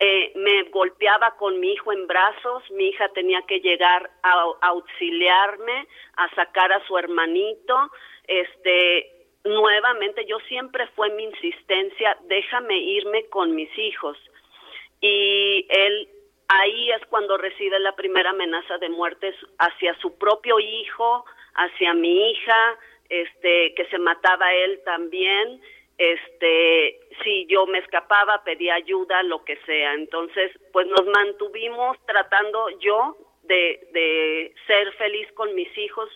[0.00, 5.86] eh, me golpeaba con mi hijo en brazos, mi hija tenía que llegar a, auxiliarme,
[6.16, 7.90] a sacar a su hermanito,
[8.26, 9.12] este,
[9.44, 14.18] nuevamente yo siempre fue mi insistencia, déjame irme con mis hijos.
[15.00, 16.08] Y él
[16.48, 21.24] ahí es cuando recibe la primera amenaza de muerte hacia su propio hijo,
[21.54, 25.60] hacia mi hija, este, que se mataba él también,
[25.98, 29.94] este, si yo me escapaba, pedía ayuda, lo que sea.
[29.94, 36.08] Entonces, pues nos mantuvimos tratando yo de, de ser feliz con mis hijos,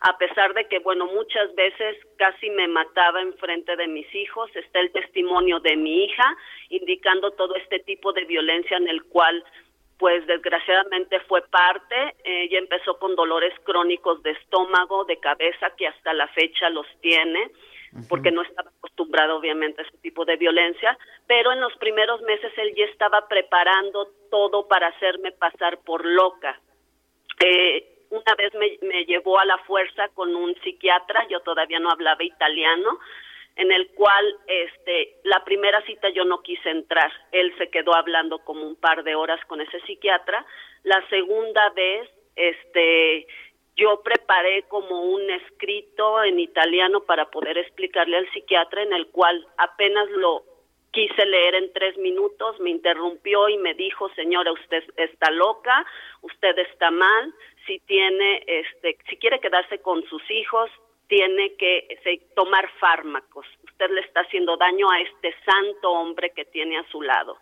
[0.00, 4.50] a pesar de que, bueno, muchas veces casi me mataba en frente de mis hijos.
[4.56, 6.36] Está el testimonio de mi hija
[6.70, 9.44] indicando todo este tipo de violencia en el cual
[10.00, 12.16] pues desgraciadamente fue parte.
[12.24, 17.50] Ella empezó con dolores crónicos de estómago, de cabeza, que hasta la fecha los tiene,
[18.08, 20.96] porque no estaba acostumbrado obviamente a ese tipo de violencia,
[21.26, 26.58] pero en los primeros meses él ya estaba preparando todo para hacerme pasar por loca.
[27.44, 31.90] Eh, una vez me, me llevó a la fuerza con un psiquiatra, yo todavía no
[31.90, 32.98] hablaba italiano,
[33.60, 37.12] en el cual este la primera cita yo no quise entrar.
[37.30, 40.46] Él se quedó hablando como un par de horas con ese psiquiatra.
[40.82, 43.26] La segunda vez este
[43.76, 49.46] yo preparé como un escrito en italiano para poder explicarle al psiquiatra en el cual
[49.58, 50.42] apenas lo
[50.90, 55.86] quise leer en tres minutos, me interrumpió y me dijo, señora, usted está loca,
[56.22, 57.32] usted está mal,
[57.66, 60.68] si tiene, este, si quiere quedarse con sus hijos,
[61.10, 61.98] tiene que
[62.36, 63.44] tomar fármacos.
[63.64, 67.36] Usted le está haciendo daño a este santo hombre que tiene a su lado.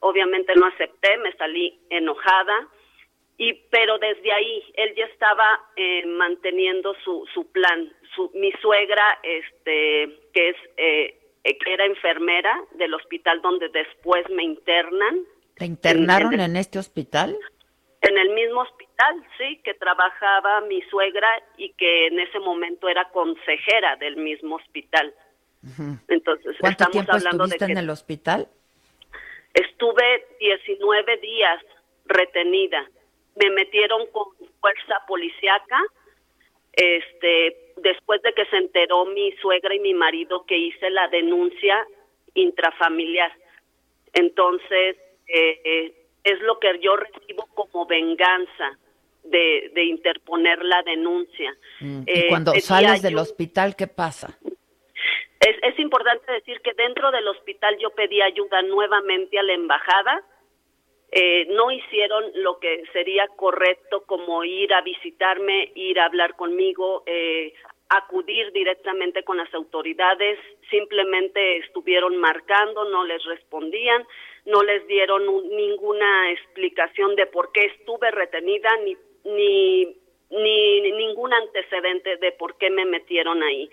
[0.00, 2.68] Obviamente no acepté, me salí enojada,
[3.36, 7.92] y pero desde ahí él ya estaba eh, manteniendo su, su plan.
[8.16, 14.42] Su, mi suegra, este, que es eh, que era enfermera del hospital donde después me
[14.42, 15.20] internan.
[15.56, 17.36] ¿Te internaron en este hospital?
[18.02, 23.08] En el mismo hospital, sí, que trabajaba mi suegra y que en ese momento era
[23.10, 25.14] consejera del mismo hospital.
[26.08, 28.48] Entonces, ¿Cuánto estamos tiempo hablando estuviste de que en el hospital?
[29.54, 31.62] estuve 19 días
[32.06, 32.88] retenida.
[33.36, 34.26] Me metieron con
[34.60, 35.80] fuerza policíaca.
[36.72, 41.86] Este, después de que se enteró mi suegra y mi marido que hice la denuncia
[42.34, 43.32] intrafamiliar.
[44.14, 44.96] Entonces,
[45.26, 48.78] eh, eh, es lo que yo recibo como venganza
[49.24, 51.54] de, de interponer la denuncia.
[51.80, 54.38] Mm, Eh, y cuando sales del hospital, ¿qué pasa?
[55.40, 60.22] Es, es importante decir que dentro del hospital yo pedí ayuda nuevamente a la embajada.
[61.10, 67.02] Eh, no hicieron lo que sería correcto como ir a visitarme, ir a hablar conmigo,
[67.06, 67.52] eh,
[67.90, 70.38] acudir directamente con las autoridades.
[70.70, 74.06] Simplemente estuvieron marcando, no les respondían,
[74.46, 79.96] no les dieron un- ninguna explicación de por qué estuve retenida ni ni
[80.30, 83.70] ni ningún antecedente de por qué me metieron ahí.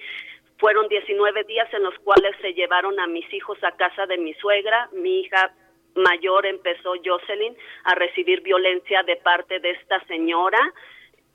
[0.58, 4.34] Fueron 19 días en los cuales se llevaron a mis hijos a casa de mi
[4.34, 4.90] suegra.
[4.92, 5.54] Mi hija
[5.96, 7.56] mayor empezó, Jocelyn,
[7.86, 10.60] a recibir violencia de parte de esta señora,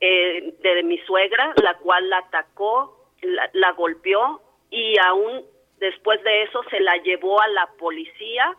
[0.00, 5.42] eh, de mi suegra, la cual la atacó, la, la golpeó y aún
[5.78, 8.54] después de eso se la llevó a la policía,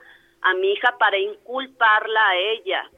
[0.45, 2.89] a mi hija, para inculparla a ella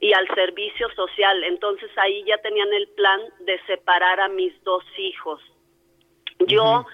[0.00, 1.44] y al servicio social.
[1.44, 5.40] Entonces ahí ya tenían el plan de separar a mis dos hijos.
[6.46, 6.86] Yo,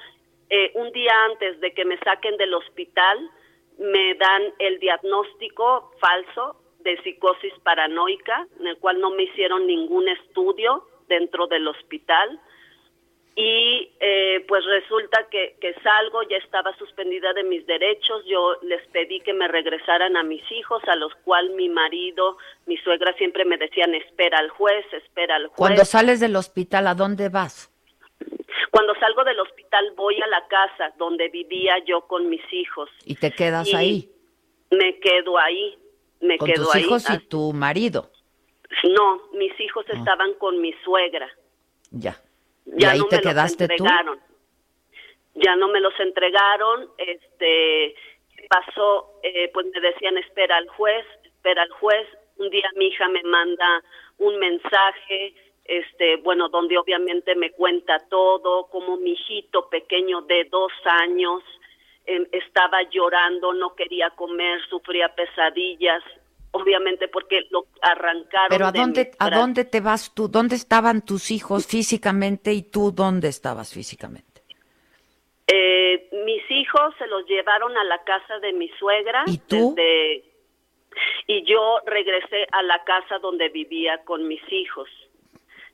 [0.50, 3.30] eh, un día antes de que me saquen del hospital,
[3.78, 10.08] me dan el diagnóstico falso de psicosis paranoica, en el cual no me hicieron ningún
[10.08, 12.40] estudio dentro del hospital.
[13.38, 18.80] Y eh, pues resulta que, que salgo, ya estaba suspendida de mis derechos, yo les
[18.88, 23.44] pedí que me regresaran a mis hijos, a los cuales mi marido, mi suegra siempre
[23.44, 25.56] me decían, espera al juez, espera al juez.
[25.58, 27.70] Cuando sales del hospital, ¿a dónde vas?
[28.70, 32.88] Cuando salgo del hospital voy a la casa donde vivía yo con mis hijos.
[33.04, 34.10] Y te quedas Y ahí,
[34.70, 35.76] Me quedo ahí,
[36.20, 36.82] me con quedo tus ahí.
[36.84, 38.10] hijos y Ah, tu marido.
[38.84, 41.28] No, mis hijos estaban con mi suegra.
[41.90, 42.18] Ya.
[42.74, 43.84] ¿Y Ya ahí no te me los quedaste tú?
[43.84, 44.20] entregaron.
[45.34, 46.90] Ya no me los entregaron.
[46.98, 47.94] Este
[48.48, 52.06] pasó, eh, pues me decían espera al juez, espera al juez.
[52.38, 53.82] Un día mi hija me manda
[54.18, 55.34] un mensaje,
[55.64, 61.42] este, bueno, donde obviamente me cuenta todo, como mi hijito pequeño de dos años
[62.06, 66.02] eh, estaba llorando, no quería comer, sufría pesadillas,
[66.56, 68.48] obviamente porque lo arrancaron.
[68.48, 70.28] Pero ¿a de dónde, ¿a dónde te vas tú?
[70.28, 74.42] ¿Dónde estaban tus hijos físicamente y tú dónde estabas físicamente?
[75.46, 79.24] Eh, mis hijos se los llevaron a la casa de mi suegra.
[79.26, 79.74] ¿Y tú?
[79.76, 80.24] desde-
[81.26, 84.88] y yo regresé a la casa donde vivía con mis hijos.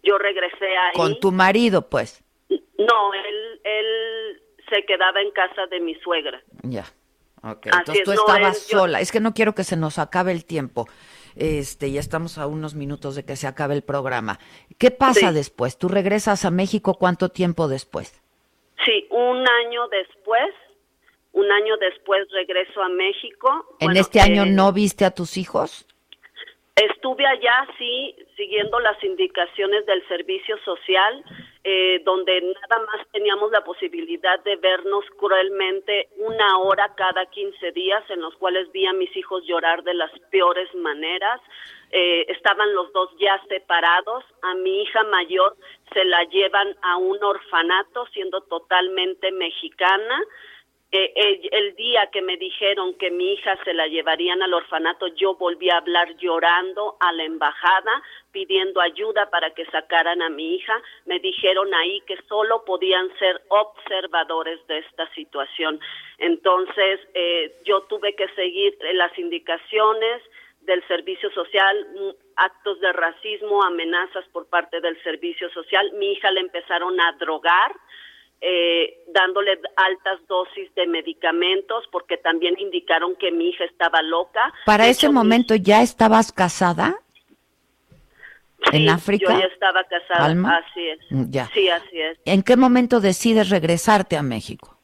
[0.02, 0.94] Yo regresé ahí.
[0.94, 2.24] Con tu marido, pues.
[2.76, 6.42] No, él, él se quedaba en casa de mi suegra.
[6.64, 6.84] Ya.
[7.44, 9.00] Ok, Así entonces es, tú no, estabas yo- sola.
[9.00, 10.86] Es que no quiero que se nos acabe el tiempo.
[11.34, 14.38] Este, ya estamos a unos minutos de que se acabe el programa.
[14.78, 15.34] ¿Qué pasa Sí.
[15.34, 15.78] después?
[15.78, 18.20] ¿Tú regresas a México cuánto tiempo después?
[18.84, 20.52] Sí, un año después,
[21.32, 23.48] un año después regreso a México.
[23.80, 25.86] ¿En Bueno, este año eh, no viste a tus hijos?
[26.76, 31.24] Estuve allá, sí, siguiendo las indicaciones del servicio social,
[31.64, 38.02] eh, donde nada más teníamos la posibilidad de vernos cruelmente una hora cada 15 días,
[38.10, 41.40] en los cuales vi a mis hijos llorar de las peores maneras.
[41.92, 44.24] Eh, estaban los dos ya separados.
[44.42, 45.56] A mi hija mayor
[45.92, 50.20] se la llevan a un orfanato, siendo totalmente mexicana.
[50.94, 55.34] Eh, el, día que me dijeron que mi hija se la llevarían al orfanato, yo
[55.36, 60.82] volví a hablar llorando a la embajada, pidiendo ayuda para que sacaran a mi hija.
[61.06, 65.80] Me dijeron ahí que solo podían ser observadores de esta situación.
[66.18, 70.22] Entonces, eh, yo tuve que seguir eh, las indicaciones
[70.60, 75.90] del servicio social, mm, actos de racismo, amenazas por parte del servicio social.
[75.94, 77.72] Mi hija le empezaron a drogar
[78.42, 84.52] eh, dándole altas dosis de medicamentos porque también indicaron que mi hija estaba loca.
[84.66, 86.96] Para De ese hecho, mi- momento ya estabas casada.
[88.72, 89.32] ¿En África?
[89.32, 90.58] Yo ya estaba casada, ¿Alma?
[90.58, 90.98] así es.
[91.10, 91.46] Mm, Ya.
[91.52, 92.18] Sí, así es.
[92.24, 94.78] ¿En qué momento decides regresarte a México?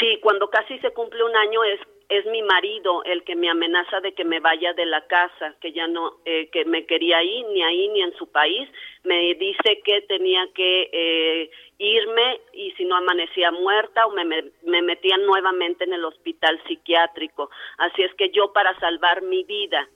[0.00, 4.00] Sí, cuando casi se cumple un año es es mi marido el que me amenaza
[4.00, 7.44] de que me vaya de la casa, que ya no, eh, que me quería ir
[7.52, 8.66] ni ahí ni en su país.
[9.04, 14.44] Me dice que tenía que eh, irme y si no amanecía muerta o me, me,
[14.64, 17.50] me metían nuevamente en el hospital psiquiátrico.
[17.78, 19.88] Así es que yo para salvar mi vida,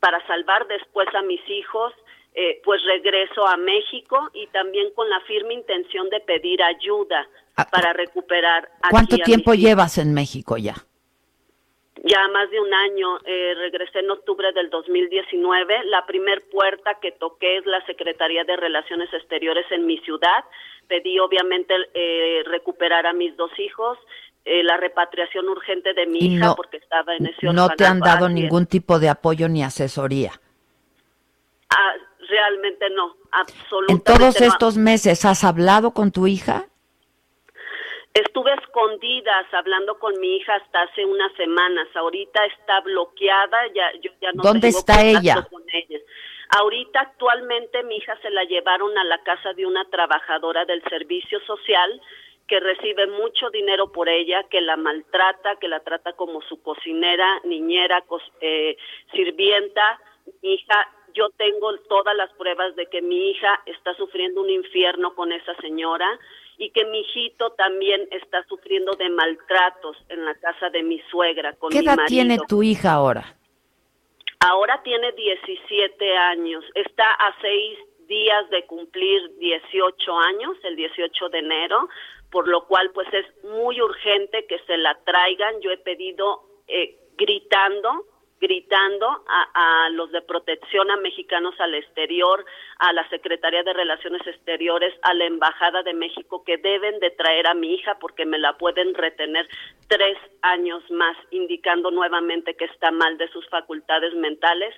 [0.00, 1.92] para salvar después a mis hijos,
[2.34, 7.26] eh, pues regreso a México y también con la firme intención de pedir ayuda
[7.72, 8.68] para recuperar.
[8.80, 10.74] aquí ¿Cuánto a tiempo llevas en México ya?
[12.04, 15.84] Ya más de un año, eh, regresé en octubre del 2019.
[15.86, 20.44] La primer puerta que toqué es la Secretaría de Relaciones Exteriores en mi ciudad.
[20.88, 23.98] Pedí obviamente eh, recuperar a mis dos hijos,
[24.44, 27.84] eh, la repatriación urgente de mi Y hija no- porque estaba en ese No te
[27.84, 30.32] han dado ningún tipo de apoyo ni asesoría.
[31.70, 31.92] Ah,
[32.28, 34.46] realmente no, absolutamente En todos no.
[34.46, 36.64] estos meses, ¿has hablado con tu hija?
[38.14, 41.86] Estuve escondidas hablando con mi hija hasta hace unas semanas.
[41.94, 45.46] Ahorita está bloqueada, ya yo ya no ¿Dónde tengo está ella?
[45.50, 45.87] con ella.
[46.50, 51.40] Ahorita actualmente mi hija se la llevaron a la casa de una trabajadora del servicio
[51.40, 52.00] social
[52.46, 57.40] que recibe mucho dinero por ella, que la maltrata, que la trata como su cocinera,
[57.44, 58.78] niñera, cos- eh,
[59.12, 60.00] sirvienta.
[60.42, 65.14] Mi hija, yo tengo todas las pruebas de que mi hija está sufriendo un infierno
[65.14, 66.08] con esa señora
[66.56, 71.52] y que mi hijito también está sufriendo de maltratos en la casa de mi suegra
[71.54, 72.08] con ¿Qué mi edad marido.
[72.08, 73.34] tiene tu hija ahora?
[74.40, 76.64] Ahora tiene 17 años.
[76.74, 81.88] Está a seis días de cumplir 18 años, el 18 de enero,
[82.30, 85.60] por lo cual pues es muy urgente que se la traigan.
[85.60, 88.06] Yo he pedido eh, gritando,
[88.40, 92.44] gritando a, a los de protección a mexicanos al exterior,
[92.78, 97.46] a la Secretaría de Relaciones Exteriores, a la Embajada de México, que deben de traer
[97.46, 99.48] a mi hija porque me la pueden retener
[99.88, 104.74] tres años más, indicando nuevamente que está mal de sus facultades mentales.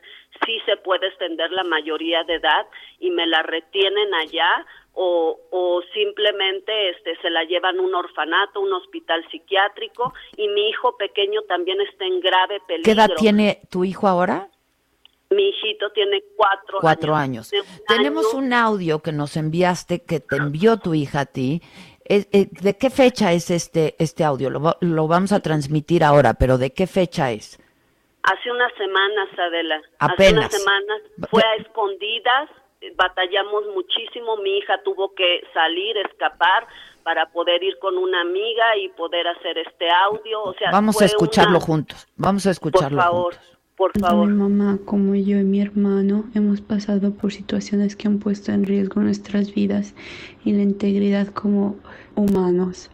[0.47, 2.67] Sí se puede extender la mayoría de edad
[2.99, 8.61] y me la retienen allá o, o simplemente este se la llevan a un orfanato,
[8.61, 12.85] un hospital psiquiátrico y mi hijo pequeño también está en grave peligro.
[12.85, 14.49] ¿Qué edad tiene tu hijo ahora?
[15.31, 17.53] Mi hijito tiene cuatro, Cuatro años.
[17.53, 21.63] Un Tenemos año- un audio que nos enviaste, que te envió tu hija a ti.
[22.05, 24.51] Eh, eh, ¿De qué fecha es este, este audio?
[24.51, 27.61] Lo, lo vamos a transmitir ahora, pero ¿de qué fecha es?
[28.25, 29.77] Hace unas semanas, Adela.
[30.01, 30.33] Hace Apenas.
[30.33, 32.51] unas semanas fue a escondidas,
[32.97, 34.37] batallamos muchísimo.
[34.39, 36.67] Mi hija tuvo que salir, escapar
[37.03, 40.43] para poder ir con una amiga y poder hacer este audio.
[40.43, 42.07] O sea, Vamos a escucharlo una- juntos.
[42.17, 43.59] Vamos a escucharlo Por favor, juntos.
[43.77, 44.29] por Tanto favor.
[44.29, 48.65] mi mamá como yo y mi hermano hemos pasado por situaciones que han puesto en
[48.65, 49.95] riesgo nuestras vidas
[50.45, 51.77] y la integridad como
[52.17, 52.91] humanos.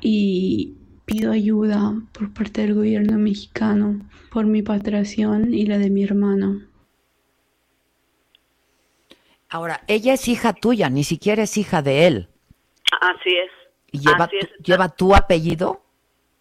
[0.00, 4.00] Y pido ayuda por parte del gobierno mexicano
[4.32, 6.60] por mi patración y la de mi hermano.
[9.50, 12.28] Ahora, ella es hija tuya, ni siquiera es hija de él.
[13.00, 13.50] Así es.
[13.92, 14.48] ¿Y lleva, Así es.
[14.56, 15.82] tu, lleva tu apellido?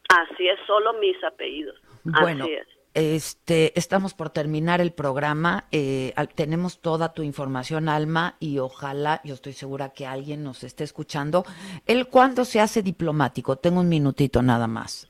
[0.10, 1.76] Así es, solo mis apellidos.
[2.03, 2.68] Bueno, Así es.
[2.94, 5.65] este, estamos por terminar el programa.
[5.72, 10.84] eh, tenemos toda tu información, Alma, y ojalá, yo estoy segura que alguien nos esté
[10.84, 11.44] escuchando.
[11.88, 13.56] ¿Él cuándo se hace diplomático?
[13.57, 15.09] Tengo un minutito nada más.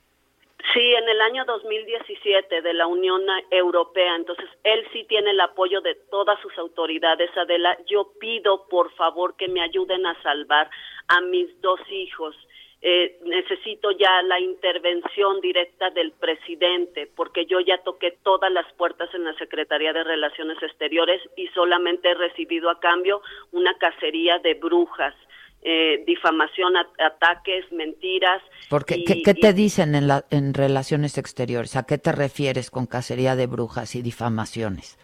[0.74, 5.82] Sí, en el año 2017 de la Unión Europea, entonces él sí tiene el apoyo
[5.82, 7.76] de todas sus autoridades, Adela.
[7.88, 10.70] Yo pido, por favor, que me ayuden a salvar
[11.08, 12.36] a mis dos hijos.
[12.82, 19.14] Eh, necesito ya la intervención directa del presidente, porque yo ya toqué todas las puertas
[19.16, 23.22] en la Secretaría de Relaciones Exteriores y solamente he recibido a cambio
[23.52, 25.16] una cacería de brujas,
[25.62, 28.42] eh, difamación, ataques, mentiras.
[28.70, 31.76] Porque, y- ¿qué, qué y- te dicen en, la, en relaciones exteriores?
[31.76, 34.98] ¿A qué te refieres con cacería de brujas y difamaciones?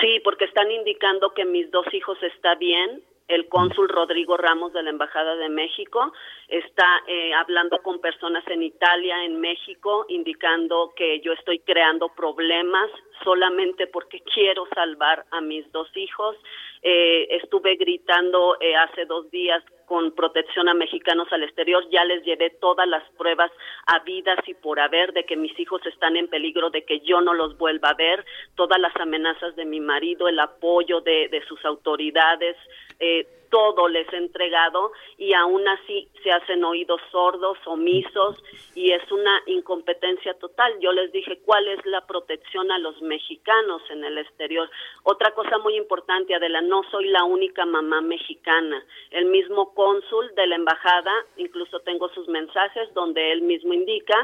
[0.00, 3.02] Sí, porque están indicando que mis dos hijos está bien.
[3.28, 6.12] El cónsul Rodrigo Ramos de la Embajada de México
[6.46, 12.88] está eh, hablando con personas en Italia, en México, indicando que yo estoy creando problemas
[13.24, 16.36] solamente porque quiero salvar a mis dos hijos.
[16.82, 22.24] Eh, estuve gritando eh, hace dos días con protección a mexicanos al exterior, ya les
[22.24, 23.50] llevé todas las pruebas
[23.86, 27.34] habidas y por haber de que mis hijos están en peligro, de que yo no
[27.34, 28.24] los vuelva a ver,
[28.56, 32.56] todas las amenazas de mi marido, el apoyo de, de sus autoridades,
[33.00, 38.42] eh, todo les he entregado y aún así se hacen oídos sordos, omisos
[38.74, 40.72] y es una incompetencia total.
[40.80, 44.68] Yo les dije cuál es la protección a los mexicanos en el exterior.
[45.04, 48.84] Otra cosa muy importante, Adela, no soy la única mamá mexicana.
[49.10, 54.16] El mismo cónsul de la embajada, incluso tengo sus mensajes donde él mismo indica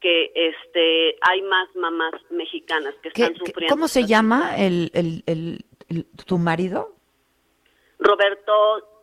[0.00, 3.74] que este hay más mamás mexicanas que están sufriendo.
[3.74, 6.95] ¿Cómo se llama el, el, el, tu marido?
[7.98, 8.52] Roberto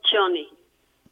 [0.03, 0.49] Choni.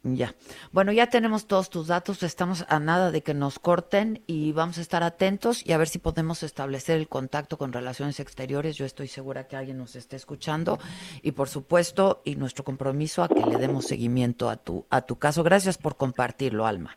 [0.04, 0.34] Ya.
[0.72, 4.78] Bueno, ya tenemos todos tus datos, estamos a nada de que nos corten y vamos
[4.78, 8.74] a estar atentos y a ver si podemos establecer el contacto con Relaciones Exteriores.
[8.76, 10.80] Yo estoy segura que alguien nos esté escuchando
[11.22, 15.20] y por supuesto y nuestro compromiso a que le demos seguimiento a tu a tu
[15.20, 15.44] caso.
[15.44, 16.96] Gracias por compartirlo, Alma.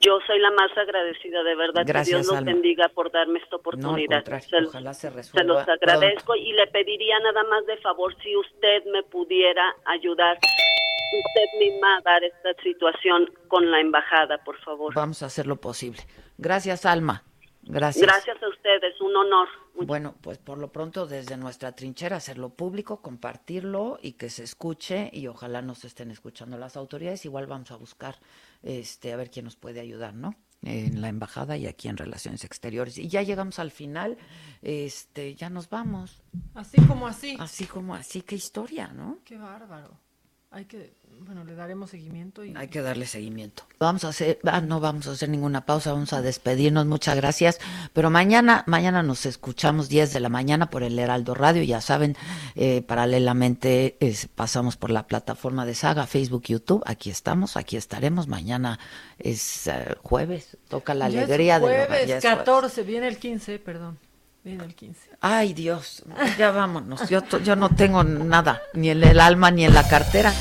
[0.00, 1.84] Yo soy la más agradecida, de verdad.
[1.84, 4.24] que Dios los bendiga por darme esta oportunidad.
[4.24, 5.40] No, ojalá se resuelva.
[5.40, 10.38] Se los agradezco y le pediría nada más de favor si usted me pudiera ayudar,
[10.38, 14.94] usted misma a dar esta situación con la embajada, por favor.
[14.94, 16.00] Vamos a hacer lo posible.
[16.36, 17.24] Gracias, Alma.
[17.62, 18.06] Gracias.
[18.06, 19.48] Gracias a ustedes, un honor.
[19.86, 25.10] Bueno, pues por lo pronto desde nuestra trinchera hacerlo público, compartirlo y que se escuche
[25.12, 27.24] y ojalá nos estén escuchando las autoridades.
[27.24, 28.16] Igual vamos a buscar
[28.62, 30.34] este a ver quién nos puede ayudar, ¿no?
[30.62, 32.98] En la embajada y aquí en Relaciones Exteriores.
[32.98, 34.18] Y ya llegamos al final,
[34.62, 36.20] este, ya nos vamos.
[36.54, 37.36] Así como así.
[37.38, 39.18] Así como así, qué historia, ¿no?
[39.24, 40.07] Qué bárbaro.
[40.50, 42.54] Hay que, bueno, le daremos seguimiento y...
[42.56, 43.64] Hay que darle seguimiento.
[43.78, 47.60] Vamos a hacer, ah, no vamos a hacer ninguna pausa, vamos a despedirnos, muchas gracias.
[47.92, 52.16] Pero mañana, mañana nos escuchamos 10 de la mañana por el Heraldo Radio, ya saben,
[52.54, 53.98] eh, paralelamente
[54.34, 58.26] pasamos por la plataforma de Saga, Facebook, YouTube, aquí estamos, aquí estaremos.
[58.26, 58.78] Mañana
[59.18, 63.98] es eh, jueves, toca la alegría de jueves, 14, viene el 15, perdón.
[64.44, 65.10] Viene el 15.
[65.20, 66.04] Ay, Dios,
[66.38, 67.08] ya vámonos.
[67.08, 70.32] Yo, yo no tengo nada, ni en el alma ni en la cartera.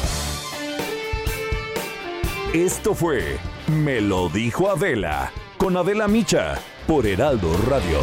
[2.53, 3.38] Esto fue
[3.68, 7.99] Me lo dijo Adela, con Adela Micha, por Heraldo Radio.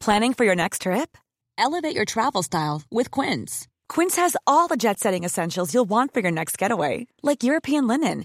[0.00, 1.16] ¿Planning for your next trip?
[1.56, 3.68] Elevate your travel style with Quince.
[3.88, 7.86] Quince has all the jet setting essentials you'll want for your next getaway, like European
[7.86, 8.24] linen